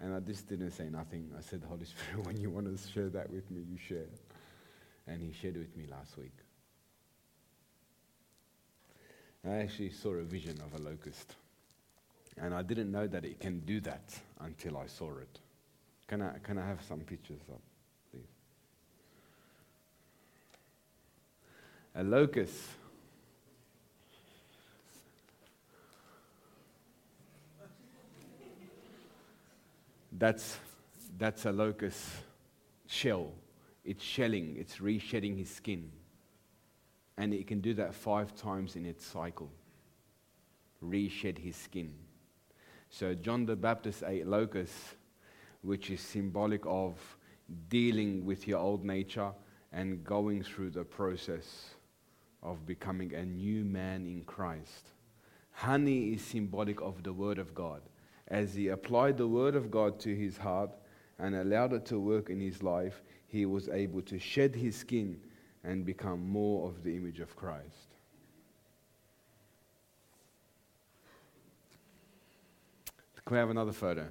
and 0.00 0.14
I 0.14 0.20
just 0.20 0.48
didn't 0.48 0.70
say 0.70 0.88
nothing. 0.88 1.30
I 1.36 1.42
said, 1.42 1.62
Holy 1.62 1.84
Spirit, 1.84 2.24
when 2.26 2.40
you 2.40 2.48
want 2.48 2.74
to 2.74 2.88
share 2.90 3.10
that 3.10 3.28
with 3.28 3.50
me, 3.50 3.60
you 3.60 3.76
share. 3.76 4.08
And 5.06 5.20
he 5.20 5.32
shared 5.32 5.56
it 5.56 5.58
with 5.58 5.76
me 5.76 5.84
last 5.90 6.16
week. 6.16 6.38
I 9.46 9.56
actually 9.56 9.90
saw 9.90 10.14
a 10.14 10.22
vision 10.22 10.58
of 10.64 10.80
a 10.80 10.82
locust. 10.82 11.34
And 12.38 12.54
I 12.54 12.62
didn't 12.62 12.90
know 12.90 13.06
that 13.06 13.24
it 13.24 13.40
can 13.40 13.60
do 13.60 13.80
that 13.82 14.14
until 14.40 14.78
I 14.78 14.86
saw 14.86 15.16
it. 15.18 15.38
Can 16.08 16.22
I, 16.22 16.38
can 16.42 16.58
I 16.58 16.66
have 16.66 16.82
some 16.82 17.00
pictures 17.00 17.40
up, 17.50 17.60
please? 18.10 18.22
A 21.94 22.02
locust. 22.02 22.54
That's, 30.18 30.58
that's 31.18 31.46
a 31.46 31.52
locust 31.52 32.00
shell. 32.86 33.32
It's 33.84 34.04
shelling, 34.04 34.56
it's 34.58 34.76
reshedding 34.76 35.36
his 35.36 35.50
skin. 35.50 35.90
And 37.16 37.34
it 37.34 37.46
can 37.46 37.60
do 37.60 37.74
that 37.74 37.94
five 37.94 38.34
times 38.34 38.76
in 38.76 38.86
its 38.86 39.04
cycle. 39.04 39.50
Reshed 40.82 41.38
his 41.38 41.56
skin. 41.56 41.92
So 42.94 43.14
John 43.14 43.46
the 43.46 43.56
Baptist 43.56 44.02
ate 44.06 44.26
locusts, 44.26 44.96
which 45.62 45.90
is 45.90 46.02
symbolic 46.02 46.60
of 46.66 46.94
dealing 47.70 48.26
with 48.26 48.46
your 48.46 48.58
old 48.58 48.84
nature 48.84 49.32
and 49.72 50.04
going 50.04 50.42
through 50.42 50.70
the 50.70 50.84
process 50.84 51.70
of 52.42 52.66
becoming 52.66 53.14
a 53.14 53.24
new 53.24 53.64
man 53.64 54.04
in 54.04 54.24
Christ. 54.24 54.90
Honey 55.52 56.12
is 56.12 56.22
symbolic 56.22 56.82
of 56.82 57.02
the 57.02 57.14
Word 57.14 57.38
of 57.38 57.54
God. 57.54 57.80
As 58.28 58.54
he 58.54 58.68
applied 58.68 59.16
the 59.16 59.26
Word 59.26 59.54
of 59.54 59.70
God 59.70 59.98
to 60.00 60.14
his 60.14 60.36
heart 60.36 60.70
and 61.18 61.34
allowed 61.34 61.72
it 61.72 61.86
to 61.86 61.98
work 61.98 62.28
in 62.28 62.40
his 62.40 62.62
life, 62.62 63.02
he 63.26 63.46
was 63.46 63.70
able 63.70 64.02
to 64.02 64.18
shed 64.18 64.54
his 64.54 64.76
skin 64.76 65.18
and 65.64 65.86
become 65.86 66.28
more 66.28 66.68
of 66.68 66.84
the 66.84 66.94
image 66.94 67.20
of 67.20 67.36
Christ. 67.36 67.91
Can 73.24 73.34
we 73.34 73.38
have 73.38 73.50
another 73.50 73.72
photo? 73.72 74.08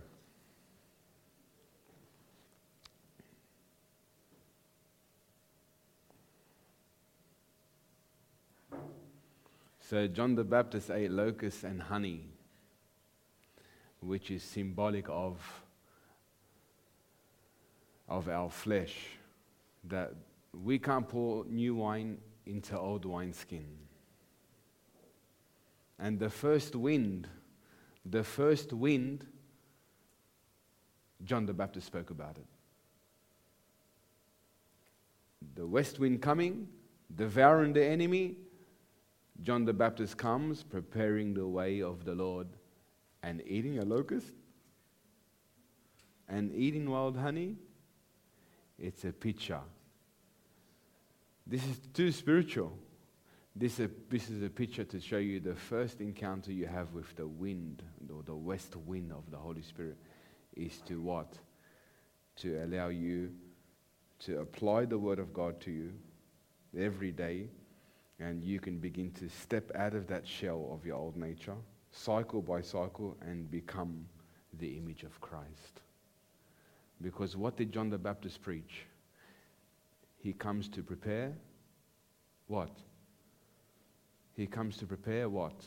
So 9.91 10.07
John 10.07 10.35
the 10.35 10.45
Baptist 10.45 10.89
ate 10.89 11.11
locusts 11.11 11.65
and 11.65 11.81
honey, 11.81 12.29
which 13.99 14.31
is 14.31 14.41
symbolic 14.41 15.09
of, 15.09 15.37
of 18.07 18.29
our 18.29 18.49
flesh, 18.49 18.95
that 19.83 20.13
we 20.63 20.79
can't 20.79 21.09
pour 21.09 21.43
new 21.43 21.75
wine 21.75 22.19
into 22.45 22.79
old 22.79 23.03
wineskin. 23.03 23.65
And 25.99 26.17
the 26.19 26.29
first 26.29 26.73
wind, 26.73 27.27
the 28.05 28.23
first 28.23 28.73
wind, 28.73 29.25
John 31.23 31.45
the 31.45 31.53
Baptist 31.53 31.87
spoke 31.87 32.09
about 32.09 32.37
it. 32.37 32.47
The 35.55 35.65
west 35.65 35.99
wind 35.99 36.21
coming, 36.21 36.67
devouring 37.13 37.73
the 37.73 37.85
enemy, 37.85 38.37
John 39.43 39.65
the 39.65 39.73
Baptist 39.73 40.17
comes 40.17 40.63
preparing 40.63 41.33
the 41.33 41.47
way 41.47 41.81
of 41.81 42.05
the 42.05 42.13
Lord 42.13 42.47
and 43.23 43.41
eating 43.45 43.79
a 43.79 43.85
locust 43.85 44.33
and 46.27 46.53
eating 46.53 46.89
wild 46.89 47.17
honey. 47.17 47.57
It's 48.77 49.03
a 49.03 49.11
picture. 49.11 49.61
This 51.45 51.63
is 51.65 51.79
too 51.93 52.11
spiritual. 52.11 52.77
This, 53.55 53.79
is 53.79 53.87
a, 53.87 53.91
this 54.09 54.29
is 54.29 54.41
a 54.43 54.49
picture 54.49 54.85
to 54.85 54.99
show 54.99 55.17
you 55.17 55.39
the 55.39 55.55
first 55.55 55.99
encounter 55.99 56.51
you 56.51 56.67
have 56.67 56.93
with 56.93 57.13
the 57.15 57.27
wind, 57.27 57.83
or 58.13 58.23
the 58.23 58.35
west 58.35 58.75
wind 58.75 59.11
of 59.11 59.29
the 59.29 59.37
Holy 59.37 59.61
Spirit, 59.61 59.97
is 60.55 60.79
to 60.87 61.01
what? 61.01 61.37
To 62.37 62.63
allow 62.63 62.87
you 62.87 63.31
to 64.19 64.39
apply 64.39 64.85
the 64.85 64.97
Word 64.97 65.19
of 65.19 65.33
God 65.33 65.59
to 65.61 65.71
you 65.71 65.91
every 66.77 67.11
day 67.11 67.49
and 68.21 68.43
you 68.43 68.59
can 68.59 68.77
begin 68.77 69.11
to 69.11 69.27
step 69.29 69.71
out 69.75 69.95
of 69.95 70.07
that 70.07 70.27
shell 70.27 70.69
of 70.71 70.85
your 70.85 70.95
old 70.95 71.17
nature, 71.17 71.55
cycle 71.91 72.41
by 72.41 72.61
cycle, 72.61 73.17
and 73.21 73.49
become 73.49 74.05
the 74.59 74.77
image 74.77 75.03
of 75.03 75.19
Christ. 75.19 75.81
Because 77.01 77.35
what 77.35 77.57
did 77.57 77.71
John 77.71 77.89
the 77.89 77.97
Baptist 77.97 78.41
preach? 78.43 78.85
He 80.19 80.33
comes 80.33 80.69
to 80.69 80.83
prepare 80.83 81.33
what? 82.47 82.69
He 84.35 84.47
comes 84.47 84.77
to 84.77 84.85
prepare 84.85 85.29
what? 85.29 85.65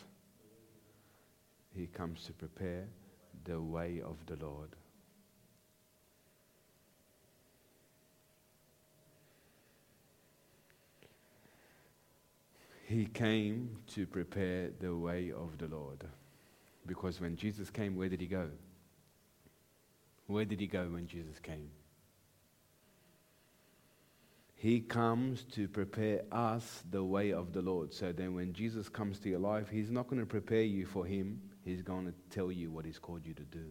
He 1.75 1.87
comes 1.87 2.25
to 2.27 2.33
prepare 2.33 2.85
the 3.45 3.61
way 3.61 4.01
of 4.05 4.17
the 4.27 4.37
Lord. 4.45 4.71
He 12.87 13.07
came 13.07 13.77
to 13.95 14.07
prepare 14.07 14.71
the 14.79 14.95
way 14.95 15.33
of 15.33 15.59
the 15.59 15.69
Lord. 15.69 16.05
Because 16.87 17.21
when 17.21 17.35
Jesus 17.35 17.71
came, 17.71 17.97
where 17.97 18.09
did 18.09 18.21
he 18.21 18.27
go? 18.27 18.49
Where 20.27 20.45
did 20.45 20.61
he 20.61 20.67
go 20.67 20.85
when 20.85 21.07
Jesus 21.07 21.39
came? 21.39 21.71
He 24.65 24.81
comes 24.81 25.45
to 25.53 25.69
prepare 25.69 26.23
us 26.33 26.83
the 26.91 27.05
way 27.05 27.35
of 27.35 27.53
the 27.53 27.61
Lord. 27.61 27.93
So 27.93 28.13
then, 28.13 28.35
when 28.35 28.55
Jesus 28.55 28.89
comes 28.89 29.19
to 29.19 29.29
your 29.29 29.39
life, 29.39 29.69
He's 29.69 29.91
not 29.91 30.09
going 30.09 30.21
to 30.21 30.27
prepare 30.27 30.63
you 30.63 30.87
for 30.87 31.05
Him, 31.05 31.39
He's 31.67 31.83
going 31.83 32.07
to 32.07 32.15
tell 32.35 32.51
you 32.51 32.71
what 32.71 32.87
He's 32.87 32.99
called 32.99 33.27
you 33.27 33.35
to 33.35 33.43
do. 33.43 33.67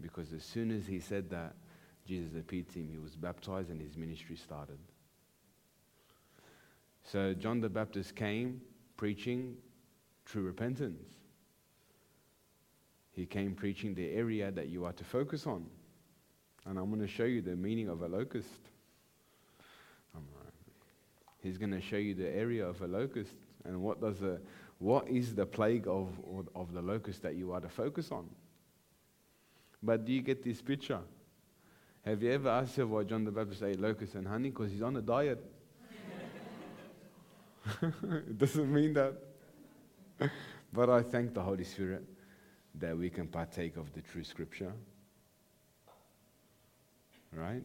Because 0.00 0.32
as 0.32 0.42
soon 0.42 0.72
as 0.72 0.88
He 0.88 0.98
said 0.98 1.30
that, 1.30 1.54
Jesus 2.04 2.34
appeared 2.34 2.68
to 2.70 2.80
him, 2.80 2.88
he 2.90 2.98
was 2.98 3.14
baptized, 3.14 3.70
and 3.70 3.80
his 3.80 3.96
ministry 3.96 4.34
started. 4.34 4.78
So 7.04 7.32
John 7.32 7.60
the 7.60 7.68
Baptist 7.68 8.16
came 8.16 8.60
preaching 8.96 9.54
true 10.24 10.42
repentance. 10.42 11.04
He 13.12 13.24
came 13.24 13.54
preaching 13.54 13.94
the 13.94 14.10
area 14.10 14.50
that 14.50 14.68
you 14.68 14.84
are 14.84 14.92
to 14.94 15.04
focus 15.04 15.46
on. 15.46 15.66
And 16.64 16.76
I'm 16.76 16.88
going 16.88 17.00
to 17.00 17.08
show 17.08 17.24
you 17.24 17.40
the 17.40 17.54
meaning 17.54 17.88
of 17.88 18.02
a 18.02 18.08
locust. 18.08 18.50
He's 21.46 21.58
going 21.58 21.70
to 21.70 21.80
show 21.80 21.96
you 21.96 22.14
the 22.14 22.28
area 22.28 22.66
of 22.66 22.82
a 22.82 22.88
locust 22.88 23.32
and 23.64 23.80
what 23.80 24.00
does 24.00 24.20
a, 24.20 24.40
what 24.78 25.08
is 25.08 25.32
the 25.32 25.46
plague 25.46 25.86
of, 25.86 26.08
of 26.56 26.72
the 26.72 26.82
locust 26.82 27.22
that 27.22 27.36
you 27.36 27.52
are 27.52 27.60
to 27.60 27.68
focus 27.68 28.10
on. 28.10 28.28
But 29.80 30.04
do 30.04 30.12
you 30.12 30.22
get 30.22 30.42
this 30.42 30.60
picture? 30.60 30.98
Have 32.04 32.20
you 32.20 32.32
ever 32.32 32.48
asked 32.48 32.76
yourself 32.76 32.90
why 32.90 33.04
John 33.04 33.24
the 33.24 33.30
Baptist 33.30 33.62
ate 33.62 33.80
locusts 33.80 34.16
and 34.16 34.26
honey? 34.26 34.50
Because 34.50 34.72
he's 34.72 34.82
on 34.82 34.96
a 34.96 35.02
diet. 35.02 35.44
it 37.82 38.38
doesn't 38.38 38.72
mean 38.72 38.92
that. 38.94 39.14
but 40.72 40.90
I 40.90 41.02
thank 41.02 41.32
the 41.32 41.42
Holy 41.42 41.64
Spirit 41.64 42.04
that 42.74 42.98
we 42.98 43.08
can 43.08 43.28
partake 43.28 43.76
of 43.76 43.92
the 43.92 44.02
true 44.02 44.24
scripture. 44.24 44.72
Right? 47.32 47.62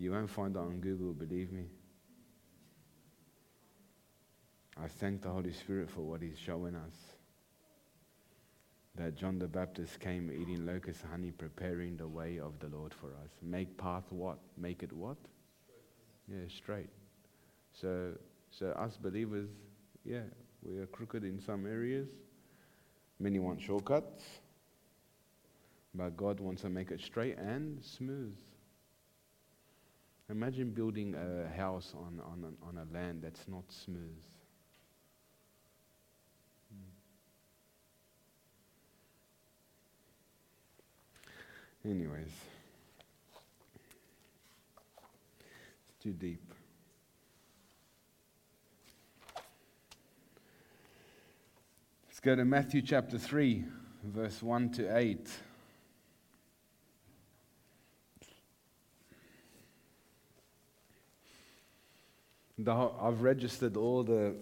You 0.00 0.12
won't 0.12 0.30
find 0.30 0.54
that 0.54 0.60
on 0.60 0.80
Google, 0.80 1.12
believe 1.12 1.52
me. 1.52 1.66
I 4.82 4.88
thank 4.88 5.20
the 5.20 5.28
Holy 5.28 5.52
Spirit 5.52 5.90
for 5.90 6.00
what 6.00 6.22
He's 6.22 6.38
showing 6.38 6.74
us. 6.74 6.94
That 8.94 9.14
John 9.14 9.38
the 9.38 9.46
Baptist 9.46 10.00
came 10.00 10.32
eating 10.32 10.64
locust 10.64 11.02
honey, 11.10 11.32
preparing 11.32 11.98
the 11.98 12.08
way 12.08 12.40
of 12.40 12.58
the 12.60 12.68
Lord 12.68 12.94
for 12.94 13.08
us. 13.08 13.28
Make 13.42 13.76
path 13.76 14.04
what? 14.08 14.38
Make 14.56 14.82
it 14.82 14.90
what? 14.90 15.18
Yeah, 16.32 16.48
straight. 16.48 16.88
So, 17.78 18.12
so 18.50 18.68
us 18.68 18.96
believers, 18.96 19.50
yeah, 20.06 20.22
we 20.62 20.78
are 20.78 20.86
crooked 20.86 21.24
in 21.24 21.38
some 21.38 21.66
areas. 21.66 22.08
Many 23.18 23.38
want 23.38 23.60
shortcuts, 23.60 24.24
but 25.94 26.16
God 26.16 26.40
wants 26.40 26.62
to 26.62 26.70
make 26.70 26.90
it 26.90 27.02
straight 27.02 27.36
and 27.36 27.84
smooth. 27.84 28.38
Imagine 30.30 30.70
building 30.70 31.16
a 31.16 31.48
house 31.56 31.92
on, 31.96 32.20
on, 32.24 32.56
on 32.62 32.78
a 32.78 32.86
land 32.94 33.22
that's 33.22 33.48
not 33.48 33.64
smooth. 33.68 34.22
Hmm. 41.82 41.90
Anyways, 41.90 42.30
it's 45.88 45.98
too 46.00 46.12
deep. 46.12 46.54
Let's 52.06 52.20
go 52.20 52.36
to 52.36 52.44
Matthew 52.44 52.82
chapter 52.82 53.18
3, 53.18 53.64
verse 54.04 54.40
1 54.40 54.70
to 54.74 54.96
8. 54.96 55.28
The, 62.64 62.90
I've 63.00 63.22
registered 63.22 63.76
all 63.76 64.02
the, 64.02 64.34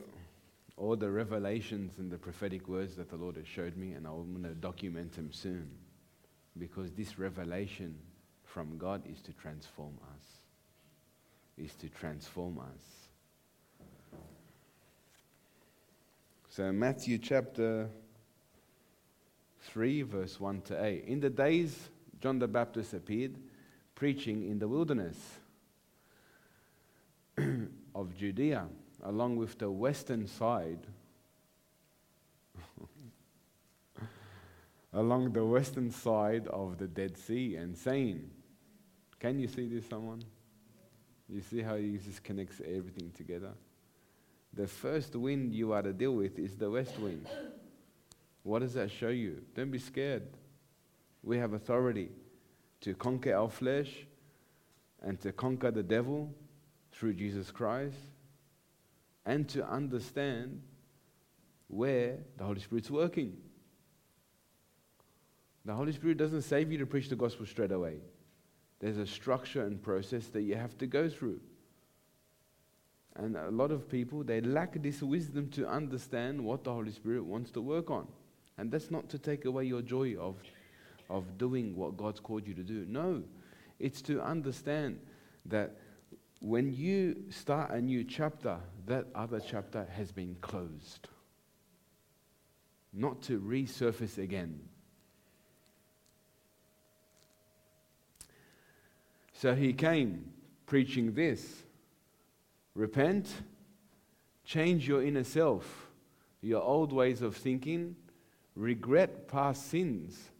all 0.76 0.96
the 0.96 1.08
revelations 1.08 1.92
and 1.98 2.10
the 2.10 2.18
prophetic 2.18 2.66
words 2.66 2.96
that 2.96 3.10
the 3.10 3.16
Lord 3.16 3.36
has 3.36 3.46
showed 3.46 3.76
me, 3.76 3.92
and 3.92 4.06
I'm 4.06 4.32
going 4.32 4.42
to 4.42 4.58
document 4.60 5.12
them 5.12 5.32
soon. 5.32 5.70
Because 6.58 6.90
this 6.92 7.16
revelation 7.16 7.94
from 8.42 8.76
God 8.76 9.02
is 9.08 9.20
to 9.22 9.32
transform 9.32 9.98
us, 10.16 10.24
is 11.56 11.74
to 11.76 11.88
transform 11.88 12.58
us. 12.58 14.18
So, 16.48 16.72
Matthew 16.72 17.18
chapter 17.18 17.88
3, 19.60 20.02
verse 20.02 20.40
1 20.40 20.62
to 20.62 20.84
8. 20.84 21.04
In 21.04 21.20
the 21.20 21.30
days 21.30 21.88
John 22.20 22.40
the 22.40 22.48
Baptist 22.48 22.94
appeared, 22.94 23.36
preaching 23.94 24.48
in 24.48 24.58
the 24.58 24.66
wilderness 24.66 25.37
of 27.98 28.16
Judea, 28.16 28.66
along 29.02 29.36
with 29.36 29.58
the 29.58 29.68
western 29.68 30.28
side, 30.28 30.78
along 34.92 35.32
the 35.32 35.44
western 35.44 35.90
side 35.90 36.46
of 36.46 36.78
the 36.78 36.86
Dead 36.86 37.18
Sea, 37.18 37.56
and 37.56 37.76
saying, 37.76 38.30
Can 39.18 39.40
you 39.40 39.48
see 39.48 39.66
this, 39.66 39.88
someone? 39.88 40.22
You 41.28 41.42
see 41.42 41.60
how 41.60 41.74
he 41.74 41.98
just 41.98 42.22
connects 42.22 42.60
everything 42.64 43.10
together? 43.16 43.50
The 44.54 44.68
first 44.68 45.16
wind 45.16 45.52
you 45.52 45.72
are 45.72 45.82
to 45.82 45.92
deal 45.92 46.14
with 46.14 46.38
is 46.38 46.56
the 46.56 46.70
west 46.70 46.96
wind. 47.00 47.26
What 48.44 48.60
does 48.60 48.74
that 48.74 48.92
show 48.92 49.08
you? 49.08 49.42
Don't 49.56 49.72
be 49.72 49.78
scared. 49.78 50.22
We 51.24 51.36
have 51.38 51.52
authority 51.52 52.10
to 52.82 52.94
conquer 52.94 53.34
our 53.34 53.50
flesh 53.50 54.06
and 55.02 55.20
to 55.20 55.32
conquer 55.32 55.72
the 55.72 55.82
devil 55.82 56.32
through 56.98 57.14
Jesus 57.14 57.50
Christ 57.50 57.96
and 59.24 59.48
to 59.50 59.64
understand 59.66 60.62
where 61.68 62.18
the 62.36 62.44
Holy 62.44 62.60
Spirit's 62.60 62.90
working. 62.90 63.36
The 65.64 65.74
Holy 65.74 65.92
Spirit 65.92 66.16
doesn't 66.16 66.42
save 66.42 66.72
you 66.72 66.78
to 66.78 66.86
preach 66.86 67.08
the 67.08 67.16
gospel 67.16 67.46
straight 67.46 67.72
away. 67.72 67.98
There's 68.80 68.96
a 68.96 69.06
structure 69.06 69.64
and 69.64 69.80
process 69.80 70.26
that 70.28 70.42
you 70.42 70.56
have 70.56 70.76
to 70.78 70.86
go 70.86 71.08
through. 71.08 71.40
And 73.16 73.36
a 73.36 73.50
lot 73.50 73.70
of 73.70 73.88
people, 73.88 74.24
they 74.24 74.40
lack 74.40 74.80
this 74.82 75.02
wisdom 75.02 75.50
to 75.50 75.68
understand 75.68 76.42
what 76.42 76.64
the 76.64 76.72
Holy 76.72 76.92
Spirit 76.92 77.24
wants 77.24 77.50
to 77.52 77.60
work 77.60 77.90
on. 77.90 78.06
And 78.56 78.70
that's 78.70 78.90
not 78.90 79.08
to 79.10 79.18
take 79.18 79.44
away 79.44 79.64
your 79.64 79.82
joy 79.82 80.16
of, 80.16 80.36
of 81.10 81.36
doing 81.36 81.76
what 81.76 81.96
God's 81.96 82.20
called 82.20 82.46
you 82.46 82.54
to 82.54 82.62
do. 82.62 82.86
No, 82.88 83.22
it's 83.78 84.00
to 84.02 84.22
understand 84.22 84.98
that 85.46 85.76
when 86.40 86.72
you 86.72 87.16
start 87.30 87.70
a 87.70 87.80
new 87.80 88.04
chapter, 88.04 88.58
that 88.86 89.06
other 89.14 89.40
chapter 89.40 89.86
has 89.96 90.12
been 90.12 90.36
closed. 90.40 91.08
Not 92.92 93.22
to 93.22 93.40
resurface 93.40 94.18
again. 94.18 94.60
So 99.32 99.54
he 99.54 99.72
came 99.72 100.32
preaching 100.66 101.14
this 101.14 101.62
repent, 102.74 103.28
change 104.44 104.86
your 104.86 105.02
inner 105.02 105.24
self, 105.24 105.90
your 106.40 106.62
old 106.62 106.92
ways 106.92 107.22
of 107.22 107.36
thinking, 107.36 107.96
regret 108.54 109.28
past 109.28 109.68
sins, 109.68 110.30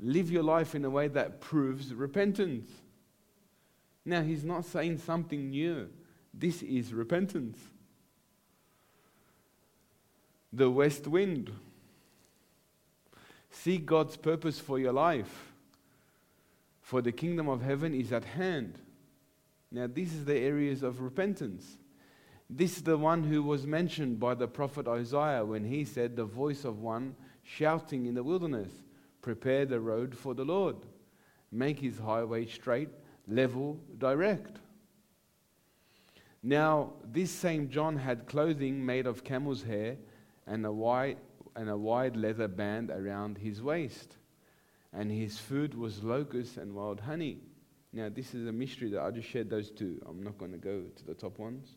live 0.00 0.30
your 0.30 0.42
life 0.42 0.74
in 0.74 0.84
a 0.84 0.90
way 0.90 1.08
that 1.08 1.40
proves 1.40 1.94
repentance. 1.94 2.70
Now, 4.04 4.22
he's 4.22 4.44
not 4.44 4.66
saying 4.66 4.98
something 4.98 5.50
new. 5.50 5.88
This 6.32 6.62
is 6.62 6.92
repentance. 6.92 7.58
The 10.52 10.70
west 10.70 11.06
wind. 11.06 11.50
Seek 13.50 13.86
God's 13.86 14.16
purpose 14.16 14.58
for 14.58 14.78
your 14.78 14.92
life, 14.92 15.52
for 16.82 17.00
the 17.00 17.12
kingdom 17.12 17.48
of 17.48 17.62
heaven 17.62 17.94
is 17.94 18.12
at 18.12 18.24
hand. 18.24 18.78
Now, 19.70 19.86
this 19.86 20.12
is 20.12 20.24
the 20.24 20.38
areas 20.38 20.82
of 20.82 21.00
repentance. 21.00 21.78
This 22.50 22.76
is 22.76 22.82
the 22.82 22.98
one 22.98 23.24
who 23.24 23.42
was 23.42 23.66
mentioned 23.66 24.20
by 24.20 24.34
the 24.34 24.46
prophet 24.46 24.86
Isaiah 24.86 25.44
when 25.44 25.64
he 25.64 25.84
said, 25.84 26.14
The 26.14 26.24
voice 26.24 26.64
of 26.64 26.80
one 26.80 27.16
shouting 27.42 28.06
in 28.06 28.14
the 28.14 28.22
wilderness, 28.22 28.70
Prepare 29.22 29.64
the 29.64 29.80
road 29.80 30.14
for 30.14 30.34
the 30.34 30.44
Lord, 30.44 30.76
make 31.50 31.78
his 31.78 31.98
highway 31.98 32.44
straight 32.46 32.90
level, 33.26 33.78
direct. 33.98 34.58
Now, 36.42 36.92
this 37.02 37.30
same 37.30 37.70
John 37.70 37.96
had 37.96 38.26
clothing 38.26 38.84
made 38.84 39.06
of 39.06 39.24
camel's 39.24 39.62
hair 39.62 39.96
and 40.46 40.66
a 40.66 40.72
wide, 40.72 41.16
and 41.56 41.70
a 41.70 41.76
wide 41.76 42.16
leather 42.16 42.48
band 42.48 42.90
around 42.90 43.38
his 43.38 43.62
waist. 43.62 44.16
And 44.92 45.10
his 45.10 45.38
food 45.38 45.74
was 45.74 46.04
locusts 46.04 46.56
and 46.56 46.74
wild 46.74 47.00
honey. 47.00 47.38
Now, 47.92 48.08
this 48.08 48.34
is 48.34 48.46
a 48.46 48.52
mystery 48.52 48.90
that 48.90 49.00
I 49.00 49.10
just 49.10 49.28
shared 49.28 49.48
those 49.48 49.70
two. 49.70 50.02
I'm 50.06 50.22
not 50.22 50.36
going 50.36 50.52
to 50.52 50.58
go 50.58 50.82
to 50.82 51.04
the 51.06 51.14
top 51.14 51.38
ones. 51.38 51.76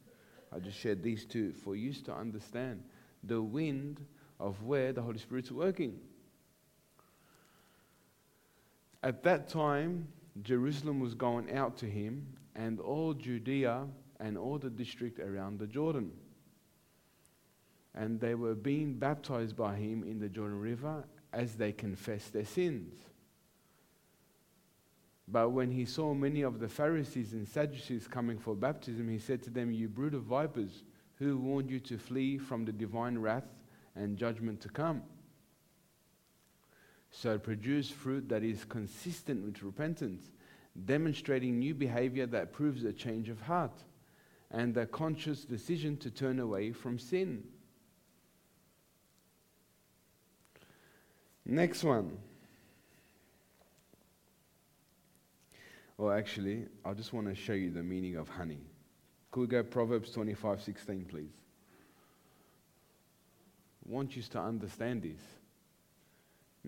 I 0.53 0.59
just 0.59 0.77
shared 0.77 1.01
these 1.01 1.25
two 1.25 1.53
for 1.53 1.75
you 1.75 1.93
to 1.93 2.13
understand 2.13 2.83
the 3.23 3.41
wind 3.41 4.05
of 4.39 4.63
where 4.63 4.93
the 4.93 5.01
Holy 5.01 5.19
Spirit's 5.19 5.51
working. 5.51 5.99
At 9.03 9.23
that 9.23 9.47
time, 9.47 10.07
Jerusalem 10.43 10.99
was 10.99 11.13
going 11.13 11.51
out 11.53 11.77
to 11.77 11.85
him, 11.85 12.25
and 12.55 12.79
all 12.79 13.13
Judea 13.13 13.85
and 14.19 14.37
all 14.37 14.57
the 14.57 14.69
district 14.69 15.19
around 15.19 15.59
the 15.59 15.67
Jordan. 15.67 16.11
And 17.93 18.19
they 18.19 18.35
were 18.35 18.55
being 18.55 18.93
baptized 18.93 19.55
by 19.55 19.75
him 19.75 20.03
in 20.03 20.19
the 20.19 20.29
Jordan 20.29 20.59
River 20.59 21.05
as 21.33 21.55
they 21.55 21.71
confessed 21.71 22.33
their 22.33 22.45
sins. 22.45 22.93
But 25.27 25.49
when 25.49 25.71
he 25.71 25.85
saw 25.85 26.13
many 26.13 26.41
of 26.41 26.59
the 26.59 26.69
Pharisees 26.69 27.33
and 27.33 27.47
Sadducees 27.47 28.07
coming 28.07 28.37
for 28.37 28.55
baptism, 28.55 29.09
he 29.09 29.19
said 29.19 29.43
to 29.43 29.49
them, 29.49 29.71
You 29.71 29.89
brood 29.89 30.13
of 30.13 30.23
vipers, 30.23 30.83
who 31.15 31.37
warned 31.37 31.69
you 31.69 31.79
to 31.81 31.97
flee 31.97 32.37
from 32.37 32.63
the 32.63 32.71
divine 32.71 33.17
wrath 33.17 33.47
and 33.95 34.17
judgment 34.17 34.61
to 34.61 34.69
come? 34.69 35.01
So 37.11 37.37
produce 37.37 37.89
fruit 37.89 38.29
that 38.29 38.43
is 38.43 38.65
consistent 38.65 39.43
with 39.43 39.63
repentance, 39.63 40.23
demonstrating 40.85 41.59
new 41.59 41.73
behavior 41.73 42.25
that 42.27 42.53
proves 42.53 42.83
a 42.83 42.93
change 42.93 43.29
of 43.29 43.41
heart 43.41 43.83
and 44.51 44.75
a 44.77 44.85
conscious 44.85 45.43
decision 45.43 45.97
to 45.97 46.11
turn 46.11 46.39
away 46.39 46.71
from 46.71 46.99
sin. 46.99 47.43
Next 51.45 51.83
one. 51.83 52.17
Well, 55.97 56.11
actually, 56.11 56.65
I 56.85 56.93
just 56.93 57.11
want 57.11 57.27
to 57.27 57.35
show 57.35 57.53
you 57.53 57.71
the 57.71 57.81
meaning 57.81 58.17
of 58.17 58.29
honey. 58.29 58.59
Could 59.31 59.41
we 59.41 59.47
go 59.47 59.63
Proverbs 59.63 60.11
25 60.11 60.61
16, 60.61 61.05
please? 61.05 61.31
I 63.85 63.91
want 63.91 64.15
you 64.15 64.21
to 64.21 64.39
understand 64.39 65.01
this. 65.01 65.36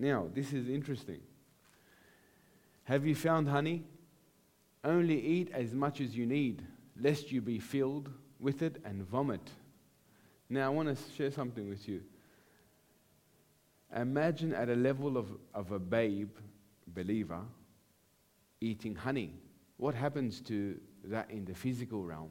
Now, 0.00 0.28
this 0.34 0.54
is 0.54 0.70
interesting. 0.70 1.20
Have 2.84 3.06
you 3.06 3.14
found 3.14 3.46
honey? 3.46 3.84
Only 4.82 5.20
eat 5.20 5.50
as 5.52 5.74
much 5.74 6.00
as 6.00 6.16
you 6.16 6.24
need, 6.24 6.62
lest 6.98 7.30
you 7.30 7.42
be 7.42 7.58
filled 7.58 8.08
with 8.40 8.62
it 8.62 8.80
and 8.86 9.06
vomit. 9.06 9.42
Now, 10.48 10.64
I 10.64 10.68
want 10.70 10.88
to 10.88 10.96
share 11.14 11.30
something 11.30 11.68
with 11.68 11.86
you. 11.86 12.00
Imagine 13.94 14.54
at 14.54 14.70
a 14.70 14.74
level 14.74 15.18
of, 15.18 15.32
of 15.54 15.70
a 15.70 15.78
babe, 15.78 16.30
believer, 16.86 17.42
eating 18.62 18.94
honey. 18.94 19.34
What 19.76 19.94
happens 19.94 20.40
to 20.42 20.80
that 21.04 21.30
in 21.30 21.44
the 21.44 21.54
physical 21.54 22.04
realm? 22.04 22.30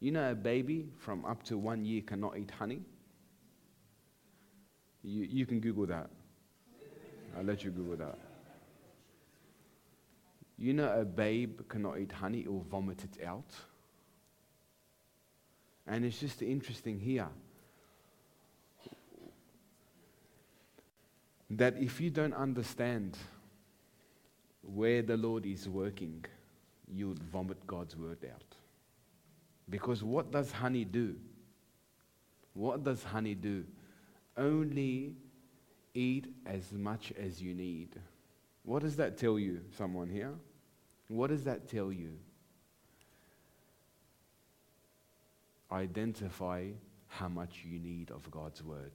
You 0.00 0.10
know, 0.10 0.32
a 0.32 0.34
baby 0.34 0.88
from 0.98 1.24
up 1.24 1.44
to 1.44 1.56
one 1.56 1.84
year 1.84 2.02
cannot 2.02 2.36
eat 2.36 2.50
honey. 2.50 2.80
You, 5.04 5.22
you 5.22 5.46
can 5.46 5.60
Google 5.60 5.86
that. 5.86 6.10
I'll 7.36 7.44
let 7.44 7.64
you 7.64 7.70
Google 7.70 7.96
that. 7.96 8.18
You 10.58 10.74
know, 10.74 10.92
a 10.92 11.04
babe 11.04 11.60
cannot 11.68 11.98
eat 11.98 12.12
honey, 12.12 12.40
it 12.40 12.52
will 12.52 12.66
vomit 12.70 13.02
it 13.04 13.24
out. 13.24 13.50
And 15.86 16.04
it's 16.04 16.20
just 16.20 16.42
interesting 16.42 17.00
here 17.00 17.28
that 21.50 21.76
if 21.78 22.00
you 22.00 22.10
don't 22.10 22.34
understand 22.34 23.18
where 24.62 25.02
the 25.02 25.16
Lord 25.16 25.44
is 25.44 25.68
working, 25.68 26.24
you 26.88 27.08
would 27.08 27.22
vomit 27.22 27.66
God's 27.66 27.96
word 27.96 28.24
out. 28.32 28.56
Because 29.68 30.02
what 30.04 30.30
does 30.30 30.52
honey 30.52 30.84
do? 30.84 31.16
What 32.54 32.84
does 32.84 33.02
honey 33.02 33.34
do? 33.34 33.64
Only 34.36 35.14
eat 35.94 36.26
as 36.46 36.72
much 36.72 37.12
as 37.12 37.40
you 37.40 37.54
need. 37.54 37.90
What 38.64 38.82
does 38.82 38.96
that 38.96 39.18
tell 39.18 39.38
you, 39.38 39.60
someone 39.76 40.08
here? 40.08 40.32
What 41.08 41.30
does 41.30 41.44
that 41.44 41.68
tell 41.68 41.92
you? 41.92 42.12
Identify 45.70 46.68
how 47.08 47.28
much 47.28 47.64
you 47.64 47.78
need 47.78 48.10
of 48.10 48.30
God's 48.30 48.62
word. 48.62 48.92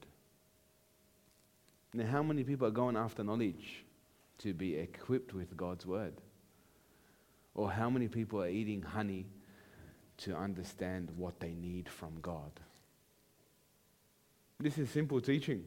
Now, 1.93 2.05
how 2.05 2.23
many 2.23 2.43
people 2.43 2.67
are 2.67 2.71
going 2.71 2.95
after 2.95 3.23
knowledge 3.23 3.83
to 4.39 4.53
be 4.53 4.75
equipped 4.75 5.33
with 5.33 5.55
God's 5.57 5.85
word? 5.85 6.13
Or 7.55 7.71
how 7.71 7.89
many 7.89 8.07
people 8.07 8.41
are 8.41 8.49
eating 8.49 8.81
honey 8.81 9.25
to 10.17 10.35
understand 10.35 11.11
what 11.15 11.39
they 11.39 11.53
need 11.53 11.89
from 11.89 12.19
God? 12.21 12.51
This 14.59 14.77
is 14.77 14.89
simple 14.89 15.21
teaching. 15.21 15.63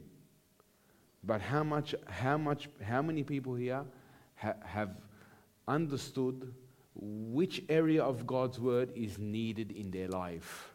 But 1.23 1.41
how 1.41 1.63
much, 1.63 1.93
how 2.07 2.37
much, 2.37 2.67
how 2.83 3.01
many 3.01 3.23
people 3.23 3.55
here 3.55 3.83
ha- 4.35 4.55
have 4.65 4.89
understood 5.67 6.53
which 6.95 7.63
area 7.69 8.03
of 8.03 8.25
God's 8.25 8.59
word 8.59 8.91
is 8.95 9.17
needed 9.19 9.71
in 9.71 9.91
their 9.91 10.07
life? 10.07 10.73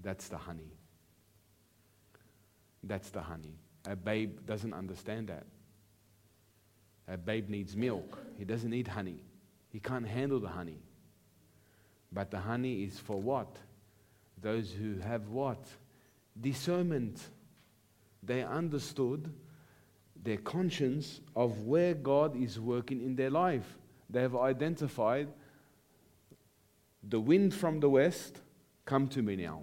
That's 0.00 0.28
the 0.28 0.38
honey. 0.38 0.72
That's 2.82 3.10
the 3.10 3.20
honey. 3.20 3.58
A 3.86 3.96
babe 3.96 4.44
doesn't 4.46 4.74
understand 4.74 5.28
that. 5.28 5.44
A 7.06 7.16
babe 7.16 7.48
needs 7.48 7.76
milk. 7.76 8.18
He 8.36 8.44
doesn't 8.44 8.70
need 8.70 8.88
honey. 8.88 9.22
He 9.70 9.80
can't 9.80 10.06
handle 10.06 10.40
the 10.40 10.48
honey. 10.48 10.80
But 12.12 12.30
the 12.30 12.38
honey 12.38 12.84
is 12.84 12.98
for 12.98 13.20
what? 13.20 13.56
Those 14.40 14.72
who 14.72 14.98
have 14.98 15.28
what? 15.28 15.66
Discernment 16.40 17.20
they 18.28 18.44
understood 18.44 19.32
their 20.22 20.36
conscience 20.36 21.20
of 21.34 21.62
where 21.62 21.94
God 21.94 22.40
is 22.40 22.60
working 22.60 23.02
in 23.02 23.16
their 23.16 23.30
life. 23.30 23.76
They 24.10 24.20
have 24.20 24.36
identified 24.36 25.28
the 27.08 27.18
wind 27.18 27.54
from 27.54 27.80
the 27.80 27.88
west, 27.88 28.40
come 28.84 29.08
to 29.08 29.22
me 29.22 29.36
now. 29.36 29.62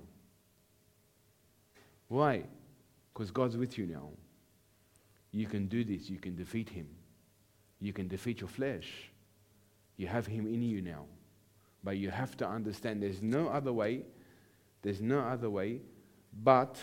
Why? 2.07 2.43
Because 3.13 3.31
God's 3.31 3.55
with 3.57 3.77
you 3.77 3.85
now. 3.85 4.09
You 5.31 5.45
can 5.47 5.67
do 5.67 5.83
this. 5.83 6.09
You 6.09 6.17
can 6.17 6.35
defeat 6.35 6.69
him. 6.69 6.87
You 7.79 7.93
can 7.93 8.07
defeat 8.07 8.39
your 8.39 8.47
flesh. 8.47 9.11
You 9.97 10.07
have 10.07 10.25
him 10.25 10.47
in 10.47 10.61
you 10.61 10.81
now. 10.81 11.05
But 11.83 11.97
you 11.97 12.09
have 12.09 12.35
to 12.37 12.47
understand 12.47 13.03
there's 13.03 13.21
no 13.21 13.47
other 13.49 13.73
way, 13.73 14.03
there's 14.81 15.01
no 15.01 15.19
other 15.19 15.49
way 15.49 15.81
but 16.43 16.77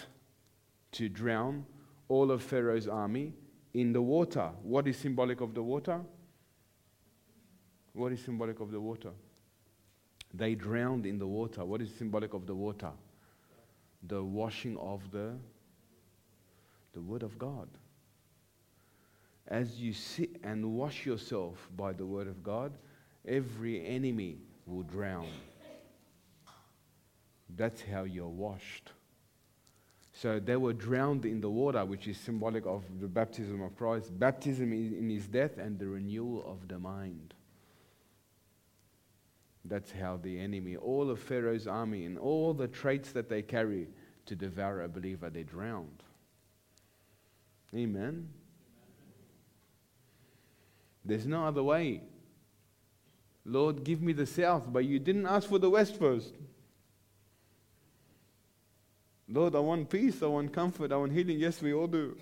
to 0.92 1.08
drown 1.08 1.64
all 2.12 2.30
of 2.30 2.42
Pharaoh's 2.42 2.86
army 2.86 3.32
in 3.72 3.90
the 3.94 4.02
water. 4.02 4.50
What 4.62 4.86
is 4.86 4.98
symbolic 4.98 5.40
of 5.40 5.54
the 5.54 5.62
water? 5.62 5.98
What 7.94 8.12
is 8.12 8.22
symbolic 8.22 8.60
of 8.60 8.70
the 8.70 8.78
water? 8.78 9.12
They 10.34 10.54
drowned 10.54 11.06
in 11.06 11.18
the 11.18 11.26
water. 11.26 11.64
What 11.64 11.80
is 11.80 11.90
symbolic 11.94 12.34
of 12.34 12.46
the 12.46 12.54
water? 12.54 12.90
The 14.08 14.22
washing 14.22 14.76
of 14.76 15.10
the, 15.10 15.32
the 16.92 17.00
Word 17.00 17.22
of 17.22 17.38
God. 17.38 17.68
As 19.48 19.80
you 19.80 19.94
sit 19.94 20.36
and 20.44 20.74
wash 20.74 21.06
yourself 21.06 21.66
by 21.78 21.94
the 21.94 22.04
Word 22.04 22.28
of 22.28 22.42
God, 22.42 22.72
every 23.26 23.86
enemy 23.86 24.36
will 24.66 24.82
drown. 24.82 25.28
That's 27.56 27.80
how 27.80 28.04
you're 28.04 28.28
washed. 28.28 28.92
So 30.22 30.38
they 30.38 30.54
were 30.54 30.72
drowned 30.72 31.24
in 31.24 31.40
the 31.40 31.50
water, 31.50 31.84
which 31.84 32.06
is 32.06 32.16
symbolic 32.16 32.64
of 32.64 32.84
the 33.00 33.08
baptism 33.08 33.60
of 33.60 33.76
Christ, 33.76 34.16
baptism 34.20 34.72
in 34.72 35.10
his 35.10 35.26
death, 35.26 35.58
and 35.58 35.76
the 35.76 35.88
renewal 35.88 36.44
of 36.46 36.68
the 36.68 36.78
mind. 36.78 37.34
That's 39.64 39.90
how 39.90 40.20
the 40.22 40.38
enemy, 40.38 40.76
all 40.76 41.10
of 41.10 41.18
Pharaoh's 41.18 41.66
army, 41.66 42.04
and 42.04 42.16
all 42.18 42.54
the 42.54 42.68
traits 42.68 43.10
that 43.10 43.28
they 43.28 43.42
carry 43.42 43.88
to 44.26 44.36
devour 44.36 44.82
a 44.82 44.88
believer, 44.88 45.28
they 45.28 45.42
drowned. 45.42 46.04
Amen. 47.74 48.28
There's 51.04 51.26
no 51.26 51.46
other 51.46 51.64
way. 51.64 52.00
Lord, 53.44 53.82
give 53.82 54.00
me 54.00 54.12
the 54.12 54.26
south, 54.26 54.72
but 54.72 54.84
you 54.84 55.00
didn't 55.00 55.26
ask 55.26 55.48
for 55.48 55.58
the 55.58 55.70
west 55.70 55.98
first. 55.98 56.32
Lord, 59.28 59.54
I 59.54 59.60
want 59.60 59.88
peace, 59.88 60.22
I 60.22 60.26
want 60.26 60.52
comfort, 60.52 60.92
I 60.92 60.96
want 60.96 61.12
healing. 61.12 61.38
Yes, 61.38 61.62
we 61.62 61.72
all 61.72 61.86
do. 61.86 62.16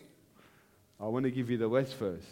I 1.00 1.06
want 1.06 1.24
to 1.24 1.30
give 1.30 1.50
you 1.50 1.56
the 1.56 1.68
west 1.68 1.94
first. 1.94 2.26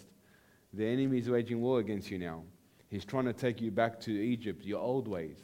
The 0.73 0.87
enemy 0.87 1.19
is 1.19 1.31
waging 1.31 1.61
war 1.61 1.81
against 1.81 2.11
you 2.11 2.19
now. 2.19 2.43
He's 2.91 3.05
trying 3.05 3.25
to 3.25 3.33
take 3.33 3.61
you 3.61 3.71
back 3.71 4.01
to 4.01 4.11
Egypt, 4.11 4.65
your 4.65 4.81
old 4.81 5.09
ways. 5.09 5.39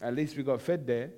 At 0.00 0.14
least 0.14 0.36
we 0.36 0.42
got 0.42 0.62
fed 0.62 0.86
there. 0.86 1.10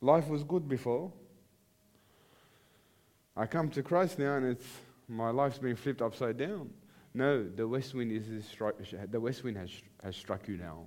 Life 0.00 0.28
was 0.28 0.44
good 0.44 0.68
before. 0.68 1.12
I 3.36 3.46
come 3.46 3.70
to 3.70 3.82
Christ 3.82 4.18
now 4.18 4.36
and 4.36 4.46
it's 4.46 4.66
my 5.08 5.30
life's 5.30 5.58
been 5.58 5.76
flipped 5.76 6.02
upside 6.02 6.36
down. 6.36 6.70
No, 7.12 7.44
the 7.44 7.66
west 7.66 7.94
wind 7.94 8.12
is, 8.12 8.28
is 8.28 8.46
the 9.10 9.20
west 9.20 9.44
wind 9.44 9.56
has, 9.56 9.70
has 10.02 10.16
struck 10.16 10.46
you 10.46 10.56
now. 10.56 10.84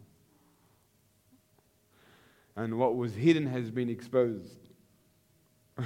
And 2.58 2.78
what 2.80 2.97
was 2.97 3.14
hidden 3.14 3.47
has 3.47 3.72
been 3.72 3.88
exposed. 3.88 4.58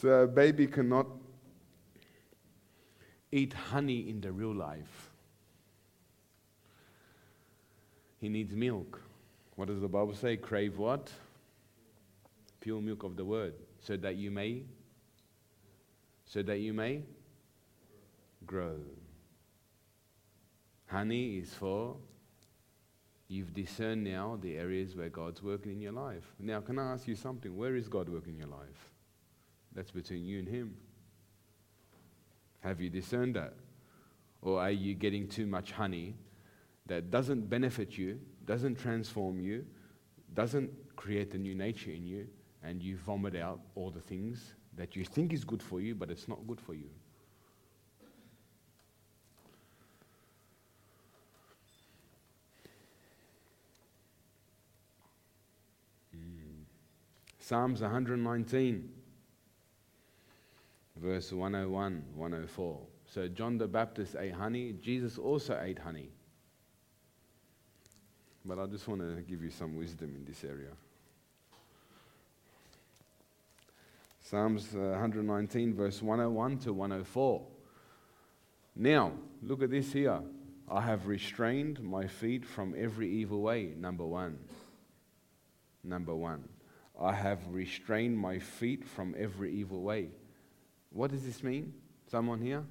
so 0.00 0.08
a 0.22 0.26
baby 0.26 0.66
cannot 0.66 1.06
eat 3.30 3.52
honey 3.52 4.08
in 4.08 4.22
the 4.22 4.32
real 4.32 4.54
life. 4.54 5.10
He 8.18 8.30
needs 8.30 8.56
milk. 8.56 9.02
What 9.56 9.68
does 9.68 9.82
the 9.82 9.88
Bible 9.88 10.14
say? 10.14 10.38
Crave 10.38 10.78
what? 10.78 11.12
Pure 12.60 12.80
milk 12.80 13.02
of 13.04 13.14
the 13.16 13.26
word, 13.26 13.52
so 13.78 13.98
that 13.98 14.16
you 14.16 14.30
may 14.30 14.62
so 16.24 16.42
that 16.42 16.58
you 16.60 16.72
may 16.72 17.02
grow. 18.46 18.78
Honey 20.94 21.38
is 21.38 21.52
for 21.52 21.96
you've 23.26 23.52
discerned 23.52 24.04
now 24.04 24.38
the 24.40 24.56
areas 24.56 24.94
where 24.94 25.08
God's 25.08 25.42
working 25.42 25.72
in 25.72 25.80
your 25.80 25.90
life. 25.90 26.22
Now, 26.38 26.60
can 26.60 26.78
I 26.78 26.92
ask 26.92 27.08
you 27.08 27.16
something? 27.16 27.56
Where 27.56 27.74
is 27.74 27.88
God 27.88 28.08
working 28.08 28.34
in 28.34 28.38
your 28.38 28.48
life? 28.48 28.92
That's 29.74 29.90
between 29.90 30.24
you 30.24 30.38
and 30.38 30.46
Him. 30.46 30.76
Have 32.60 32.80
you 32.80 32.90
discerned 32.90 33.34
that? 33.34 33.54
Or 34.40 34.60
are 34.60 34.70
you 34.70 34.94
getting 34.94 35.26
too 35.26 35.48
much 35.48 35.72
honey 35.72 36.14
that 36.86 37.10
doesn't 37.10 37.50
benefit 37.50 37.98
you, 37.98 38.20
doesn't 38.44 38.78
transform 38.78 39.40
you, 39.40 39.66
doesn't 40.32 40.70
create 40.94 41.34
a 41.34 41.38
new 41.38 41.56
nature 41.56 41.90
in 41.90 42.06
you, 42.06 42.28
and 42.62 42.80
you 42.80 42.98
vomit 42.98 43.34
out 43.34 43.58
all 43.74 43.90
the 43.90 44.00
things 44.00 44.54
that 44.76 44.94
you 44.94 45.04
think 45.04 45.32
is 45.32 45.42
good 45.42 45.60
for 45.60 45.80
you, 45.80 45.96
but 45.96 46.08
it's 46.08 46.28
not 46.28 46.46
good 46.46 46.60
for 46.60 46.74
you. 46.74 46.90
Psalms 57.46 57.82
119, 57.82 58.88
verse 60.96 61.30
101, 61.30 62.02
104. 62.14 62.80
So 63.06 63.28
John 63.28 63.58
the 63.58 63.66
Baptist 63.66 64.16
ate 64.18 64.32
honey, 64.32 64.72
Jesus 64.80 65.18
also 65.18 65.60
ate 65.62 65.78
honey. 65.78 66.08
But 68.46 68.58
I 68.58 68.64
just 68.64 68.88
want 68.88 69.02
to 69.02 69.20
give 69.28 69.42
you 69.42 69.50
some 69.50 69.76
wisdom 69.76 70.14
in 70.16 70.24
this 70.24 70.42
area. 70.42 70.70
Psalms 74.22 74.72
119, 74.72 75.72
uh, 75.72 75.76
verse 75.76 76.00
101 76.00 76.58
to 76.60 76.72
104. 76.72 77.42
Now, 78.74 79.12
look 79.42 79.62
at 79.62 79.70
this 79.70 79.92
here. 79.92 80.22
I 80.70 80.80
have 80.80 81.06
restrained 81.06 81.82
my 81.82 82.06
feet 82.06 82.46
from 82.46 82.74
every 82.74 83.10
evil 83.10 83.42
way. 83.42 83.74
Number 83.76 84.06
one. 84.06 84.38
Number 85.82 86.14
one. 86.14 86.48
I 87.00 87.12
have 87.12 87.40
restrained 87.50 88.18
my 88.18 88.38
feet 88.38 88.84
from 88.84 89.14
every 89.18 89.52
evil 89.52 89.82
way. 89.82 90.10
What 90.90 91.10
does 91.10 91.24
this 91.24 91.42
mean? 91.42 91.74
Someone 92.10 92.40
here? 92.40 92.64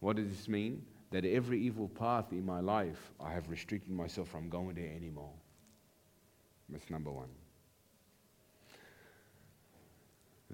What 0.00 0.16
does 0.16 0.28
this 0.28 0.48
mean? 0.48 0.82
That 1.10 1.24
every 1.24 1.60
evil 1.60 1.88
path 1.88 2.32
in 2.32 2.44
my 2.44 2.60
life, 2.60 3.12
I 3.20 3.32
have 3.32 3.50
restricted 3.50 3.92
myself 3.92 4.28
from 4.28 4.48
going 4.48 4.74
there 4.74 4.92
anymore. 4.96 5.32
That's 6.68 6.90
number 6.90 7.10
one. 7.10 7.28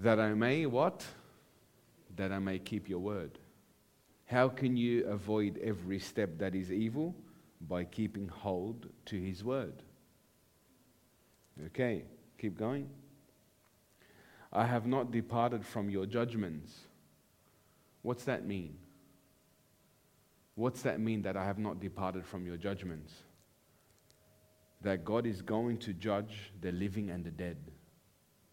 that 0.01 0.19
I 0.19 0.33
may 0.33 0.65
what? 0.65 1.05
That 2.15 2.31
I 2.31 2.39
may 2.39 2.59
keep 2.59 2.89
your 2.89 2.99
word. 2.99 3.39
How 4.25 4.49
can 4.49 4.75
you 4.75 5.05
avoid 5.05 5.59
every 5.63 5.99
step 5.99 6.37
that 6.39 6.55
is 6.55 6.71
evil? 6.71 7.15
By 7.67 7.83
keeping 7.83 8.27
hold 8.27 8.87
to 9.05 9.21
his 9.21 9.43
word. 9.43 9.83
Okay, 11.67 12.03
keep 12.37 12.57
going. 12.57 12.89
I 14.51 14.65
have 14.65 14.85
not 14.85 15.11
departed 15.11 15.65
from 15.65 15.89
your 15.89 16.05
judgments. 16.05 16.73
What's 18.01 18.23
that 18.25 18.45
mean? 18.45 18.77
What's 20.55 20.81
that 20.81 20.99
mean 20.99 21.21
that 21.21 21.37
I 21.37 21.45
have 21.45 21.59
not 21.59 21.79
departed 21.79 22.25
from 22.25 22.45
your 22.45 22.57
judgments? 22.57 23.13
That 24.81 25.05
God 25.05 25.25
is 25.25 25.41
going 25.41 25.77
to 25.79 25.93
judge 25.93 26.51
the 26.59 26.71
living 26.71 27.09
and 27.09 27.23
the 27.23 27.31
dead. 27.31 27.57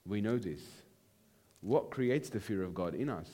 We 0.06 0.20
know 0.20 0.38
this. 0.38 0.60
What 1.60 1.90
creates 1.90 2.28
the 2.28 2.40
fear 2.40 2.62
of 2.62 2.74
God 2.74 2.94
in 2.94 3.08
us? 3.08 3.28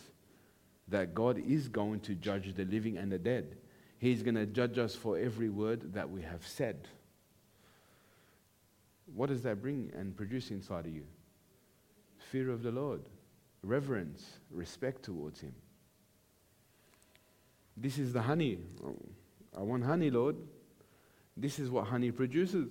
That 0.89 1.15
God 1.15 1.39
is 1.39 1.69
going 1.69 2.01
to 2.01 2.15
judge 2.15 2.55
the 2.55 2.65
living 2.65 2.97
and 2.97 3.11
the 3.11 3.19
dead. 3.19 3.57
He's 3.99 4.23
going 4.23 4.37
to 4.37 4.47
judge 4.47 4.79
us 4.79 4.95
for 4.95 5.19
every 5.19 5.51
word 5.51 5.95
that 5.95 6.11
we 6.11 6.23
have 6.23 6.47
said. 6.47 6.89
What 9.13 9.29
does 9.29 9.43
that 9.43 9.61
bring 9.61 9.93
and 9.97 10.17
produce 10.17 10.51
inside 10.51 10.87
of 10.87 10.95
you? 10.95 11.05
Fear 12.31 12.51
of 12.51 12.63
the 12.63 12.71
Lord, 12.71 13.03
reverence, 13.63 14.39
respect 14.51 15.03
towards 15.03 15.41
Him. 15.41 15.55
This 17.77 17.99
is 17.99 18.13
the 18.13 18.23
honey. 18.23 18.59
I 19.57 19.63
want 19.63 19.85
honey, 19.85 20.11
Lord. 20.11 20.37
This 21.37 21.59
is 21.59 21.71
what 21.71 21.87
honey 21.87 22.13
produces. 22.13 22.69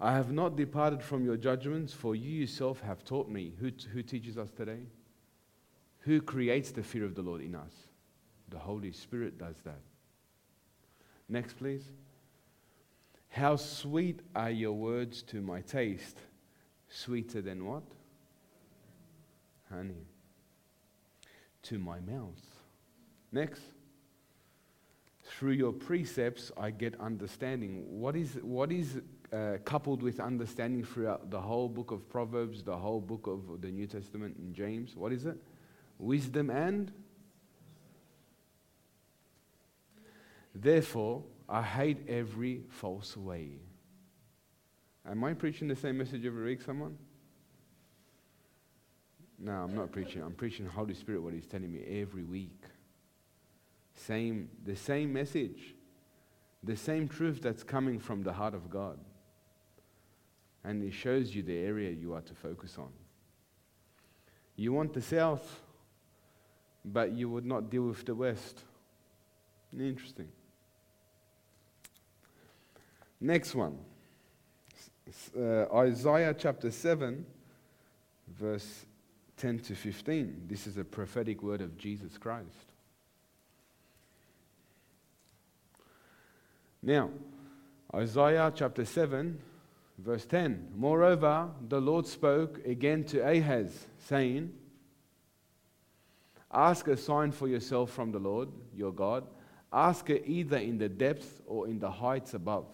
I 0.00 0.12
have 0.12 0.32
not 0.32 0.56
departed 0.56 1.00
from 1.00 1.24
your 1.24 1.36
judgments, 1.36 1.92
for 1.92 2.16
you 2.16 2.40
yourself 2.40 2.80
have 2.80 3.04
taught 3.04 3.28
me. 3.28 3.52
Who, 3.60 3.70
t- 3.70 3.88
who 3.92 4.02
teaches 4.02 4.36
us 4.36 4.50
today? 4.50 4.80
Who 6.00 6.20
creates 6.20 6.72
the 6.72 6.82
fear 6.82 7.04
of 7.04 7.14
the 7.14 7.22
Lord 7.22 7.40
in 7.40 7.54
us? 7.54 7.72
The 8.48 8.58
Holy 8.58 8.90
Spirit 8.90 9.38
does 9.38 9.54
that. 9.64 9.78
Next, 11.28 11.56
please. 11.56 11.84
How 13.32 13.56
sweet 13.56 14.20
are 14.36 14.50
your 14.50 14.72
words 14.72 15.22
to 15.24 15.40
my 15.40 15.62
taste, 15.62 16.18
sweeter 16.90 17.40
than 17.40 17.64
what? 17.64 17.82
Honey. 19.70 20.06
To 21.62 21.78
my 21.78 21.98
mouth. 22.00 22.42
Next. 23.32 23.62
through 25.24 25.52
your 25.52 25.72
precepts 25.72 26.52
I 26.58 26.70
get 26.70 27.00
understanding. 27.00 27.84
What 27.88 28.16
is, 28.16 28.38
what 28.42 28.70
is 28.70 29.00
uh, 29.32 29.56
coupled 29.64 30.02
with 30.02 30.20
understanding 30.20 30.84
throughout 30.84 31.30
the 31.30 31.40
whole 31.40 31.70
book 31.70 31.90
of 31.90 32.06
Proverbs, 32.10 32.62
the 32.62 32.76
whole 32.76 33.00
book 33.00 33.26
of 33.26 33.62
the 33.62 33.68
New 33.68 33.86
Testament 33.86 34.36
and 34.36 34.54
James? 34.54 34.94
What 34.94 35.10
is 35.10 35.24
it? 35.24 35.38
Wisdom 35.98 36.50
and? 36.50 36.92
Therefore, 40.54 41.24
I 41.52 41.60
hate 41.60 42.08
every 42.08 42.62
false 42.70 43.14
way. 43.14 43.50
Am 45.06 45.22
I 45.22 45.34
preaching 45.34 45.68
the 45.68 45.76
same 45.76 45.98
message 45.98 46.24
every 46.24 46.46
week, 46.46 46.62
someone? 46.62 46.96
No, 49.38 49.52
I'm 49.52 49.74
not 49.74 49.92
preaching. 49.92 50.22
I'm 50.22 50.32
preaching 50.32 50.64
Holy 50.64 50.94
Spirit 50.94 51.20
what 51.20 51.34
He's 51.34 51.46
telling 51.46 51.70
me 51.70 52.00
every 52.00 52.24
week. 52.24 52.58
Same, 53.94 54.48
the 54.64 54.74
same 54.74 55.12
message, 55.12 55.74
the 56.64 56.74
same 56.74 57.06
truth 57.06 57.42
that's 57.42 57.62
coming 57.62 57.98
from 57.98 58.22
the 58.22 58.32
heart 58.32 58.54
of 58.54 58.70
God. 58.70 58.98
And 60.64 60.82
He 60.82 60.90
shows 60.90 61.34
you 61.34 61.42
the 61.42 61.58
area 61.58 61.90
you 61.90 62.14
are 62.14 62.22
to 62.22 62.34
focus 62.34 62.76
on. 62.78 62.88
You 64.56 64.72
want 64.72 64.94
the 64.94 65.02
South, 65.02 65.60
but 66.82 67.12
you 67.12 67.28
would 67.28 67.44
not 67.44 67.68
deal 67.68 67.82
with 67.82 68.06
the 68.06 68.14
West. 68.14 68.62
Interesting. 69.78 70.28
Next 73.22 73.54
one 73.54 73.78
uh, 75.38 75.66
Isaiah 75.72 76.34
chapter 76.36 76.72
7, 76.72 77.24
verse 78.36 78.86
10 79.36 79.60
to 79.60 79.76
15. 79.76 80.46
This 80.48 80.66
is 80.66 80.76
a 80.76 80.84
prophetic 80.84 81.40
word 81.40 81.60
of 81.60 81.78
Jesus 81.78 82.18
Christ. 82.18 82.48
Now, 86.82 87.10
Isaiah 87.94 88.52
chapter 88.52 88.84
7, 88.84 89.38
verse 89.98 90.26
10. 90.26 90.70
Moreover, 90.74 91.48
the 91.68 91.80
Lord 91.80 92.08
spoke 92.08 92.66
again 92.66 93.04
to 93.04 93.20
Ahaz, 93.20 93.86
saying, 93.98 94.52
Ask 96.52 96.88
a 96.88 96.96
sign 96.96 97.30
for 97.30 97.46
yourself 97.46 97.92
from 97.92 98.10
the 98.10 98.18
Lord 98.18 98.48
your 98.74 98.92
God. 98.92 99.24
Ask 99.72 100.10
it 100.10 100.24
either 100.26 100.58
in 100.58 100.78
the 100.78 100.88
depths 100.88 101.40
or 101.46 101.68
in 101.68 101.78
the 101.78 101.90
heights 101.90 102.34
above. 102.34 102.66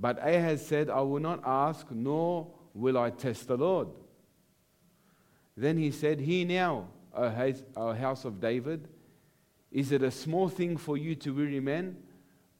But 0.00 0.18
Ahaz 0.26 0.66
said, 0.66 0.88
I 0.88 1.02
will 1.02 1.20
not 1.20 1.42
ask, 1.44 1.86
nor 1.90 2.48
will 2.72 2.96
I 2.96 3.10
test 3.10 3.48
the 3.48 3.56
Lord. 3.56 3.88
Then 5.56 5.76
he 5.76 5.90
said, 5.90 6.20
Hear 6.20 6.46
now, 6.46 6.88
O 7.12 7.28
house 7.92 8.24
of 8.24 8.40
David, 8.40 8.88
is 9.70 9.92
it 9.92 10.02
a 10.02 10.10
small 10.10 10.48
thing 10.48 10.78
for 10.78 10.96
you 10.96 11.14
to 11.16 11.34
weary 11.34 11.60
men, 11.60 11.98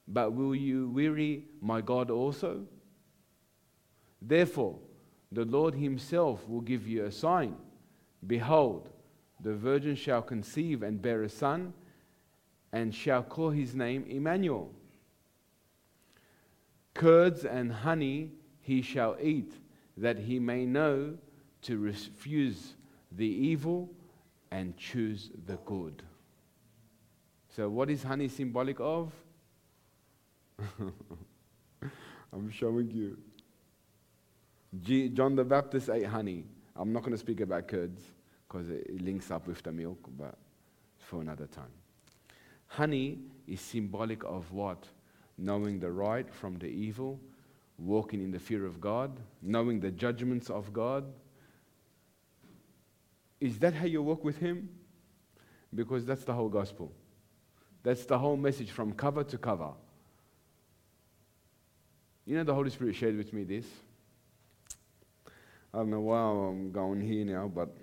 but 0.06 0.34
will 0.34 0.54
you 0.54 0.90
weary 0.90 1.46
my 1.62 1.80
God 1.80 2.10
also? 2.10 2.66
Therefore, 4.20 4.78
the 5.32 5.46
Lord 5.46 5.74
himself 5.74 6.46
will 6.46 6.60
give 6.60 6.86
you 6.86 7.06
a 7.06 7.12
sign. 7.12 7.56
Behold, 8.26 8.90
the 9.42 9.54
virgin 9.54 9.96
shall 9.96 10.20
conceive 10.20 10.82
and 10.82 11.00
bear 11.00 11.22
a 11.22 11.28
son, 11.28 11.72
and 12.72 12.94
shall 12.94 13.22
call 13.22 13.50
his 13.50 13.74
name 13.74 14.04
Emmanuel 14.08 14.74
curds 16.94 17.44
and 17.44 17.72
honey 17.72 18.30
he 18.60 18.82
shall 18.82 19.16
eat, 19.20 19.52
that 19.96 20.18
he 20.18 20.38
may 20.38 20.64
know 20.66 21.16
to 21.62 21.78
refuse 21.78 22.74
the 23.12 23.26
evil 23.26 23.90
and 24.50 24.76
choose 24.76 25.30
the 25.46 25.56
good. 25.64 26.02
So, 27.54 27.68
what 27.68 27.90
is 27.90 28.02
honey 28.02 28.28
symbolic 28.28 28.78
of? 28.80 29.12
I'm 32.32 32.50
showing 32.50 32.90
you. 32.90 33.18
G- 34.82 35.08
John 35.08 35.34
the 35.34 35.44
Baptist 35.44 35.90
ate 35.90 36.06
honey. 36.06 36.44
I'm 36.76 36.92
not 36.92 37.00
going 37.00 37.12
to 37.12 37.18
speak 37.18 37.40
about 37.40 37.66
curds 37.66 38.02
because 38.46 38.70
it 38.70 39.02
links 39.02 39.30
up 39.30 39.46
with 39.46 39.62
the 39.62 39.72
milk, 39.72 39.98
but 40.16 40.36
for 40.98 41.20
another 41.20 41.46
time. 41.46 41.72
Honey 42.68 43.18
is 43.48 43.60
symbolic 43.60 44.22
of 44.24 44.50
what? 44.52 44.86
Knowing 45.40 45.80
the 45.80 45.90
right 45.90 46.32
from 46.32 46.58
the 46.58 46.66
evil, 46.66 47.18
walking 47.78 48.22
in 48.22 48.30
the 48.30 48.38
fear 48.38 48.66
of 48.66 48.80
God, 48.80 49.18
knowing 49.40 49.80
the 49.80 49.90
judgments 49.90 50.50
of 50.50 50.72
God. 50.72 51.04
Is 53.40 53.58
that 53.60 53.74
how 53.74 53.86
you 53.86 54.02
walk 54.02 54.22
with 54.22 54.38
Him? 54.38 54.68
Because 55.74 56.04
that's 56.04 56.24
the 56.24 56.34
whole 56.34 56.48
gospel. 56.48 56.92
That's 57.82 58.04
the 58.04 58.18
whole 58.18 58.36
message 58.36 58.70
from 58.70 58.92
cover 58.92 59.24
to 59.24 59.38
cover. 59.38 59.70
You 62.26 62.36
know, 62.36 62.44
the 62.44 62.54
Holy 62.54 62.70
Spirit 62.70 62.94
shared 62.94 63.16
with 63.16 63.32
me 63.32 63.44
this. 63.44 63.64
I 65.72 65.78
don't 65.78 65.90
know 65.90 66.00
why 66.00 66.20
I'm 66.20 66.70
going 66.72 67.00
here 67.00 67.24
now, 67.24 67.48
but 67.48 67.74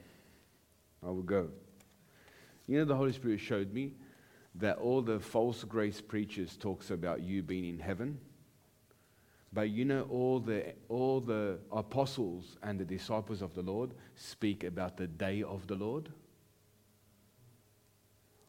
I 1.03 1.07
will 1.07 1.23
go. 1.23 1.49
You 2.67 2.79
know, 2.79 2.85
the 2.85 2.95
Holy 2.95 3.13
Spirit 3.13 3.39
showed 3.39 3.73
me 3.73 3.93
that 4.59 4.77
all 4.77 5.01
the 5.01 5.19
false 5.19 5.63
grace 5.63 6.01
preachers 6.01 6.57
talks 6.57 6.89
about 6.89 7.21
you 7.21 7.43
being 7.43 7.65
in 7.65 7.79
heaven. 7.79 8.19
But 9.53 9.69
you 9.69 9.85
know, 9.85 10.07
all 10.09 10.39
the, 10.39 10.73
all 10.89 11.21
the 11.21 11.59
apostles 11.71 12.57
and 12.63 12.79
the 12.79 12.85
disciples 12.85 13.41
of 13.41 13.53
the 13.53 13.61
Lord 13.61 13.91
speak 14.15 14.63
about 14.63 14.97
the 14.97 15.07
day 15.07 15.43
of 15.43 15.67
the 15.67 15.75
Lord. 15.75 16.09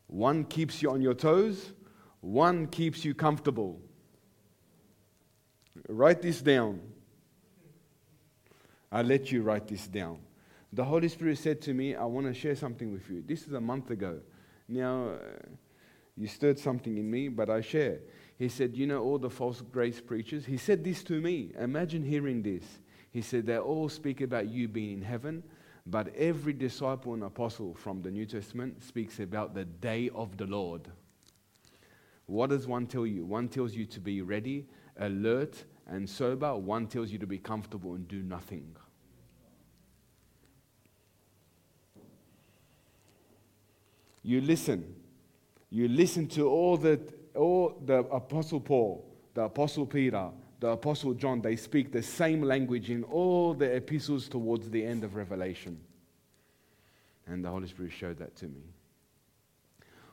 One 0.06 0.44
keeps 0.44 0.82
you 0.82 0.90
on 0.90 1.02
your 1.02 1.14
toes, 1.14 1.72
one 2.20 2.66
keeps 2.66 3.04
you 3.04 3.14
comfortable. 3.14 3.80
Write 5.88 6.22
this 6.22 6.40
down. 6.40 6.80
I 8.90 9.02
let 9.02 9.30
you 9.30 9.42
write 9.42 9.68
this 9.68 9.86
down. 9.86 10.18
The 10.72 10.84
Holy 10.84 11.08
Spirit 11.08 11.38
said 11.38 11.60
to 11.62 11.74
me, 11.74 11.94
I 11.94 12.04
want 12.04 12.26
to 12.26 12.34
share 12.34 12.56
something 12.56 12.92
with 12.92 13.08
you. 13.08 13.22
This 13.26 13.46
is 13.46 13.52
a 13.52 13.60
month 13.60 13.90
ago. 13.90 14.20
Now, 14.66 15.12
you 16.18 16.26
stirred 16.26 16.58
something 16.58 16.98
in 16.98 17.08
me, 17.08 17.28
but 17.28 17.48
I 17.48 17.60
share. 17.60 18.00
He 18.38 18.48
said, 18.48 18.76
You 18.76 18.88
know, 18.88 19.02
all 19.02 19.18
the 19.18 19.30
false 19.30 19.60
grace 19.60 20.00
preachers, 20.00 20.44
he 20.44 20.56
said 20.56 20.82
this 20.82 21.04
to 21.04 21.20
me. 21.20 21.52
Imagine 21.58 22.02
hearing 22.02 22.42
this. 22.42 22.64
He 23.12 23.22
said, 23.22 23.46
They 23.46 23.56
all 23.56 23.88
speak 23.88 24.20
about 24.20 24.48
you 24.48 24.66
being 24.66 24.94
in 24.94 25.02
heaven, 25.02 25.44
but 25.86 26.12
every 26.16 26.52
disciple 26.52 27.14
and 27.14 27.22
apostle 27.22 27.72
from 27.74 28.02
the 28.02 28.10
New 28.10 28.26
Testament 28.26 28.82
speaks 28.82 29.20
about 29.20 29.54
the 29.54 29.64
day 29.64 30.10
of 30.12 30.36
the 30.36 30.46
Lord. 30.46 30.88
What 32.26 32.50
does 32.50 32.66
one 32.66 32.88
tell 32.88 33.06
you? 33.06 33.24
One 33.24 33.48
tells 33.48 33.74
you 33.74 33.86
to 33.86 34.00
be 34.00 34.20
ready, 34.20 34.66
alert, 34.98 35.64
and 35.86 36.10
sober. 36.10 36.54
One 36.56 36.88
tells 36.88 37.12
you 37.12 37.18
to 37.20 37.28
be 37.28 37.38
comfortable 37.38 37.94
and 37.94 38.08
do 38.08 38.22
nothing. 38.22 38.74
You 44.24 44.40
listen 44.40 44.97
you 45.70 45.88
listen 45.88 46.26
to 46.28 46.48
all 46.48 46.76
the, 46.76 47.00
all 47.34 47.80
the 47.84 47.98
Apostle 47.98 48.60
Paul, 48.60 49.04
the 49.34 49.42
Apostle 49.42 49.86
Peter, 49.86 50.30
the 50.60 50.68
Apostle 50.68 51.14
John, 51.14 51.40
they 51.40 51.56
speak 51.56 51.92
the 51.92 52.02
same 52.02 52.42
language 52.42 52.90
in 52.90 53.04
all 53.04 53.54
the 53.54 53.76
epistles 53.76 54.28
towards 54.28 54.70
the 54.70 54.84
end 54.84 55.04
of 55.04 55.14
Revelation. 55.14 55.78
And 57.26 57.44
the 57.44 57.50
Holy 57.50 57.68
Spirit 57.68 57.92
showed 57.92 58.18
that 58.18 58.34
to 58.36 58.46
me. 58.46 58.62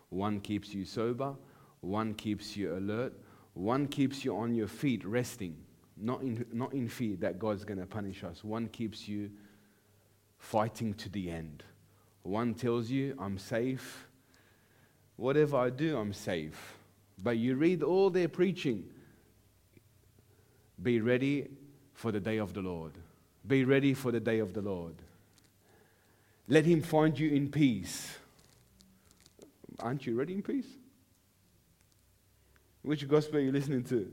One 0.10 0.40
keeps 0.40 0.74
you 0.74 0.86
sober, 0.86 1.34
one 1.82 2.14
keeps 2.14 2.56
you 2.56 2.76
alert, 2.76 3.14
one 3.54 3.88
keeps 3.88 4.24
you 4.26 4.36
on 4.36 4.54
your 4.54 4.68
feet 4.68 5.06
resting, 5.06 5.56
not 5.98 6.22
in, 6.22 6.46
not 6.52 6.74
in 6.74 6.90
fear 6.90 7.16
that 7.18 7.40
God's 7.40 7.64
going 7.64 7.80
to 7.80 7.86
punish 7.86 8.24
us. 8.24 8.44
One 8.44 8.68
keeps 8.68 9.08
you 9.08 9.32
fighting 10.38 10.94
to 10.96 11.10
the 11.10 11.32
end. 11.32 11.64
One 12.24 12.54
tells 12.54 12.90
you, 12.90 13.16
I'm 13.18 13.38
safe, 13.38 14.08
whatever 15.16 15.58
I 15.58 15.70
do, 15.70 15.98
I'm 15.98 16.14
safe. 16.14 16.76
But 17.22 17.38
you 17.38 17.56
read 17.56 17.84
all 17.84 18.10
their 18.10 18.28
preaching. 18.28 18.86
Be 20.82 21.02
ready 21.02 21.48
for 21.94 22.12
the 22.12 22.20
day 22.20 22.38
of 22.38 22.54
the 22.54 22.62
Lord. 22.62 22.94
Be 23.48 23.64
ready 23.64 23.94
for 23.94 24.12
the 24.12 24.20
day 24.20 24.40
of 24.40 24.54
the 24.54 24.62
Lord. 24.62 24.96
Let 26.48 26.66
him 26.66 26.82
find 26.82 27.18
you 27.18 27.30
in 27.32 27.50
peace. 27.50 28.18
Aren't 29.80 30.06
you 30.06 30.16
ready 30.16 30.34
in 30.34 30.42
peace? 30.42 30.68
Which 32.82 33.08
gospel 33.08 33.38
are 33.38 33.42
you 33.42 33.52
listening 33.52 33.84
to? 33.86 34.12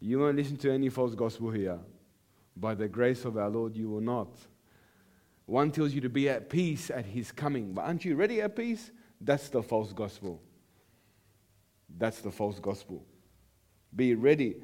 You 0.00 0.20
won't 0.20 0.36
listen 0.36 0.56
to 0.58 0.72
any 0.72 0.88
false 0.88 1.14
gospel 1.14 1.50
here. 1.50 1.78
By 2.56 2.74
the 2.74 2.88
grace 2.88 3.24
of 3.24 3.36
our 3.36 3.50
Lord, 3.50 3.76
you 3.76 3.90
will 3.90 4.00
not. 4.00 4.28
One 5.44 5.70
tells 5.70 5.92
you 5.92 6.00
to 6.00 6.08
be 6.08 6.28
at 6.28 6.48
peace 6.48 6.90
at 6.90 7.04
his 7.04 7.30
coming. 7.30 7.72
But 7.72 7.82
aren't 7.82 8.04
you 8.04 8.16
ready 8.16 8.40
at 8.40 8.56
peace? 8.56 8.90
That's 9.20 9.48
the 9.48 9.62
false 9.62 9.92
gospel. 9.92 10.40
That's 11.98 12.20
the 12.20 12.30
false 12.30 12.58
gospel. 12.58 13.04
Be 13.94 14.14
ready. 14.14 14.56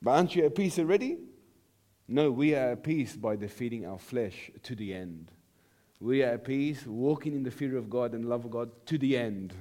But 0.00 0.10
aren't 0.12 0.36
you 0.36 0.44
at 0.44 0.54
peace 0.54 0.78
already? 0.78 1.18
No, 2.06 2.30
we 2.30 2.54
are 2.54 2.72
at 2.72 2.82
peace 2.82 3.16
by 3.16 3.36
defeating 3.36 3.86
our 3.86 3.98
flesh 3.98 4.50
to 4.62 4.74
the 4.74 4.94
end. 4.94 5.30
We 6.00 6.22
are 6.22 6.34
at 6.34 6.44
peace 6.44 6.86
walking 6.86 7.34
in 7.34 7.42
the 7.42 7.50
fear 7.50 7.76
of 7.76 7.90
God 7.90 8.14
and 8.14 8.24
love 8.24 8.44
of 8.44 8.50
God 8.50 8.70
to 8.86 8.98
the 8.98 9.16
end. 9.16 9.52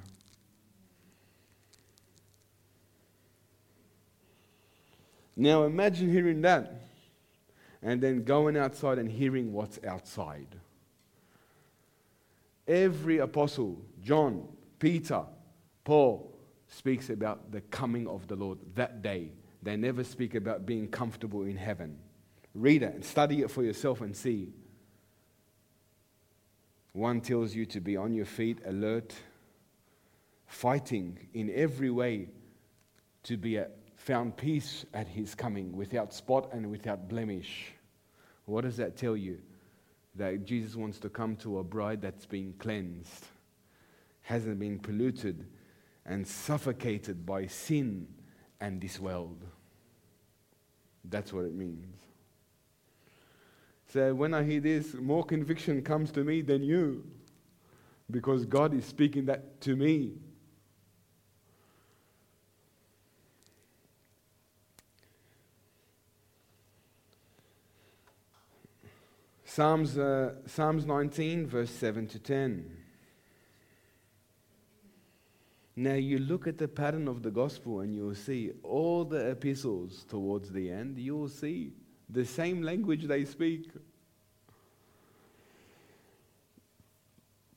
Now 5.36 5.64
imagine 5.64 6.12
hearing 6.12 6.42
that 6.42 6.82
and 7.82 8.02
then 8.02 8.24
going 8.24 8.58
outside 8.58 8.98
and 8.98 9.10
hearing 9.10 9.54
what's 9.54 9.80
outside. 9.86 10.48
Every 12.68 13.20
apostle 13.20 13.82
John, 14.08 14.48
Peter, 14.80 15.26
Paul, 15.84 16.34
speaks 16.70 17.10
about 17.10 17.52
the 17.52 17.60
coming 17.60 18.08
of 18.08 18.26
the 18.30 18.38
Lord 18.38 18.58
that 18.76 19.02
day. 19.02 19.34
They 19.62 19.76
never 19.76 20.02
speak 20.06 20.34
about 20.34 20.66
being 20.66 20.88
comfortable 20.88 21.44
in 21.44 21.58
heaven. 21.58 21.98
Read 22.56 22.84
it 22.84 22.94
and 22.94 23.04
study 23.04 23.42
it 23.42 23.52
for 23.52 23.64
yourself 23.64 24.00
and 24.00 24.16
see. 24.16 24.54
One 26.94 27.20
tells 27.20 27.54
you 27.54 27.66
to 27.66 27.82
be 27.82 27.98
on 27.98 28.14
your 28.14 28.24
feet, 28.26 28.60
alert, 28.66 29.14
fighting 30.46 31.28
in 31.34 31.52
every 31.54 31.90
way 31.90 32.30
to 33.24 33.36
be 33.36 33.62
found 33.98 34.38
peace 34.38 34.86
at 34.94 35.10
his 35.10 35.36
coming 35.36 35.76
without 35.76 36.14
spot 36.14 36.54
and 36.54 36.72
without 36.72 37.10
blemish. 37.10 37.74
What 38.46 38.62
does 38.62 38.78
that 38.78 38.96
tell 38.96 39.18
you? 39.18 39.40
That 40.16 40.46
Jesus 40.46 40.78
wants 40.78 40.98
to 41.00 41.10
come 41.10 41.36
to 41.38 41.60
a 41.60 41.64
bride 41.66 42.02
that's 42.02 42.26
been 42.26 42.54
cleansed, 42.58 43.26
hasn't 44.28 44.60
been 44.60 44.78
polluted 44.78 45.46
and 46.06 46.28
suffocated 46.28 47.26
by 47.26 47.48
sin 47.48 48.06
and 48.60 48.82
this 48.82 49.00
world. 49.00 49.42
That's 51.06 51.32
what 51.32 51.46
it 51.46 51.56
means. 51.56 51.96
So 53.94 54.14
when 54.14 54.34
I 54.34 54.44
hear 54.44 54.60
this, 54.60 54.94
more 54.96 55.24
conviction 55.24 55.82
comes 55.82 56.12
to 56.12 56.26
me 56.26 56.42
than 56.42 56.62
you 56.62 57.06
because 58.12 58.46
God 58.46 58.74
is 58.74 58.84
speaking 58.84 59.24
that 59.28 59.62
to 59.62 59.78
me. 59.78 60.16
Psalms, 69.46 69.98
uh, 69.98 70.34
Psalms 70.46 70.86
19, 70.86 71.48
verse 71.48 71.72
7 71.72 72.08
to 72.08 72.20
10. 72.20 72.77
Now, 75.80 75.94
you 75.94 76.18
look 76.18 76.48
at 76.48 76.58
the 76.58 76.68
pattern 76.68 77.08
of 77.08 77.22
the 77.22 77.30
gospel 77.30 77.82
and 77.82 77.94
you'll 77.94 78.16
see 78.16 78.52
all 78.64 79.06
the 79.06 79.30
epistles 79.30 80.06
towards 80.10 80.52
the 80.52 80.72
end, 80.72 80.98
you'll 80.98 81.30
see 81.30 81.72
the 82.10 82.26
same 82.26 82.64
language 82.64 83.04
they 83.04 83.26
speak. 83.26 83.70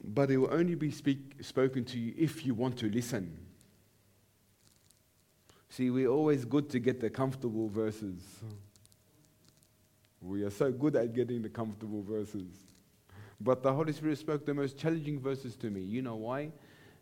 But 0.05 0.31
it 0.31 0.37
will 0.37 0.53
only 0.53 0.75
be 0.75 0.91
speak, 0.91 1.37
spoken 1.41 1.83
to 1.87 1.99
you 1.99 2.13
if 2.19 2.45
you 2.45 2.53
want 2.53 2.77
to 2.81 2.91
listen. 2.91 3.39
See, 5.71 5.89
we're 5.89 6.09
always 6.09 6.45
good 6.45 6.69
to 6.71 6.79
get 6.79 7.01
the 7.01 7.09
comfortable 7.09 7.69
verses. 7.69 8.21
We 10.21 10.43
are 10.43 10.51
so 10.51 10.71
good 10.71 10.95
at 10.95 11.15
getting 11.15 11.41
the 11.41 11.49
comfortable 11.49 12.03
verses. 12.03 12.53
But 13.41 13.63
the 13.63 13.73
Holy 13.73 13.95
Spirit 13.95 14.19
spoke 14.19 14.45
the 14.45 14.53
most 14.53 14.77
challenging 14.77 15.19
verses 15.19 15.57
to 15.57 15.71
me. 15.71 15.81
You 15.81 16.03
know 16.03 16.17
why? 16.17 16.53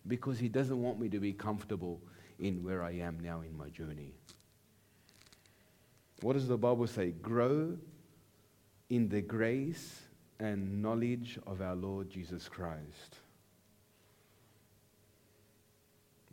Because 0.07 0.39
He 0.39 0.49
doesn't 0.49 0.81
want 0.81 1.01
me 1.01 1.09
to 1.09 1.21
be 1.21 1.33
comfortable 1.33 2.01
in 2.39 2.63
where 2.63 2.83
I 2.83 2.93
am 2.93 3.19
now 3.21 3.41
in 3.41 3.57
my 3.57 3.69
journey. 3.69 4.15
What 6.23 6.35
does 6.35 6.49
the 6.49 6.57
Bible 6.57 6.87
say? 6.87 7.11
Grow 7.11 7.77
in 8.91 9.09
the 9.09 9.21
grace 9.21 10.03
and 10.41 10.83
knowledge 10.83 11.39
of 11.47 11.61
our 11.61 11.75
Lord 11.75 12.11
Jesus 12.11 12.49
Christ. 12.49 13.19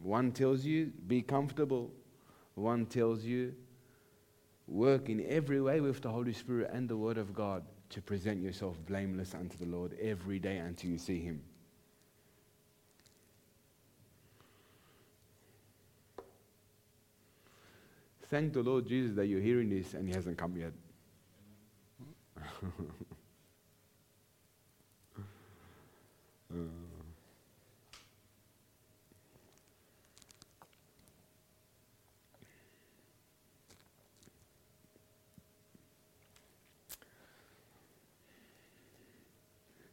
One 0.01 0.31
tells 0.31 0.63
you, 0.63 0.91
be 1.07 1.21
comfortable. 1.21 1.91
One 2.55 2.85
tells 2.85 3.23
you, 3.23 3.53
Work 4.67 5.09
in 5.09 5.23
every 5.27 5.61
way 5.61 5.79
with 5.79 6.01
the 6.01 6.09
Holy 6.09 6.33
Spirit 6.33 6.71
and 6.73 6.89
the 6.89 6.97
Word 6.97 7.17
of 7.17 7.33
God 7.33 7.63
to 7.89 8.01
present 8.01 8.41
yourself 8.41 8.77
blameless 8.87 9.35
unto 9.35 9.57
the 9.57 9.65
Lord 9.65 9.95
every 10.01 10.39
day 10.39 10.57
until 10.57 10.89
you 10.89 10.97
see 10.97 11.21
Him. 11.21 11.41
Thank 18.29 18.53
the 18.53 18.61
Lord 18.61 18.87
Jesus 18.87 19.15
that 19.15 19.27
you're 19.27 19.41
hearing 19.41 19.69
this 19.69 19.93
and 19.93 20.07
He 20.07 20.13
hasn't 20.13 20.37
come 20.37 20.57
yet. 20.57 20.71
uh. 26.51 26.57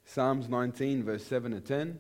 Psalms 0.04 0.46
19, 0.46 1.04
verse 1.04 1.24
7 1.24 1.52
to 1.52 1.60
10. 1.60 1.98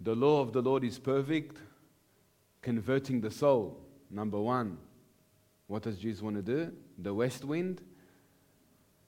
The 0.00 0.14
law 0.16 0.40
of 0.40 0.52
the 0.52 0.60
Lord 0.60 0.82
is 0.82 0.98
perfect, 0.98 1.58
converting 2.68 3.18
the 3.18 3.30
soul. 3.30 3.80
Number 4.10 4.38
one. 4.38 4.76
What 5.68 5.84
does 5.84 5.96
Jesus 5.96 6.20
want 6.20 6.36
to 6.36 6.42
do? 6.42 6.70
The 6.98 7.14
west 7.14 7.42
wind. 7.42 7.80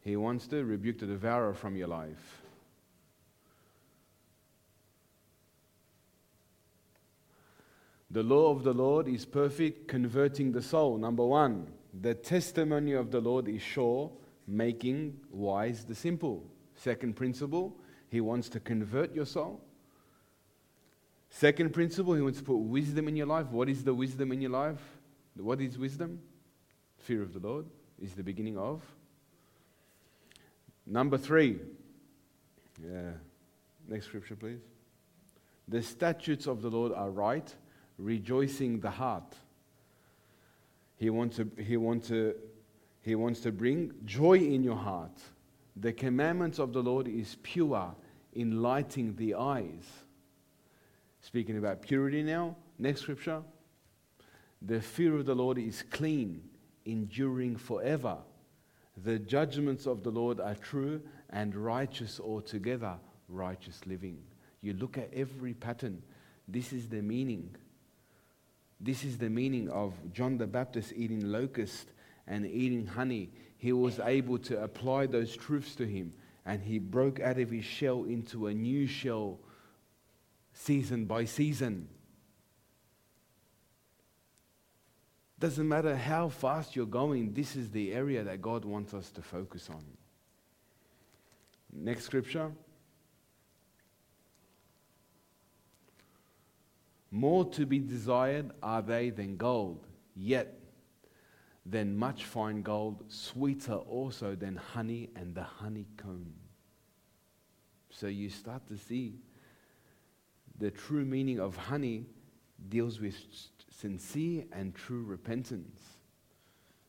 He 0.01 0.16
wants 0.16 0.47
to 0.47 0.65
rebuke 0.65 0.99
the 0.99 1.05
devourer 1.05 1.53
from 1.53 1.77
your 1.77 1.89
life. 1.89 2.41
The 8.11 8.23
law 8.23 8.51
of 8.51 8.65
the 8.65 8.73
Lord 8.73 9.09
is 9.09 9.27
perfect, 9.27 9.89
converting 9.89 10.53
the 10.53 10.62
soul. 10.62 10.97
Number 10.97 11.27
one. 11.27 11.66
The 12.01 12.15
testimony 12.15 12.95
of 12.95 13.11
the 13.11 13.20
Lord 13.20 13.47
is 13.47 13.61
sure, 13.61 14.11
making 14.47 15.20
wise 15.31 15.85
the 15.85 15.95
simple. 15.95 16.51
Second 16.77 17.15
principle, 17.15 17.77
he 18.09 18.23
wants 18.23 18.49
to 18.49 18.61
convert 18.61 19.15
your 19.15 19.27
soul. 19.27 19.61
Second 21.31 21.73
principle, 21.73 22.15
he 22.15 22.23
wants 22.23 22.39
to 22.39 22.44
put 22.44 22.57
wisdom 22.57 23.09
in 23.09 23.16
your 23.16 23.27
life. 23.27 23.47
What 23.47 23.69
is 23.69 23.85
the 23.85 23.94
wisdom 23.94 24.32
in 24.32 24.40
your 24.40 24.51
life? 24.51 24.81
What 25.36 25.61
is 25.61 25.78
wisdom? 25.78 26.20
Fear 26.98 27.23
of 27.23 27.32
the 27.32 27.39
Lord 27.39 27.66
is 28.02 28.15
the 28.15 28.23
beginning 28.23 28.59
of. 28.59 28.82
Number 30.86 31.16
three, 31.16 31.61
yeah, 32.82 33.12
next 33.89 34.07
scripture, 34.07 34.35
please. 34.35 34.61
The 35.69 35.82
statutes 35.82 36.47
of 36.47 36.62
the 36.62 36.69
Lord 36.69 36.93
are 36.93 37.11
right, 37.11 37.55
rejoicing 37.97 38.81
the 38.81 38.90
heart. 38.90 39.36
He 40.97 41.09
wants 41.09 41.36
to, 41.36 41.48
he 41.59 41.77
wants 41.77 42.09
to 42.09 42.35
he 43.02 43.15
wants 43.15 43.40
to 43.40 43.52
bring 43.52 43.93
joy 44.05 44.39
in 44.39 44.62
your 44.62 44.77
heart. 44.77 45.19
The 45.77 45.93
commandments 45.93 46.59
of 46.59 46.73
the 46.73 46.82
Lord 46.82 47.09
is 47.09 47.36
pure, 47.43 47.94
enlightening 48.36 49.16
the 49.16 49.35
eyes. 49.36 49.85
Speaking 51.23 51.59
about 51.59 51.83
purity 51.83 52.23
now, 52.23 52.57
next 52.79 53.03
scripture. 53.03 53.43
The 54.63 54.81
fear 54.81 55.17
of 55.17 55.27
the 55.27 55.35
Lord 55.35 55.59
is 55.59 55.85
clean, 55.91 56.43
enduring 56.85 57.57
forever. 57.57 58.19
The 59.05 59.19
judgments 59.19 59.87
of 59.87 60.03
the 60.03 60.11
Lord 60.11 60.41
are 60.41 60.55
true 60.55 61.01
and 61.31 61.55
righteous 61.55 62.21
altogether, 62.21 62.97
righteous 63.29 63.81
living. 63.87 64.19
You 64.63 64.75
look 64.75 64.99
at 64.99 65.11
every 65.15 65.55
pattern. 65.55 66.03
This 66.47 66.73
is 66.73 66.89
the 66.89 67.01
meaning. 67.01 67.55
This 68.81 69.05
is 69.05 69.19
the 69.19 69.31
meaning 69.31 69.71
of 69.71 69.95
John 70.13 70.39
the 70.39 70.47
Baptist 70.47 70.93
eating 70.95 71.31
locust 71.31 71.89
and 72.27 72.47
eating 72.47 72.87
honey, 72.87 73.31
he 73.59 73.73
was 73.73 73.99
able 74.01 74.39
to 74.39 74.63
apply 74.63 75.07
those 75.07 75.37
truths 75.37 75.75
to 75.75 75.85
him. 75.85 76.13
And 76.47 76.63
he 76.63 76.79
broke 76.79 77.21
out 77.21 77.39
of 77.39 77.51
his 77.51 77.65
shell 77.65 78.05
into 78.05 78.47
a 78.47 78.55
new 78.55 78.87
shell 78.87 79.39
season 80.61 81.07
by 81.07 81.24
season. 81.24 81.89
Doesn't 85.39 85.66
matter 85.66 85.97
how 85.97 86.28
fast 86.28 86.77
you're 86.77 86.85
going, 86.85 87.32
this 87.32 87.57
is 87.57 87.70
the 87.70 87.95
area 87.95 88.23
that 88.24 88.43
God 88.43 88.65
wants 88.66 88.93
us 88.93 89.11
to 89.12 89.23
focus 89.23 89.70
on. 89.70 89.82
Next 91.73 92.05
scripture. 92.05 92.53
More 97.11 97.45
to 97.53 97.65
be 97.65 97.78
desired 97.78 98.51
are 98.62 98.82
they 98.82 99.09
than 99.11 99.37
gold, 99.37 99.87
yet 100.15 100.59
than 101.65 101.97
much 101.97 102.27
fine 102.27 102.61
gold, 102.61 103.05
sweeter 103.09 103.74
also 103.74 104.35
than 104.35 104.57
honey 104.57 105.09
and 105.16 105.35
the 105.35 105.43
honeycomb. 105.43 106.35
So 107.89 108.09
you 108.09 108.28
start 108.28 108.66
to 108.69 108.77
see 108.77 109.20
the 110.61 110.70
true 110.70 111.05
meaning 111.05 111.41
of 111.41 111.57
honey 111.57 112.05
deals 112.69 113.01
with 113.01 113.16
sincere 113.70 114.45
and 114.53 114.74
true 114.74 115.03
repentance. 115.03 115.81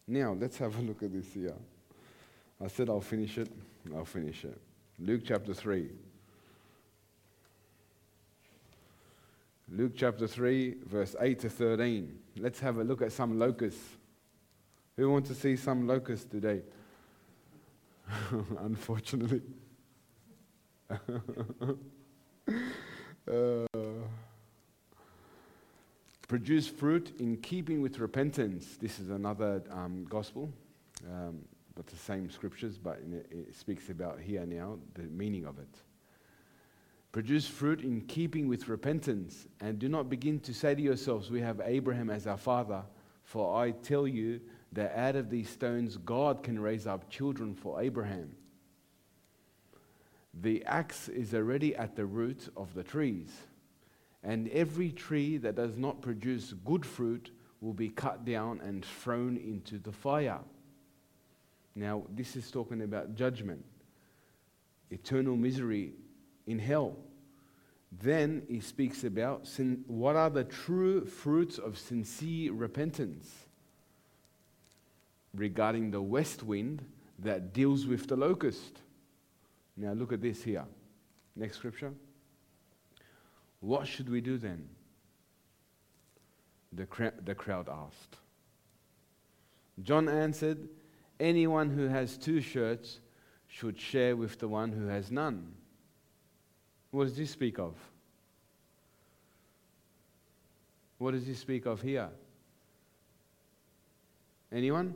Now, 0.07 0.35
let's 0.37 0.57
have 0.57 0.77
a 0.77 0.81
look 0.81 1.01
at 1.01 1.13
this 1.13 1.33
here. 1.33 1.55
I 2.63 2.67
said 2.67 2.89
I'll 2.89 3.01
finish 3.01 3.37
it. 3.37 3.49
I'll 3.95 4.05
finish 4.05 4.43
it. 4.43 4.59
Luke 4.99 5.21
chapter 5.25 5.53
3. 5.53 5.89
Luke 9.69 9.93
chapter 9.95 10.27
3, 10.27 10.75
verse 10.85 11.15
8 11.19 11.39
to 11.39 11.49
13. 11.49 12.19
Let's 12.37 12.59
have 12.59 12.77
a 12.77 12.83
look 12.83 13.01
at 13.01 13.13
some 13.13 13.39
locusts. 13.39 13.95
Who 14.97 15.09
wants 15.09 15.29
to 15.29 15.35
see 15.35 15.55
some 15.55 15.87
locusts 15.87 16.25
today? 16.25 16.61
Unfortunately. 18.59 19.41
uh, 23.31 23.65
produce 26.27 26.67
fruit 26.67 27.13
in 27.19 27.37
keeping 27.37 27.81
with 27.81 27.99
repentance. 27.99 28.77
This 28.77 28.99
is 28.99 29.09
another 29.09 29.63
um, 29.71 30.05
gospel, 30.09 30.49
um, 31.09 31.39
but 31.75 31.87
the 31.87 31.95
same 31.95 32.29
scriptures, 32.29 32.77
but 32.77 32.99
it, 33.11 33.27
it 33.31 33.55
speaks 33.55 33.89
about 33.89 34.19
here 34.19 34.45
now 34.45 34.77
the 34.93 35.03
meaning 35.03 35.45
of 35.45 35.59
it. 35.59 35.77
Produce 37.11 37.47
fruit 37.47 37.81
in 37.81 38.01
keeping 38.01 38.47
with 38.47 38.69
repentance, 38.69 39.47
and 39.59 39.77
do 39.77 39.89
not 39.89 40.09
begin 40.09 40.39
to 40.41 40.53
say 40.53 40.73
to 40.73 40.81
yourselves, 40.81 41.29
We 41.29 41.41
have 41.41 41.61
Abraham 41.63 42.09
as 42.09 42.27
our 42.27 42.37
father, 42.37 42.83
for 43.23 43.61
I 43.61 43.71
tell 43.71 44.07
you 44.07 44.39
that 44.71 44.97
out 44.97 45.17
of 45.17 45.29
these 45.29 45.49
stones 45.49 45.97
God 45.97 46.43
can 46.43 46.57
raise 46.59 46.87
up 46.87 47.09
children 47.09 47.53
for 47.53 47.81
Abraham. 47.81 48.35
The 50.33 50.63
axe 50.65 51.09
is 51.09 51.33
already 51.33 51.75
at 51.75 51.95
the 51.95 52.05
root 52.05 52.49
of 52.55 52.73
the 52.73 52.83
trees, 52.83 53.29
and 54.23 54.47
every 54.49 54.91
tree 54.91 55.37
that 55.37 55.55
does 55.55 55.77
not 55.77 56.01
produce 56.01 56.53
good 56.65 56.85
fruit 56.85 57.31
will 57.59 57.73
be 57.73 57.89
cut 57.89 58.25
down 58.25 58.61
and 58.61 58.85
thrown 58.85 59.37
into 59.37 59.77
the 59.77 59.91
fire. 59.91 60.39
Now, 61.75 62.03
this 62.09 62.35
is 62.35 62.49
talking 62.49 62.81
about 62.81 63.15
judgment, 63.15 63.63
eternal 64.89 65.35
misery 65.35 65.93
in 66.47 66.59
hell. 66.59 66.97
Then 67.91 68.43
he 68.47 68.61
speaks 68.61 69.03
about 69.03 69.47
sin, 69.47 69.83
what 69.87 70.15
are 70.15 70.29
the 70.29 70.45
true 70.45 71.05
fruits 71.05 71.57
of 71.57 71.77
sincere 71.77 72.53
repentance 72.53 73.29
regarding 75.33 75.91
the 75.91 76.01
west 76.01 76.43
wind 76.43 76.85
that 77.19 77.53
deals 77.53 77.85
with 77.85 78.07
the 78.07 78.15
locust. 78.15 78.79
Now, 79.77 79.93
look 79.93 80.13
at 80.13 80.21
this 80.21 80.43
here. 80.43 80.65
Next 81.35 81.57
scripture. 81.57 81.93
What 83.61 83.87
should 83.87 84.09
we 84.09 84.21
do 84.21 84.37
then? 84.37 84.67
The, 86.73 86.85
cra- 86.85 87.13
the 87.23 87.35
crowd 87.35 87.69
asked. 87.69 88.17
John 89.81 90.09
answered, 90.09 90.67
Anyone 91.19 91.69
who 91.69 91.87
has 91.87 92.17
two 92.17 92.41
shirts 92.41 92.99
should 93.47 93.79
share 93.79 94.15
with 94.15 94.39
the 94.39 94.47
one 94.47 94.71
who 94.71 94.87
has 94.87 95.11
none. 95.11 95.53
What 96.89 97.05
does 97.05 97.15
this 97.15 97.29
speak 97.29 97.59
of? 97.59 97.75
What 100.97 101.11
does 101.11 101.25
this 101.25 101.39
speak 101.39 101.65
of 101.65 101.81
here? 101.81 102.09
Anyone? 104.51 104.95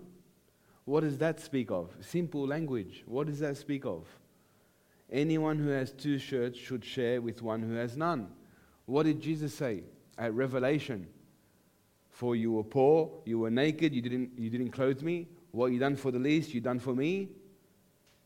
What 0.85 1.01
does 1.01 1.17
that 1.19 1.39
speak 1.39 1.71
of? 1.71 1.91
Simple 2.01 2.47
language. 2.47 3.03
What 3.05 3.27
does 3.27 3.39
that 3.39 3.57
speak 3.57 3.85
of? 3.85 4.05
Anyone 5.11 5.59
who 5.59 5.69
has 5.69 5.91
two 5.91 6.17
shirts 6.17 6.57
should 6.57 6.83
share 6.83 7.21
with 7.21 7.41
one 7.41 7.61
who 7.61 7.75
has 7.75 7.95
none. 7.95 8.27
What 8.85 9.03
did 9.03 9.21
Jesus 9.21 9.53
say 9.53 9.83
at 10.17 10.33
Revelation? 10.33 11.07
For 12.09 12.35
you 12.35 12.53
were 12.53 12.63
poor, 12.63 13.11
you 13.25 13.39
were 13.39 13.51
naked, 13.51 13.93
you 13.93 14.01
didn't, 14.01 14.31
you 14.37 14.49
didn't 14.49 14.71
clothe 14.71 15.01
me. 15.01 15.27
What 15.51 15.67
you 15.67 15.79
done 15.79 15.95
for 15.95 16.11
the 16.11 16.19
least, 16.19 16.53
you 16.53 16.61
done 16.61 16.79
for 16.79 16.93
me. 16.93 17.29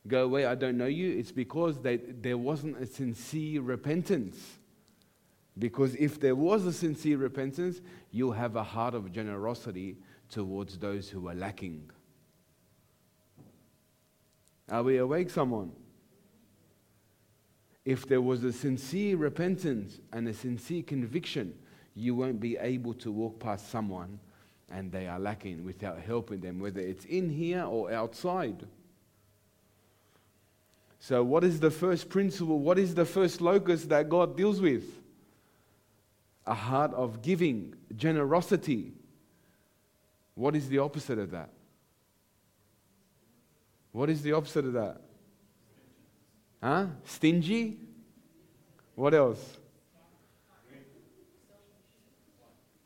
Go 0.08 0.24
away, 0.26 0.46
I 0.46 0.56
don't 0.56 0.78
know 0.78 0.86
you. 0.86 1.18
It's 1.18 1.32
because 1.32 1.80
they, 1.80 1.98
there 1.98 2.38
wasn't 2.38 2.78
a 2.82 2.86
sincere 2.86 3.62
repentance. 3.62 4.60
Because 5.58 5.96
if 5.96 6.20
there 6.20 6.36
was 6.36 6.66
a 6.66 6.72
sincere 6.72 7.18
repentance, 7.18 7.82
you'll 8.12 8.32
have 8.32 8.56
a 8.56 8.64
heart 8.64 8.94
of 8.94 9.12
generosity 9.12 9.98
towards 10.30 10.78
those 10.78 11.10
who 11.10 11.28
are 11.28 11.36
lacking. 11.36 11.90
Are 14.70 14.84
we 14.84 14.98
awake, 14.98 15.30
someone? 15.30 15.72
If 17.86 18.08
there 18.08 18.22
was 18.22 18.44
a 18.44 18.54
sincere 18.54 19.18
repentance 19.18 20.00
and 20.12 20.28
a 20.28 20.34
sincere 20.34 20.84
conviction, 20.84 21.54
you 21.96 22.16
won't 22.16 22.40
be 22.40 22.58
able 22.58 22.94
to 22.96 23.12
walk 23.12 23.40
past 23.40 23.70
someone 23.70 24.20
and 24.72 24.92
they 24.92 25.08
are 25.08 25.20
lacking 25.20 25.64
without 25.64 26.00
helping 26.00 26.42
them, 26.42 26.60
whether 26.60 26.80
it's 26.80 27.06
in 27.06 27.30
here 27.30 27.64
or 27.64 27.92
outside. 27.92 28.68
So, 31.00 31.24
what 31.24 31.44
is 31.44 31.60
the 31.60 31.72
first 31.72 32.10
principle? 32.10 32.60
What 32.60 32.78
is 32.78 32.94
the 32.94 33.06
first 33.06 33.42
locus 33.42 33.86
that 33.86 34.10
God 34.10 34.36
deals 34.36 34.60
with? 34.60 34.84
A 36.46 36.54
heart 36.54 36.94
of 36.94 37.22
giving, 37.22 37.74
generosity. 37.96 38.92
What 40.36 40.56
is 40.56 40.68
the 40.68 40.80
opposite 40.80 41.18
of 41.18 41.32
that? 41.32 41.50
What 43.92 44.10
is 44.10 44.22
the 44.22 44.34
opposite 44.34 44.66
of 44.66 44.74
that? 44.74 45.02
Huh? 46.62 46.88
Stingy? 47.06 47.78
What 48.96 49.14
else? 49.14 49.58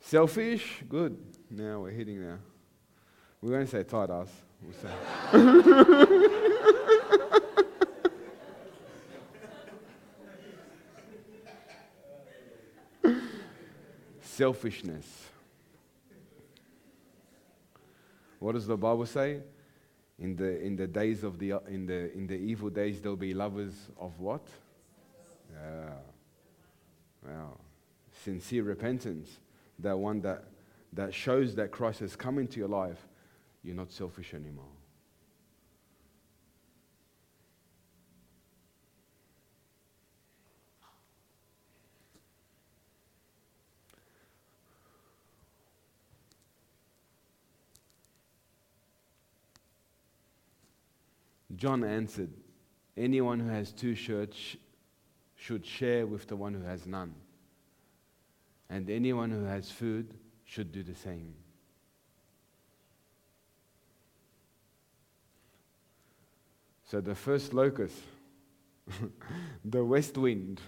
Selfish? 0.00 0.82
Good. 0.88 1.16
Now 1.50 1.80
we're 1.80 1.90
hitting 1.90 2.20
there. 2.20 2.40
We 3.40 3.50
won't 3.50 3.68
say 3.68 3.82
tight 3.82 4.10
ass. 4.10 4.30
We'll 4.62 4.74
say. 4.74 4.90
Selfishness. 14.20 15.06
What 18.38 18.52
does 18.52 18.66
the 18.66 18.76
Bible 18.76 19.06
say? 19.06 19.40
In 20.18 20.36
the, 20.36 20.60
in 20.60 20.76
the 20.76 20.86
days 20.86 21.24
of 21.24 21.38
the, 21.38 21.54
in 21.68 21.86
the, 21.86 22.12
in 22.12 22.26
the 22.26 22.36
evil 22.36 22.70
days, 22.70 23.00
there'll 23.00 23.16
be 23.16 23.34
lovers 23.34 23.74
of 23.98 24.18
what? 24.20 24.46
Yeah. 25.52 25.90
Sincere 28.24 28.62
repentance. 28.62 29.38
That 29.78 29.98
one 29.98 30.20
that, 30.20 30.44
that 30.92 31.12
shows 31.12 31.54
that 31.56 31.70
Christ 31.72 32.00
has 32.00 32.14
come 32.14 32.38
into 32.38 32.58
your 32.60 32.68
life. 32.68 33.08
You're 33.62 33.74
not 33.74 33.90
selfish 33.90 34.34
anymore. 34.34 34.73
John 51.64 51.82
answered, 51.82 52.28
Anyone 52.94 53.40
who 53.40 53.48
has 53.48 53.72
two 53.72 53.94
shirts 53.94 54.36
should 55.34 55.64
share 55.64 56.06
with 56.06 56.26
the 56.26 56.36
one 56.36 56.52
who 56.52 56.62
has 56.62 56.86
none. 56.86 57.14
And 58.68 58.90
anyone 58.90 59.30
who 59.30 59.44
has 59.44 59.70
food 59.70 60.12
should 60.44 60.72
do 60.72 60.82
the 60.82 60.94
same. 60.94 61.32
So 66.90 67.00
the 67.00 67.14
first 67.14 67.54
locust, 67.54 67.96
the 69.64 69.82
west 69.82 70.18
wind, 70.18 70.60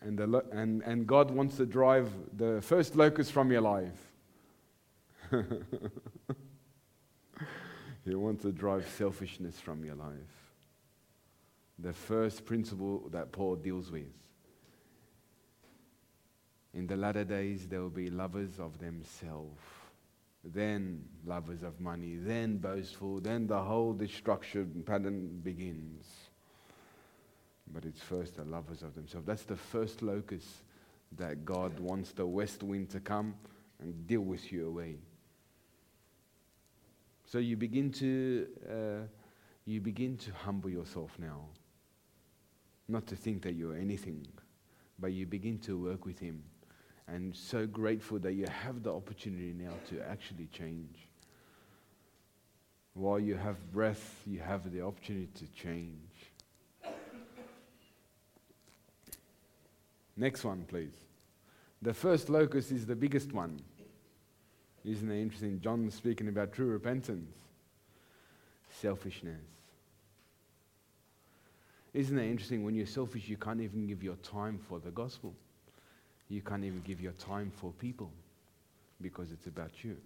and, 0.00 0.18
the 0.18 0.26
lo- 0.26 0.46
and, 0.52 0.82
and 0.84 1.06
God 1.06 1.30
wants 1.30 1.58
to 1.58 1.66
drive 1.66 2.10
the 2.38 2.62
first 2.62 2.96
locust 2.96 3.30
from 3.30 3.52
your 3.52 3.60
life. 3.60 4.00
He 8.10 8.16
wants 8.16 8.42
to 8.42 8.50
drive 8.50 8.88
selfishness 8.98 9.60
from 9.60 9.84
your 9.84 9.94
life. 9.94 10.52
The 11.78 11.92
first 11.92 12.44
principle 12.44 13.08
that 13.12 13.30
Paul 13.30 13.54
deals 13.54 13.92
with. 13.92 14.12
In 16.74 16.88
the 16.88 16.96
latter 16.96 17.22
days, 17.22 17.68
there 17.68 17.80
will 17.80 17.88
be 17.88 18.10
lovers 18.10 18.58
of 18.58 18.78
themselves, 18.78 19.60
then 20.42 21.04
lovers 21.24 21.62
of 21.62 21.80
money, 21.80 22.16
then 22.16 22.56
boastful, 22.56 23.20
then 23.20 23.46
the 23.46 23.62
whole 23.62 23.92
destruction 23.92 24.82
pattern 24.84 25.40
begins. 25.44 26.04
But 27.72 27.84
it's 27.84 28.02
first 28.02 28.36
the 28.36 28.44
lovers 28.44 28.82
of 28.82 28.96
themselves. 28.96 29.26
That's 29.26 29.44
the 29.44 29.56
first 29.56 30.02
locus 30.02 30.62
that 31.16 31.44
God 31.44 31.78
wants 31.78 32.10
the 32.10 32.26
west 32.26 32.64
wind 32.64 32.90
to 32.90 32.98
come 32.98 33.34
and 33.80 34.06
deal 34.08 34.22
with 34.22 34.52
you 34.52 34.66
away. 34.66 34.96
So 37.30 37.38
you 37.38 37.56
begin 37.56 37.92
to 37.92 38.46
uh, 38.68 39.06
you 39.64 39.80
begin 39.80 40.16
to 40.16 40.32
humble 40.32 40.68
yourself 40.68 41.16
now. 41.16 41.44
Not 42.88 43.06
to 43.06 43.14
think 43.14 43.42
that 43.42 43.52
you're 43.52 43.76
anything, 43.76 44.26
but 44.98 45.12
you 45.12 45.26
begin 45.26 45.58
to 45.60 45.78
work 45.78 46.06
with 46.06 46.18
Him. 46.18 46.42
And 47.06 47.36
so 47.36 47.68
grateful 47.68 48.18
that 48.18 48.32
you 48.32 48.46
have 48.48 48.82
the 48.82 48.92
opportunity 48.92 49.54
now 49.56 49.74
to 49.90 50.02
actually 50.10 50.48
change. 50.52 51.06
While 52.94 53.20
you 53.20 53.36
have 53.36 53.72
breath, 53.72 54.22
you 54.26 54.40
have 54.40 54.72
the 54.72 54.82
opportunity 54.84 55.28
to 55.36 55.46
change. 55.52 56.10
Next 60.16 60.42
one, 60.42 60.64
please. 60.66 60.94
The 61.80 61.94
first 61.94 62.28
locust 62.28 62.72
is 62.72 62.86
the 62.86 62.96
biggest 62.96 63.32
one. 63.32 63.60
Isn't 64.84 65.10
it 65.10 65.20
interesting? 65.20 65.60
John 65.60 65.90
speaking 65.90 66.28
about 66.28 66.52
true 66.52 66.66
repentance, 66.66 67.30
selfishness. 68.70 69.40
Isn't 71.92 72.18
it 72.18 72.30
interesting? 72.30 72.64
When 72.64 72.74
you're 72.74 72.86
selfish, 72.86 73.28
you 73.28 73.36
can't 73.36 73.60
even 73.60 73.86
give 73.86 74.02
your 74.02 74.16
time 74.16 74.58
for 74.68 74.78
the 74.78 74.90
gospel. 74.90 75.34
You 76.28 76.40
can't 76.40 76.64
even 76.64 76.80
give 76.82 77.00
your 77.00 77.12
time 77.12 77.50
for 77.54 77.72
people 77.72 78.10
because 79.02 79.32
it's 79.32 79.46
about 79.46 79.82
you. 79.82 79.96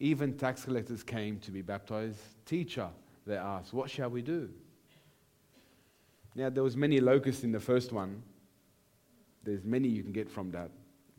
Even 0.00 0.36
tax 0.36 0.64
collectors 0.64 1.02
came 1.02 1.38
to 1.38 1.50
be 1.50 1.62
baptized. 1.62 2.20
Teacher, 2.44 2.88
they 3.26 3.36
asked, 3.36 3.72
what 3.72 3.88
shall 3.88 4.10
we 4.10 4.20
do? 4.20 4.50
Now, 6.34 6.50
there 6.50 6.62
was 6.62 6.76
many 6.76 7.00
locusts 7.00 7.44
in 7.44 7.52
the 7.52 7.60
first 7.60 7.92
one. 7.92 8.22
There's 9.44 9.64
many 9.64 9.88
you 9.88 10.02
can 10.02 10.12
get 10.12 10.30
from 10.30 10.50
that, 10.52 10.70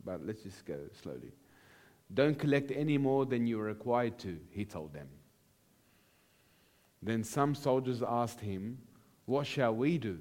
but 0.04 0.26
let's 0.26 0.42
just 0.42 0.64
go 0.64 0.78
slowly. 1.00 1.32
Don't 2.12 2.38
collect 2.38 2.70
any 2.70 2.98
more 2.98 3.26
than 3.26 3.46
you 3.46 3.60
are 3.60 3.64
required 3.64 4.18
to, 4.20 4.38
he 4.50 4.64
told 4.64 4.92
them. 4.92 5.08
Then 7.02 7.24
some 7.24 7.54
soldiers 7.54 8.02
asked 8.06 8.40
him, 8.40 8.78
What 9.26 9.46
shall 9.46 9.74
we 9.74 9.98
do? 9.98 10.18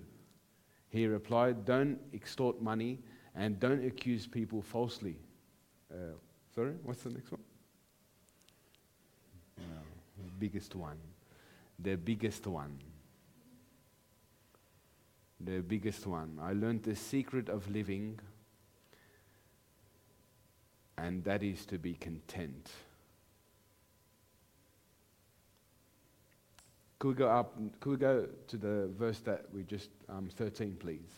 He 0.90 1.07
replied, 1.07 1.65
Don't 1.65 1.99
extort 2.14 2.61
money 2.61 2.99
and 3.36 3.60
don't 3.60 3.86
accuse 3.86 4.27
people 4.27 4.61
falsely. 4.61 5.18
Uh, 5.91 6.15
sorry, 6.53 6.73
what's 6.84 7.03
the 7.03 7.10
next 7.10 7.32
one? 7.32 7.41
No, 9.57 9.82
the 10.23 10.32
biggest 10.40 10.76
one. 10.76 10.98
The 11.80 11.95
biggest 11.95 12.48
one. 12.48 12.77
The 15.39 15.59
biggest 15.59 16.07
one. 16.07 16.39
I 16.41 16.53
learned 16.53 16.83
the 16.83 16.95
secret 16.95 17.49
of 17.49 17.69
living, 17.69 18.19
and 20.97 21.23
that 21.25 21.43
is 21.43 21.65
to 21.67 21.77
be 21.77 21.93
content. 21.93 22.69
Could 26.99 27.09
we 27.09 27.13
go 27.15 27.29
up? 27.29 27.55
Could 27.81 27.89
we 27.89 27.97
go 27.97 28.27
to 28.47 28.57
the 28.57 28.89
verse 28.97 29.19
that 29.19 29.45
we 29.53 29.63
just, 29.63 29.89
um, 30.07 30.29
13, 30.29 30.77
please? 30.77 31.11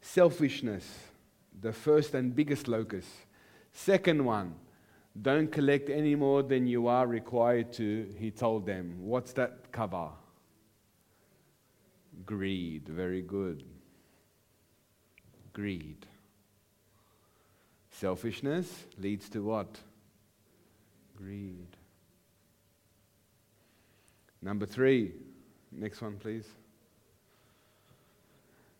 Selfishness, 0.00 0.86
the 1.60 1.72
first 1.72 2.14
and 2.14 2.34
biggest 2.34 2.68
locus. 2.68 3.06
Second 3.72 4.24
one, 4.24 4.54
don't 5.20 5.50
collect 5.50 5.88
any 5.88 6.14
more 6.14 6.42
than 6.42 6.66
you 6.66 6.88
are 6.88 7.06
required 7.06 7.72
to, 7.74 8.14
he 8.18 8.30
told 8.30 8.66
them. 8.66 8.96
What's 9.00 9.32
that 9.34 9.72
cover? 9.72 10.10
Greed. 12.26 12.88
Very 12.88 13.22
good. 13.22 13.62
Greed. 15.52 16.04
Selfishness 17.90 18.84
leads 18.98 19.28
to 19.30 19.42
what? 19.42 19.78
Greed. 21.16 21.68
Number 24.42 24.66
three. 24.66 25.12
Next 25.72 26.02
one, 26.02 26.16
please. 26.16 26.46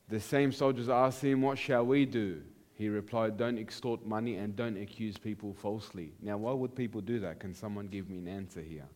The 0.08 0.20
same 0.20 0.52
soldiers 0.52 0.88
asked 0.88 1.22
him, 1.22 1.42
What 1.42 1.58
shall 1.58 1.84
we 1.86 2.04
do? 2.04 2.42
He 2.74 2.88
replied, 2.88 3.36
Don't 3.36 3.58
extort 3.58 4.04
money 4.04 4.36
and 4.36 4.54
don't 4.54 4.76
accuse 4.76 5.16
people 5.16 5.54
falsely. 5.54 6.12
Now, 6.20 6.36
why 6.36 6.52
would 6.52 6.74
people 6.74 7.00
do 7.00 7.18
that? 7.20 7.40
Can 7.40 7.54
someone 7.54 7.86
give 7.86 8.08
me 8.08 8.18
an 8.18 8.28
answer 8.28 8.60
here? 8.60 8.86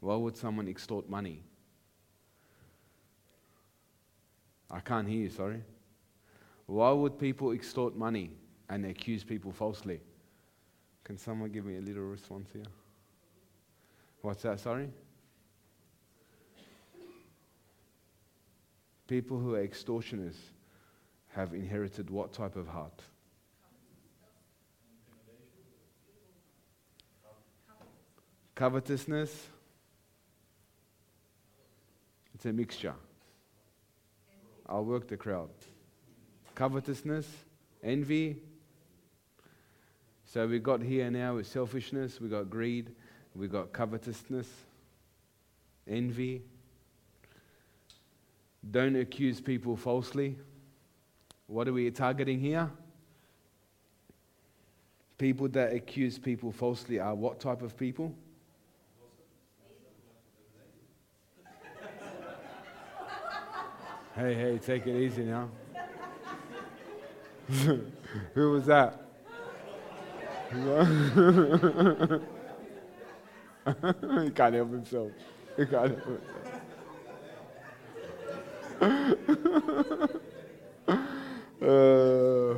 Why 0.00 0.14
would 0.14 0.36
someone 0.36 0.68
extort 0.68 1.08
money? 1.08 1.42
I 4.70 4.80
can't 4.80 5.08
hear 5.08 5.22
you, 5.22 5.30
sorry. 5.30 5.62
Why 6.66 6.90
would 6.90 7.18
people 7.18 7.52
extort 7.52 7.96
money 7.96 8.30
and 8.68 8.84
accuse 8.84 9.24
people 9.24 9.52
falsely? 9.52 10.00
Can 11.04 11.16
someone 11.16 11.50
give 11.50 11.64
me 11.64 11.78
a 11.78 11.80
little 11.80 12.02
response 12.02 12.50
here? 12.52 12.66
What's 14.20 14.42
that, 14.42 14.60
sorry? 14.60 14.90
People 19.06 19.38
who 19.38 19.54
are 19.54 19.62
extortioners 19.62 20.36
have 21.28 21.54
inherited 21.54 22.10
what 22.10 22.32
type 22.34 22.56
of 22.56 22.68
heart? 22.68 23.00
Covetousness. 28.54 29.46
It's 32.34 32.44
a 32.44 32.52
mixture. 32.52 32.94
I'll 34.68 34.84
work 34.84 35.08
the 35.08 35.16
crowd. 35.16 35.48
Covetousness, 36.54 37.26
envy. 37.82 38.36
So 40.26 40.46
we 40.46 40.58
got 40.58 40.82
here 40.82 41.10
now 41.10 41.36
with 41.36 41.46
selfishness, 41.46 42.20
we 42.20 42.28
got 42.28 42.50
greed, 42.50 42.94
we 43.34 43.48
got 43.48 43.72
covetousness, 43.72 44.46
envy. 45.86 46.42
Don't 48.70 48.96
accuse 48.96 49.40
people 49.40 49.76
falsely. 49.76 50.36
What 51.46 51.66
are 51.66 51.72
we 51.72 51.90
targeting 51.90 52.40
here? 52.40 52.70
People 55.16 55.48
that 55.48 55.72
accuse 55.72 56.18
people 56.18 56.52
falsely 56.52 57.00
are 57.00 57.14
what 57.14 57.40
type 57.40 57.62
of 57.62 57.76
people? 57.76 58.14
Hey, 64.18 64.34
hey, 64.34 64.58
take 64.58 64.86
it 64.86 64.96
easy 64.96 65.22
now. 65.22 65.48
Who 68.34 68.50
was 68.50 68.66
that? 68.66 69.04
he 74.24 74.30
can't 74.30 74.54
help 74.54 74.70
himself. 74.72 75.12
He 75.56 75.66
can't 75.66 75.96
help 75.96 76.04
himself. 78.80 80.20
Uh, 81.60 82.54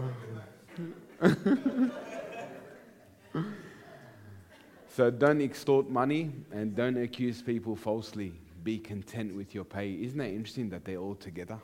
so 4.91 5.11
don't 5.11 5.41
extort 5.41 5.89
money 5.89 6.31
and 6.53 6.77
don't 6.77 6.99
accuse 6.99 7.41
people 7.41 7.75
falsely. 7.75 8.35
Be 8.63 8.79
content 8.79 9.35
with 9.35 9.55
your 9.55 9.65
pay. 9.65 9.93
Isn't 9.93 10.21
it 10.21 10.35
interesting 10.35 10.71
that 10.71 10.85
they're 10.85 10.99
all 10.99 11.15
together? 11.15 11.59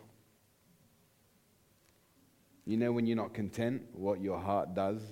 You 2.64 2.76
know, 2.76 2.92
when 2.92 3.06
you're 3.06 3.16
not 3.16 3.34
content, 3.34 3.82
what 3.92 4.20
your 4.20 4.38
heart 4.38 4.74
does 4.74 5.02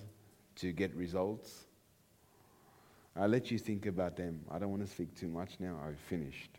to 0.57 0.73
get 0.73 0.95
results? 0.95 1.65
I'll 3.17 3.29
let 3.29 3.51
you 3.51 3.59
think 3.59 3.87
about 3.87 4.17
them. 4.17 4.41
I 4.51 4.59
don't 4.59 4.71
want 4.71 4.85
to 4.85 4.91
speak 4.91 5.15
too 5.15 5.29
much 5.29 5.53
now. 5.61 5.79
I've 5.87 5.99
finished. 5.99 6.51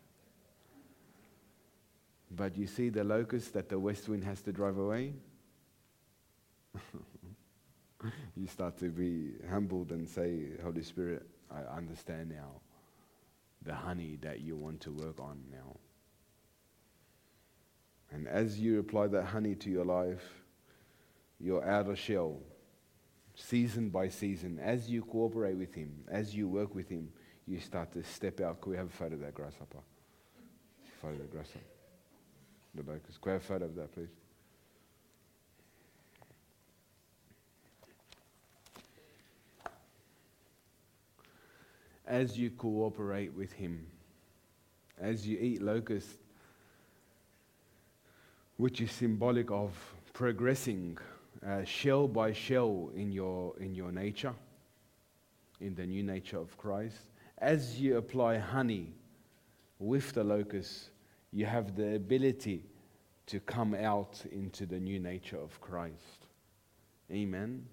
But 2.30 2.56
you 2.56 2.66
see 2.66 2.88
the 2.88 3.04
locust 3.04 3.52
that 3.54 3.68
the 3.68 3.78
west 3.78 4.08
wind 4.08 4.24
has 4.24 4.40
to 4.42 4.52
drive 4.52 4.78
away? 4.78 5.12
you 8.36 8.46
start 8.46 8.78
to 8.78 8.88
be 8.88 9.32
humbled 9.50 9.92
and 9.92 10.08
say, 10.08 10.44
Holy 10.62 10.82
Spirit, 10.82 11.26
I 11.50 11.60
understand 11.76 12.30
now 12.30 12.60
the 13.66 13.74
honey 13.74 14.16
that 14.22 14.40
you 14.40 14.56
want 14.56 14.80
to 14.82 14.92
work 14.92 15.20
on 15.20 15.42
now. 15.50 15.76
And 18.10 18.28
as 18.28 18.58
you 18.58 18.78
apply 18.78 19.08
that 19.08 19.24
honey 19.24 19.56
to 19.56 19.70
your 19.70 19.84
life, 19.84 20.22
your 21.40 21.66
outer 21.66 21.96
shell, 21.96 22.38
season 23.34 23.90
by 23.90 24.08
season, 24.08 24.58
as 24.62 24.88
you 24.88 25.02
cooperate 25.02 25.56
with 25.56 25.74
Him, 25.74 25.92
as 26.08 26.34
you 26.34 26.48
work 26.48 26.74
with 26.74 26.88
Him, 26.88 27.08
you 27.46 27.60
start 27.60 27.92
to 27.92 28.02
step 28.02 28.40
out. 28.40 28.60
Could 28.60 28.70
we 28.70 28.76
have 28.76 28.86
a 28.86 28.96
photo 28.96 29.14
of 29.14 29.20
that 29.20 29.34
grasshopper? 29.34 29.78
Photo 31.02 31.14
of 31.14 31.20
the 31.20 31.26
grasshopper. 31.26 31.60
The 32.74 32.82
locust. 32.90 33.20
Could 33.20 33.30
we 33.30 33.32
have 33.32 33.42
a 33.42 33.44
photo 33.44 33.64
of 33.66 33.74
that, 33.74 33.92
please? 33.92 34.08
As 42.06 42.38
you 42.38 42.50
cooperate 42.50 43.32
with 43.34 43.52
Him, 43.52 43.86
as 45.00 45.26
you 45.26 45.38
eat 45.38 45.62
locust, 45.62 46.08
which 48.56 48.80
is 48.80 48.90
symbolic 48.90 49.50
of 49.50 49.72
progressing 50.12 50.96
uh, 51.46 51.64
shell 51.64 52.08
by 52.08 52.32
shell 52.32 52.90
in 52.94 53.12
your, 53.12 53.54
in 53.58 53.74
your 53.74 53.92
nature, 53.92 54.34
in 55.60 55.74
the 55.74 55.86
new 55.86 56.02
nature 56.02 56.38
of 56.38 56.56
Christ. 56.56 56.96
As 57.38 57.78
you 57.78 57.98
apply 57.98 58.38
honey 58.38 58.94
with 59.78 60.12
the 60.12 60.24
locust, 60.24 60.90
you 61.32 61.44
have 61.44 61.76
the 61.76 61.96
ability 61.96 62.64
to 63.26 63.40
come 63.40 63.74
out 63.74 64.22
into 64.32 64.64
the 64.64 64.78
new 64.78 64.98
nature 64.98 65.38
of 65.38 65.60
Christ. 65.60 66.26
Amen. 67.10 67.66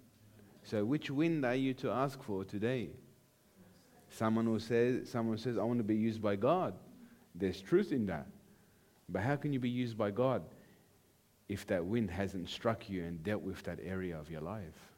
So, 0.63 0.83
which 0.83 1.09
wind 1.09 1.45
are 1.45 1.55
you 1.55 1.73
to 1.75 1.91
ask 1.91 2.21
for 2.23 2.43
today? 2.43 2.89
Someone 4.13 4.45
who 4.45 4.59
says, 4.59 5.09
someone 5.09 5.37
says, 5.39 5.57
I 5.57 5.63
want 5.63 5.79
to 5.79 5.83
be 5.83 5.95
used 5.95 6.21
by 6.21 6.35
God. 6.35 6.75
There's 7.33 7.59
truth 7.59 7.91
in 7.91 8.05
that. 8.07 8.27
But 9.09 9.23
how 9.23 9.35
can 9.35 9.53
you 9.53 9.59
be 9.59 9.69
used 9.69 9.97
by 9.97 10.11
God 10.11 10.43
if 11.49 11.65
that 11.67 11.83
wind 11.83 12.11
hasn't 12.11 12.49
struck 12.49 12.89
you 12.89 13.03
and 13.03 13.23
dealt 13.23 13.41
with 13.41 13.63
that 13.63 13.79
area 13.83 14.17
of 14.17 14.29
your 14.29 14.41
life? 14.41 14.91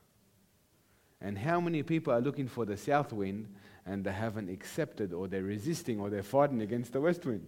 And 1.21 1.37
how 1.37 1.61
many 1.61 1.81
people 1.81 2.11
are 2.11 2.19
looking 2.19 2.47
for 2.47 2.65
the 2.65 2.75
south 2.75 3.13
wind 3.13 3.47
and 3.85 4.03
they 4.03 4.11
haven't 4.11 4.49
accepted 4.49 5.13
or 5.13 5.29
they're 5.29 5.43
resisting 5.43 5.99
or 5.99 6.09
they're 6.09 6.21
fighting 6.21 6.61
against 6.61 6.91
the 6.91 6.99
west 6.99 7.25
wind? 7.25 7.47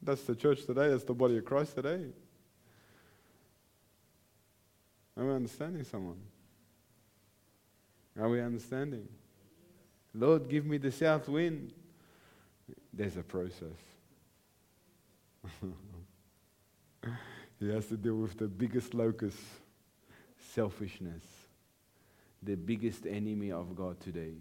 That's 0.00 0.22
the 0.22 0.34
church 0.34 0.64
today, 0.64 0.88
that's 0.88 1.04
the 1.04 1.14
body 1.14 1.36
of 1.36 1.44
Christ 1.44 1.74
today. 1.74 2.06
Are 5.18 5.26
we 5.26 5.32
understanding 5.34 5.84
someone? 5.84 6.20
Are 8.18 8.28
we 8.30 8.40
understanding? 8.40 9.06
Lord, 10.14 10.48
give 10.48 10.66
me 10.66 10.78
the 10.78 10.92
south 10.92 11.28
wind. 11.28 11.72
There's 12.92 13.16
a 13.16 13.22
process. 13.22 13.78
he 17.58 17.70
has 17.70 17.86
to 17.86 17.96
deal 17.96 18.16
with 18.16 18.36
the 18.36 18.48
biggest 18.48 18.94
locus 18.94 19.34
selfishness, 20.54 21.24
the 22.42 22.56
biggest 22.56 23.06
enemy 23.06 23.50
of 23.50 23.74
God 23.74 23.98
today. 24.00 24.34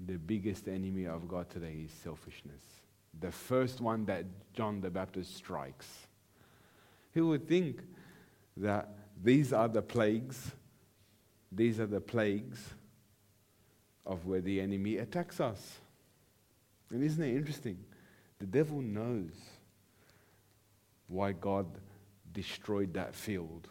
The 0.00 0.18
biggest 0.18 0.68
enemy 0.68 1.06
of 1.06 1.26
God 1.26 1.48
today 1.48 1.84
is 1.84 1.90
selfishness. 2.02 2.60
The 3.20 3.30
first 3.30 3.80
one 3.80 4.04
that 4.06 4.26
John 4.52 4.80
the 4.80 4.90
Baptist 4.90 5.34
strikes. 5.36 5.88
Who 7.14 7.28
would 7.28 7.48
think 7.48 7.80
that 8.56 8.92
these 9.22 9.52
are 9.52 9.68
the 9.68 9.82
plagues, 9.82 10.50
these 11.50 11.78
are 11.80 11.86
the 11.86 12.00
plagues 12.00 12.74
of 14.06 14.26
where 14.26 14.40
the 14.40 14.60
enemy 14.60 14.98
attacks 14.98 15.40
us? 15.40 15.78
And 16.90 17.02
isn't 17.02 17.22
it 17.22 17.34
interesting? 17.34 17.78
The 18.38 18.46
devil 18.46 18.80
knows 18.80 19.32
why 21.08 21.32
God 21.32 21.66
destroyed 22.32 22.94
that 22.94 23.14
field. 23.14 23.68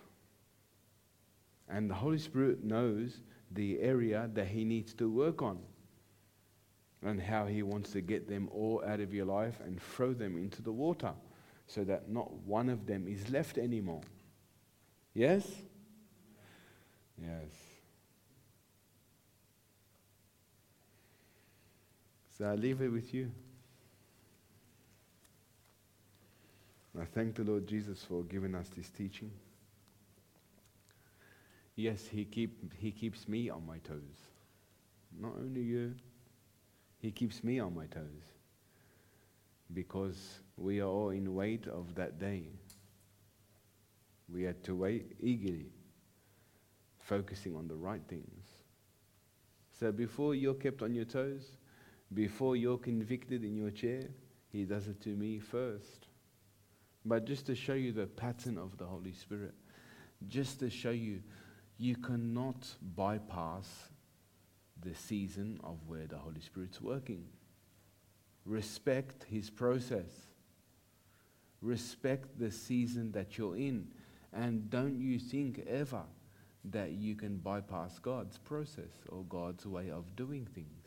And 1.70 1.90
the 1.90 1.96
Holy 1.96 2.20
Spirit 2.20 2.64
knows 2.64 3.20
the 3.52 3.80
area 3.80 4.30
that 4.34 4.48
He 4.48 4.64
needs 4.64 4.94
to 4.96 5.10
work 5.10 5.42
on 5.42 5.60
and 7.04 7.22
how 7.22 7.46
He 7.46 7.64
wants 7.64 7.92
to 7.92 8.02
get 8.02 8.28
them 8.28 8.50
all 8.52 8.84
out 8.86 9.00
of 9.00 9.14
your 9.14 9.26
life 9.26 9.60
and 9.64 9.82
throw 9.82 10.14
them 10.14 10.38
into 10.38 10.62
the 10.62 10.72
water 10.72 11.14
so 11.68 11.84
that 11.84 12.10
not 12.10 12.32
one 12.46 12.70
of 12.70 12.86
them 12.86 13.08
is 13.08 13.30
left 13.30 13.58
anymore. 13.58 14.02
Yes? 15.14 15.48
Yes. 17.22 17.52
So 22.38 22.46
I 22.46 22.56
leave 22.56 22.82
it 22.82 22.90
with 22.92 23.14
you. 23.14 23.32
And 26.94 27.04
I 27.04 27.06
thank 27.06 27.36
the 27.36 27.44
Lord 27.44 27.68
Jesus 27.68 28.04
for 28.04 28.24
giving 28.24 28.56
us 28.56 28.70
this 28.76 28.90
teaching. 28.90 29.32
Yes, 31.76 32.08
he, 32.08 32.26
keep, 32.26 32.74
he 32.76 32.92
keeps 32.92 33.28
me 33.28 33.50
on 33.50 33.66
my 33.66 33.78
toes. 33.80 34.00
Not 35.20 35.34
only 35.40 35.62
you, 35.62 35.94
He 37.00 37.12
keeps 37.12 37.44
me 37.44 37.60
on 37.60 37.76
my 37.76 37.86
toes. 37.86 38.24
Because 39.74 40.40
we 40.58 40.82
are 40.82 40.88
all 40.88 41.10
in 41.10 41.34
wait 41.36 41.68
of 41.68 41.94
that 41.96 42.20
day. 42.20 42.44
We 44.32 44.44
had 44.44 44.64
to 44.64 44.76
wait 44.76 45.16
eagerly, 45.20 45.72
focusing 47.00 47.56
on 47.56 47.68
the 47.68 47.76
right 47.76 48.02
things. 48.08 48.46
So 49.80 49.92
before 49.92 50.34
you're 50.34 50.54
kept 50.54 50.82
on 50.82 50.94
your 50.94 51.06
toes, 51.06 51.58
before 52.14 52.56
you're 52.56 52.77
convicted 52.77 53.44
in 53.44 53.56
your 53.56 53.72
chair, 53.72 54.03
He 54.52 54.65
does 54.65 54.88
it 54.88 55.02
to 55.02 55.10
me 55.10 55.40
first. 55.40 56.07
But 57.06 57.26
just 57.26 57.45
to 57.48 57.56
show 57.56 57.73
you 57.73 57.91
the 57.91 58.07
pattern 58.07 58.57
of 58.57 58.77
the 58.77 58.85
Holy 58.85 59.14
Spirit, 59.14 59.53
just 60.27 60.60
to 60.60 60.69
show 60.69 60.91
you, 60.91 61.22
you 61.77 61.95
cannot 61.95 62.68
bypass 62.95 63.68
the 64.81 64.95
season 64.95 65.60
of 65.64 65.77
where 65.88 66.07
the 66.07 66.18
Holy 66.18 66.41
Spirit's 66.41 66.81
working. 66.81 67.26
Respect 68.45 69.26
His 69.30 69.49
process. 69.49 70.11
Respect 71.61 72.38
the 72.40 72.52
season 72.52 73.11
that 73.14 73.38
you're 73.38 73.56
in. 73.56 73.88
And 74.34 74.69
don't 74.69 74.99
you 74.99 75.19
think 75.19 75.65
ever 75.68 76.03
that 76.65 76.91
you 76.91 77.15
can 77.15 77.38
bypass 77.38 77.99
God's 77.99 78.38
process 78.38 78.91
or 79.10 79.23
God's 79.23 79.65
way 79.65 79.90
of 79.90 80.15
doing 80.15 80.45
things. 80.45 80.83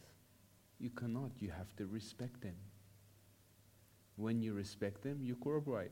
You 0.79 0.91
cannot. 0.91 1.31
You 1.39 1.51
have 1.51 1.75
to 1.77 1.87
respect 1.87 2.41
them. 2.43 2.57
When 4.17 4.41
you 4.41 4.55
respect 4.55 5.03
them, 5.03 5.19
you 5.23 5.37
cooperate. 5.37 5.91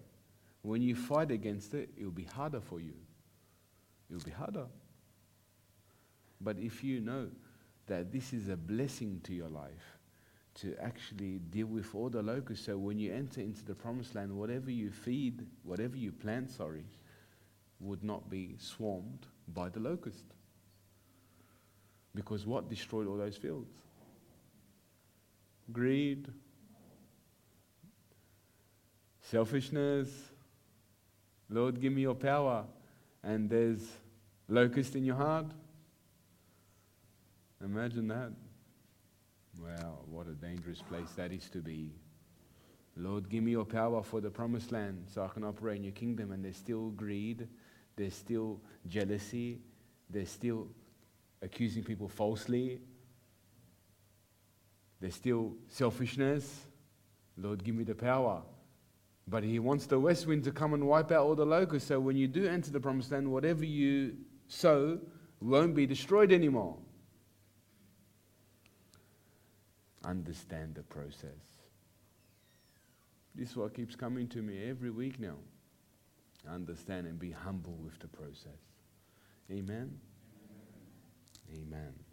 When 0.62 0.82
you 0.82 0.94
fight 0.94 1.30
against 1.30 1.74
it, 1.74 1.90
it'll 1.96 2.10
be 2.10 2.24
harder 2.24 2.60
for 2.60 2.80
you. 2.80 2.94
It'll 4.10 4.24
be 4.24 4.30
harder. 4.30 4.66
But 6.40 6.58
if 6.58 6.82
you 6.82 7.00
know 7.00 7.28
that 7.86 8.12
this 8.12 8.32
is 8.32 8.48
a 8.48 8.56
blessing 8.56 9.20
to 9.24 9.34
your 9.34 9.48
life, 9.48 9.98
to 10.56 10.74
actually 10.80 11.40
deal 11.50 11.66
with 11.66 11.94
all 11.94 12.08
the 12.08 12.22
locusts, 12.22 12.66
so 12.66 12.78
when 12.78 12.98
you 12.98 13.12
enter 13.12 13.40
into 13.40 13.64
the 13.64 13.74
promised 13.74 14.14
land, 14.14 14.32
whatever 14.32 14.70
you 14.70 14.90
feed, 14.90 15.44
whatever 15.64 15.96
you 15.96 16.12
plant, 16.12 16.50
sorry, 16.50 16.84
would 17.80 18.04
not 18.04 18.30
be 18.30 18.54
swarmed 18.58 19.26
by 19.48 19.68
the 19.68 19.80
locust. 19.80 20.24
Because 22.14 22.46
what 22.46 22.70
destroyed 22.70 23.08
all 23.08 23.16
those 23.16 23.36
fields? 23.36 23.68
Greed, 25.72 26.28
selfishness, 29.22 30.08
Lord, 31.48 31.80
give 31.80 31.92
me 31.92 32.02
your 32.02 32.14
power. 32.14 32.64
And 33.22 33.48
there's 33.48 33.80
locust 34.48 34.96
in 34.96 35.04
your 35.04 35.16
heart. 35.16 35.46
Imagine 37.64 38.08
that. 38.08 38.32
Wow, 39.60 40.00
what 40.10 40.26
a 40.26 40.32
dangerous 40.32 40.82
place 40.82 41.10
that 41.16 41.32
is 41.32 41.48
to 41.50 41.58
be. 41.58 41.92
Lord, 42.96 43.28
give 43.28 43.42
me 43.42 43.52
your 43.52 43.64
power 43.64 44.02
for 44.02 44.20
the 44.20 44.30
promised 44.30 44.72
land 44.72 45.04
so 45.12 45.24
I 45.24 45.28
can 45.28 45.44
operate 45.44 45.78
in 45.78 45.84
your 45.84 45.92
kingdom. 45.92 46.32
And 46.32 46.44
there's 46.44 46.56
still 46.56 46.90
greed, 46.90 47.48
there's 47.96 48.14
still 48.14 48.60
jealousy, 48.86 49.60
there's 50.10 50.30
still 50.30 50.68
accusing 51.42 51.82
people 51.82 52.08
falsely, 52.08 52.80
there's 55.04 55.14
still 55.14 55.52
selfishness. 55.68 56.62
Lord, 57.36 57.62
give 57.62 57.74
me 57.74 57.84
the 57.84 57.94
power. 57.94 58.40
But 59.28 59.44
he 59.44 59.58
wants 59.58 59.84
the 59.84 60.00
west 60.00 60.26
wind 60.26 60.44
to 60.44 60.50
come 60.50 60.72
and 60.72 60.88
wipe 60.88 61.12
out 61.12 61.26
all 61.26 61.34
the 61.34 61.44
locusts. 61.44 61.88
So 61.88 62.00
when 62.00 62.16
you 62.16 62.26
do 62.26 62.46
enter 62.46 62.70
the 62.70 62.80
promised 62.80 63.12
land, 63.12 63.30
whatever 63.30 63.66
you 63.66 64.16
sow 64.48 64.98
won't 65.42 65.74
be 65.74 65.84
destroyed 65.84 66.32
anymore. 66.32 66.78
Understand 70.06 70.74
the 70.74 70.84
process. 70.84 71.42
This 73.34 73.50
is 73.50 73.56
what 73.56 73.74
keeps 73.74 73.94
coming 73.94 74.26
to 74.28 74.40
me 74.40 74.70
every 74.70 74.90
week 74.90 75.20
now. 75.20 75.36
Understand 76.50 77.06
and 77.06 77.18
be 77.18 77.30
humble 77.30 77.76
with 77.84 77.98
the 77.98 78.08
process. 78.08 78.56
Amen. 79.50 79.98
Amen. 81.52 81.66
Amen. 81.68 82.03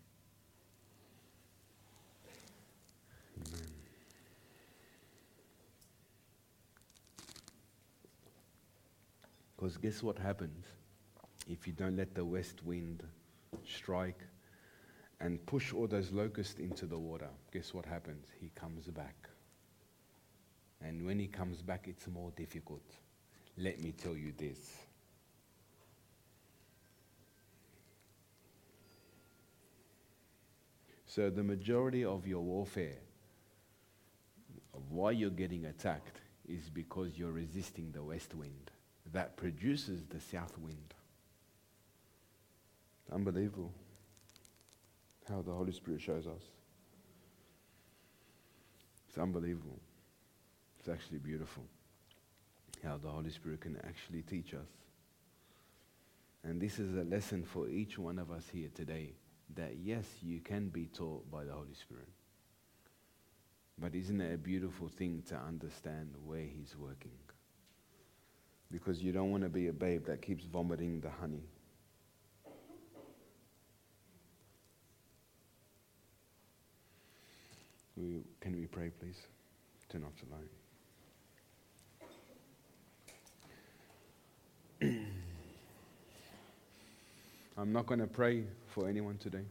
Because 9.62 9.78
guess 9.78 10.02
what 10.02 10.18
happens 10.18 10.66
if 11.48 11.68
you 11.68 11.74
don't 11.74 11.96
let 11.96 12.16
the 12.16 12.26
west 12.26 12.64
wind 12.64 13.04
strike 13.64 14.18
and 15.20 15.46
push 15.46 15.72
all 15.72 15.86
those 15.86 16.12
locusts 16.12 16.60
into 16.60 16.88
the 16.88 16.98
water? 16.98 17.30
Guess 17.54 17.72
what 17.72 17.86
happens? 17.86 18.26
He 18.40 18.50
comes 18.56 18.88
back. 18.88 19.30
And 20.84 21.06
when 21.06 21.20
he 21.20 21.28
comes 21.28 21.62
back, 21.62 21.86
it's 21.88 22.08
more 22.08 22.32
difficult. 22.36 22.82
Let 23.56 23.80
me 23.80 23.92
tell 23.92 24.18
you 24.18 24.34
this. 24.36 24.78
So, 31.06 31.30
the 31.30 31.44
majority 31.44 32.04
of 32.04 32.26
your 32.26 32.42
warfare, 32.42 32.98
of 34.74 34.90
why 34.90 35.12
you're 35.12 35.30
getting 35.30 35.66
attacked, 35.66 36.20
is 36.48 36.68
because 36.68 37.12
you're 37.16 37.32
resisting 37.32 37.92
the 37.92 38.02
west 38.02 38.34
wind 38.34 38.72
that 39.14 39.38
produces 39.38 40.04
the 40.10 40.20
south 40.20 40.58
wind. 40.58 40.94
Unbelievable 43.12 43.74
how 45.28 45.42
the 45.42 45.52
Holy 45.52 45.72
Spirit 45.72 46.02
shows 46.02 46.28
us. 46.28 46.44
It's 49.10 49.18
unbelievable. 49.18 49.80
It's 50.80 50.88
actually 50.88 51.20
beautiful 51.20 51.64
how 52.84 52.98
the 52.98 53.10
Holy 53.10 53.30
Spirit 53.30 53.62
can 53.62 53.78
actually 53.86 54.24
teach 54.24 54.54
us. 54.54 54.68
And 56.44 56.60
this 56.60 56.80
is 56.80 56.96
a 56.98 57.04
lesson 57.04 57.44
for 57.44 57.70
each 57.70 58.00
one 58.00 58.18
of 58.18 58.32
us 58.32 58.46
here 58.52 58.70
today 58.74 59.14
that 59.56 59.76
yes, 59.84 60.06
you 60.24 60.40
can 60.40 60.70
be 60.70 60.86
taught 60.86 61.30
by 61.30 61.44
the 61.44 61.52
Holy 61.52 61.74
Spirit. 61.74 62.08
But 63.78 63.96
isn't 63.96 64.22
it 64.22 64.34
a 64.34 64.38
beautiful 64.38 64.88
thing 64.88 65.24
to 65.30 65.36
understand 65.36 66.16
where 66.26 66.42
He's 66.42 66.76
working? 66.78 67.12
Because 68.72 69.02
you 69.02 69.12
don't 69.12 69.32
want 69.32 69.44
to 69.44 69.50
be 69.50 69.68
a 69.68 69.74
babe 69.74 70.06
that 70.06 70.22
keeps 70.22 70.46
vomiting 70.46 71.02
the 71.02 71.10
honey. 71.10 71.44
Can 78.40 78.56
we 78.60 78.66
pray, 78.66 78.90
please? 79.00 79.18
Turn 79.90 80.04
off 80.04 80.14
the 84.82 84.90
light. 84.90 84.98
I'm 87.58 87.72
not 87.72 87.86
going 87.86 88.00
to 88.00 88.08
pray 88.08 88.46
for 88.74 88.88
anyone 88.88 89.18
today. 89.18 89.46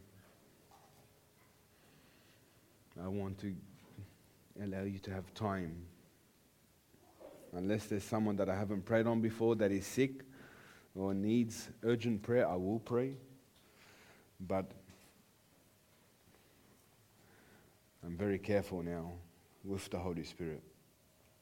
I 3.01 3.07
want 3.07 3.39
to 3.39 3.53
allow 4.61 4.83
you 4.83 4.99
to 4.99 5.11
have 5.11 5.33
time. 5.33 5.73
Unless 7.53 7.87
there's 7.87 8.03
someone 8.03 8.35
that 8.37 8.49
I 8.49 8.55
haven't 8.55 8.85
prayed 8.85 9.07
on 9.07 9.21
before 9.21 9.55
that 9.55 9.71
is 9.71 9.85
sick 9.85 10.23
or 10.95 11.13
needs 11.13 11.69
urgent 11.83 12.21
prayer, 12.21 12.47
I 12.47 12.55
will 12.55 12.79
pray. 12.79 13.13
But 14.39 14.71
I'm 18.03 18.17
very 18.17 18.39
careful 18.39 18.81
now 18.81 19.11
with 19.63 19.89
the 19.89 19.99
Holy 19.99 20.23
Spirit 20.23 20.63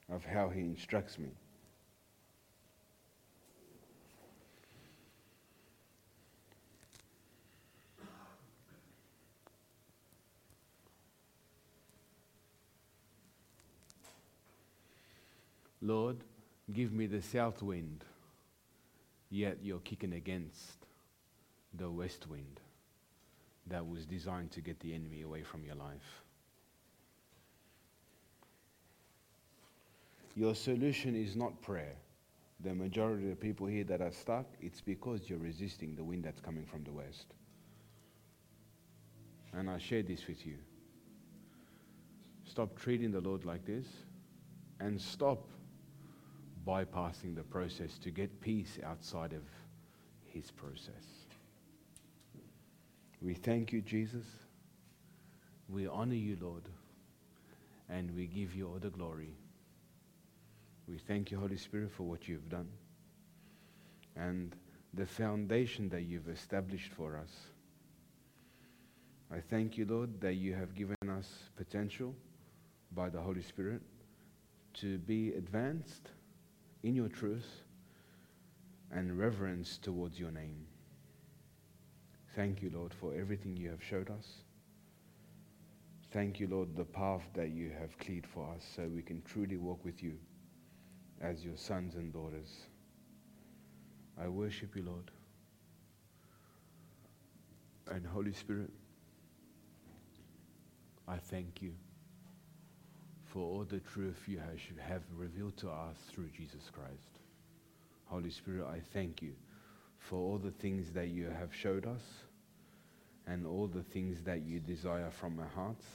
of 0.10 0.26
how 0.26 0.49
He 0.49 0.61
instructs 0.61 1.19
me. 1.19 1.30
Lord, 15.90 16.18
give 16.72 16.94
me 16.94 17.07
the 17.07 17.20
south 17.20 17.64
wind, 17.64 18.06
yet 19.32 19.57
you're 19.64 19.80
kicking 19.80 20.14
against 20.14 20.86
the 21.74 21.90
west 21.90 22.28
wind 22.30 22.60
that 23.66 23.88
was 23.88 24.06
designed 24.06 24.52
to 24.52 24.61
get 24.61 24.80
the 24.82 24.94
enemy 24.94 25.24
away 25.24 25.41
from 25.41 25.66
your 25.66 25.74
life. 25.74 26.22
Your 30.36 30.53
solution 30.53 31.16
is 31.16 31.36
not 31.36 31.60
prayer. 31.64 31.95
The 32.60 32.76
majority 32.76 33.32
of 33.32 33.40
people 33.40 33.66
here 33.66 33.86
that 33.86 33.99
are 33.99 34.11
stuck, 34.11 34.45
it's 34.61 34.82
because 34.82 35.22
you're 35.28 35.40
resisting 35.40 35.95
the 35.95 36.03
wind 36.03 36.24
that's 36.24 36.40
coming 36.40 36.68
from 36.68 36.84
the 36.84 36.91
west. 36.91 37.34
And 39.53 39.68
I 39.68 39.80
share 39.80 40.03
this 40.03 40.28
with 40.28 40.45
you. 40.45 40.57
Stop 42.45 42.78
treating 42.78 43.11
the 43.11 43.22
Lord 43.22 43.44
like 43.44 43.66
this 43.66 43.88
and 44.80 45.02
stop 45.02 45.48
bypassing 46.65 47.36
the 47.36 47.44
process 47.44 47.98
to 47.99 48.11
get 48.11 48.41
peace 48.41 48.80
outside 48.84 49.34
of 49.34 49.44
His 50.26 50.52
process. 50.52 51.06
We 53.22 53.34
thank 53.34 53.73
you, 53.73 53.81
Jesus. 53.81 54.26
We 55.68 55.88
honor 55.88 56.15
you, 56.15 56.38
Lord, 56.40 56.64
and 57.90 58.15
we 58.15 58.26
give 58.26 58.56
you 58.56 58.68
all 58.68 58.80
the 58.80 58.90
glory. 58.90 59.36
We 60.88 60.98
thank 60.98 61.30
you, 61.30 61.40
Holy 61.40 61.57
Spirit, 61.57 61.91
for 61.91 62.03
what 62.03 62.27
you've 62.27 62.49
done 62.49 62.69
and 64.15 64.56
the 64.94 65.06
foundation 65.06 65.90
that 65.90 66.02
you've 66.02 66.27
established 66.27 66.91
for 66.94 67.18
us. 67.18 67.31
I 69.31 69.40
thank 69.40 69.77
you, 69.77 69.86
Lord, 69.86 70.19
that 70.22 70.34
you 70.34 70.56
have 70.56 70.73
given 70.73 70.95
us 71.10 71.30
potential 71.56 72.15
by 72.91 73.10
the 73.10 73.19
Holy 73.19 73.44
Spirit 73.44 73.81
to 74.76 74.98
be 74.98 75.34
advanced 75.34 76.10
in 76.84 76.95
your 76.95 77.10
truth 77.10 77.64
and 78.91 79.18
reverence 79.18 79.77
towards 79.77 80.19
your 80.19 80.31
name. 80.31 80.65
Thank 82.35 82.61
you, 82.61 82.72
Lord, 82.73 82.93
for 82.93 83.14
everything 83.14 83.57
you 83.57 83.69
have 83.69 83.84
showed 83.84 84.10
us. 84.10 84.43
Thank 86.11 86.39
you, 86.39 86.47
Lord, 86.47 86.76
the 86.76 86.85
path 86.85 87.23
that 87.35 87.49
you 87.49 87.72
have 87.80 87.97
cleared 87.99 88.26
for 88.26 88.47
us 88.56 88.65
so 88.76 88.88
we 88.88 89.01
can 89.01 89.22
truly 89.23 89.57
walk 89.57 89.84
with 89.84 90.01
you 90.01 90.14
as 91.22 91.45
your 91.45 91.57
sons 91.57 91.95
and 91.95 92.11
daughters. 92.11 92.65
I 94.19 94.27
worship 94.27 94.76
you, 94.76 94.84
Lord. 94.84 95.11
And 97.91 98.06
Holy 98.06 98.34
Spirit, 98.34 98.72
I 101.07 101.18
thank 101.18 101.61
you 101.61 101.73
for 103.34 103.39
all 103.39 103.64
the 103.64 103.80
truth 103.80 104.18
you 104.27 104.39
have 104.39 105.01
revealed 105.15 105.56
to 105.57 105.69
us 105.69 105.97
through 106.11 106.30
Jesus 106.35 106.72
Christ. 106.73 107.19
Holy 108.06 108.31
Spirit, 108.31 108.65
I 108.65 108.81
thank 108.93 109.22
you 109.22 109.34
for 109.99 110.15
all 110.15 110.38
the 110.39 110.51
things 110.51 110.91
that 110.93 111.10
you 111.10 111.30
have 111.30 111.53
showed 111.53 111.85
us 111.85 112.01
and 113.27 113.45
all 113.45 113.68
the 113.68 113.84
things 113.84 114.23
that 114.23 114.41
you 114.41 114.60
desire 114.60 115.11
from 115.11 115.38
our 115.39 115.51
hearts. 115.56 115.85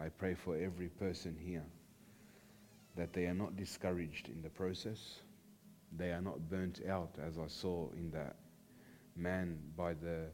I 0.00 0.08
pray 0.08 0.34
for 0.34 0.56
every 0.56 0.88
person 0.88 1.36
here 1.38 1.66
that 2.96 3.12
they 3.12 3.26
are 3.26 3.34
not 3.34 3.56
discouraged 3.56 4.28
in 4.28 4.40
the 4.42 4.48
process. 4.48 5.20
They 5.96 6.12
are 6.12 6.22
not 6.22 6.48
burnt 6.48 6.80
out, 6.88 7.14
as 7.26 7.38
I 7.38 7.48
saw 7.48 7.90
in 7.92 8.10
that 8.12 8.36
man 9.16 9.58
by 9.76 9.94
the 9.94 10.26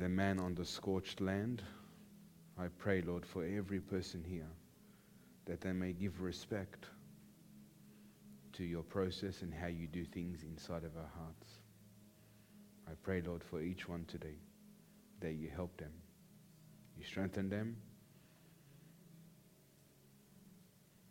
the 0.00 0.08
man 0.08 0.40
on 0.40 0.54
the 0.54 0.64
scorched 0.64 1.20
land. 1.20 1.62
I 2.58 2.68
pray, 2.78 3.02
Lord, 3.02 3.26
for 3.26 3.44
every 3.44 3.80
person 3.80 4.24
here 4.26 4.48
that 5.44 5.60
they 5.60 5.72
may 5.72 5.92
give 5.92 6.22
respect 6.22 6.86
to 8.54 8.64
your 8.64 8.82
process 8.82 9.42
and 9.42 9.52
how 9.52 9.66
you 9.66 9.86
do 9.86 10.06
things 10.06 10.42
inside 10.42 10.84
of 10.84 10.96
our 10.96 11.10
hearts. 11.18 11.58
I 12.88 12.92
pray, 13.02 13.20
Lord, 13.20 13.42
for 13.44 13.60
each 13.60 13.88
one 13.88 14.06
today 14.06 14.38
that 15.20 15.32
you 15.32 15.50
help 15.54 15.76
them. 15.76 15.92
You 16.96 17.04
strengthen 17.04 17.50
them 17.50 17.76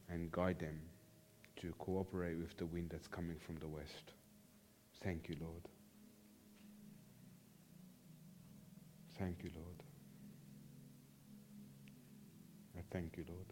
and 0.10 0.32
guide 0.32 0.58
them 0.58 0.80
to 1.62 1.74
cooperate 1.78 2.40
with 2.40 2.58
the 2.58 2.66
wind 2.66 2.90
that's 2.92 3.08
coming 3.08 3.38
from 3.46 3.58
the 3.58 3.68
west. 3.68 4.14
Thank 5.04 5.30
you, 5.30 5.36
Lord. 5.40 5.62
Thank 9.20 9.44
you, 9.44 9.50
Lord. 9.54 9.84
I 12.78 12.82
thank 12.90 13.18
you, 13.18 13.26
Lord. 13.28 13.48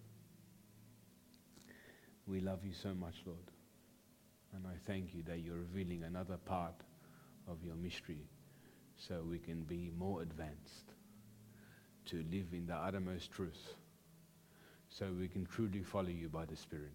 We 2.25 2.39
love 2.39 2.63
you 2.63 2.71
so 2.71 2.93
much, 2.93 3.15
Lord. 3.25 3.51
And 4.55 4.65
I 4.65 4.75
thank 4.87 5.13
you 5.13 5.23
that 5.23 5.39
you're 5.39 5.57
revealing 5.57 6.03
another 6.03 6.37
part 6.37 6.75
of 7.49 7.57
your 7.65 7.75
mystery 7.75 8.29
so 8.95 9.21
we 9.29 9.39
can 9.39 9.63
be 9.63 9.91
more 9.97 10.21
advanced 10.21 10.93
to 12.05 12.23
live 12.31 12.47
in 12.53 12.65
the 12.67 12.75
uttermost 12.75 13.31
truth 13.31 13.73
so 14.87 15.07
we 15.19 15.27
can 15.27 15.45
truly 15.45 15.83
follow 15.83 16.07
you 16.07 16.29
by 16.29 16.45
the 16.45 16.55
Spirit. 16.55 16.93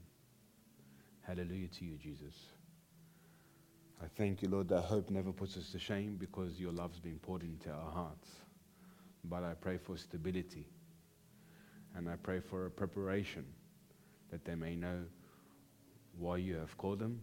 Hallelujah 1.21 1.69
to 1.69 1.85
you, 1.85 1.99
Jesus. 1.99 2.35
I 4.03 4.07
thank 4.17 4.41
you, 4.41 4.49
Lord, 4.49 4.69
that 4.71 4.83
hope 4.83 5.11
never 5.11 5.31
puts 5.31 5.59
us 5.59 5.71
to 5.73 5.79
shame 5.79 6.17
because 6.19 6.59
your 6.59 6.73
love's 6.73 6.99
been 6.99 7.19
poured 7.19 7.43
into 7.43 7.71
our 7.71 7.91
hearts. 7.93 8.29
But 9.25 9.45
I 9.45 9.55
pray 9.55 9.79
for 9.79 9.97
stability 9.97 10.67
and 11.95 12.09
I 12.09 12.17
pray 12.17 12.41
for 12.41 12.67
a 12.67 12.71
preparation 12.71 13.45
that 14.31 14.45
they 14.45 14.55
may 14.55 14.75
know 14.75 15.01
why 16.19 16.39
you 16.39 16.57
have 16.57 16.77
called 16.77 16.99
them 16.99 17.21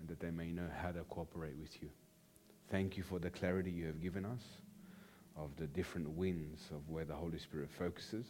and 0.00 0.08
that 0.08 0.20
they 0.20 0.30
may 0.30 0.50
know 0.50 0.68
how 0.82 0.90
to 0.92 1.00
cooperate 1.04 1.56
with 1.58 1.82
you. 1.82 1.88
Thank 2.70 2.96
you 2.96 3.02
for 3.02 3.18
the 3.18 3.30
clarity 3.30 3.70
you 3.70 3.86
have 3.86 4.00
given 4.00 4.24
us 4.24 4.42
of 5.36 5.50
the 5.56 5.66
different 5.66 6.08
winds 6.10 6.62
of 6.70 6.88
where 6.88 7.04
the 7.04 7.14
Holy 7.14 7.38
Spirit 7.38 7.70
focuses. 7.70 8.26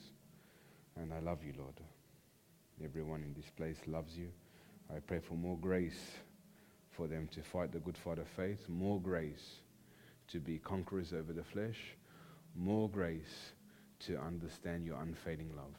And 0.97 1.13
I 1.13 1.21
love 1.21 1.43
you, 1.45 1.55
Lord. 1.59 1.81
Everyone 2.85 3.23
in 3.23 3.35
this 3.35 3.51
place 3.57 3.79
loves 3.87 4.17
you. 4.17 4.29
I 4.95 5.01
pray 5.01 5.19
for 5.19 5.35
more 5.35 5.57
grace 5.57 6.01
for 6.91 7.07
them 7.07 7.29
to 7.33 7.43
fight 7.43 7.73
the 7.73 7.79
good 7.79 7.97
fight 7.97 8.19
of 8.19 8.29
faith, 8.29 8.69
more 8.69 9.01
grace 9.01 9.61
to 10.29 10.41
be 10.41 10.59
conquerors 10.59 11.13
over 11.13 11.33
the 11.33 11.45
flesh, 11.45 11.97
more 12.59 12.89
grace 12.89 13.53
to 14.01 14.19
understand 14.19 14.85
your 14.85 15.01
unfading 15.01 15.51
love. 15.57 15.77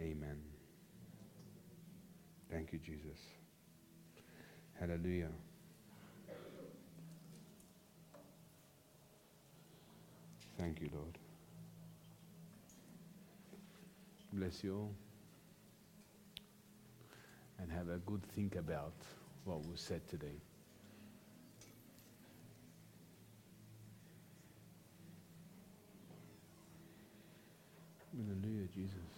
Amen. 0.00 0.38
Thank 2.50 2.72
you, 2.72 2.78
Jesus. 2.78 3.18
Hallelujah. 4.78 5.30
Thank 10.58 10.80
you, 10.80 10.88
Lord. 10.94 11.18
Bless 14.32 14.64
you 14.64 14.74
all. 14.74 14.94
And 17.58 17.70
have 17.70 17.88
a 17.88 17.98
good 17.98 18.22
think 18.34 18.56
about 18.56 18.94
what 19.44 19.66
was 19.66 19.80
said 19.80 20.06
today. 20.08 20.40
Hallelujah, 28.16 28.68
Jesus. 28.74 29.15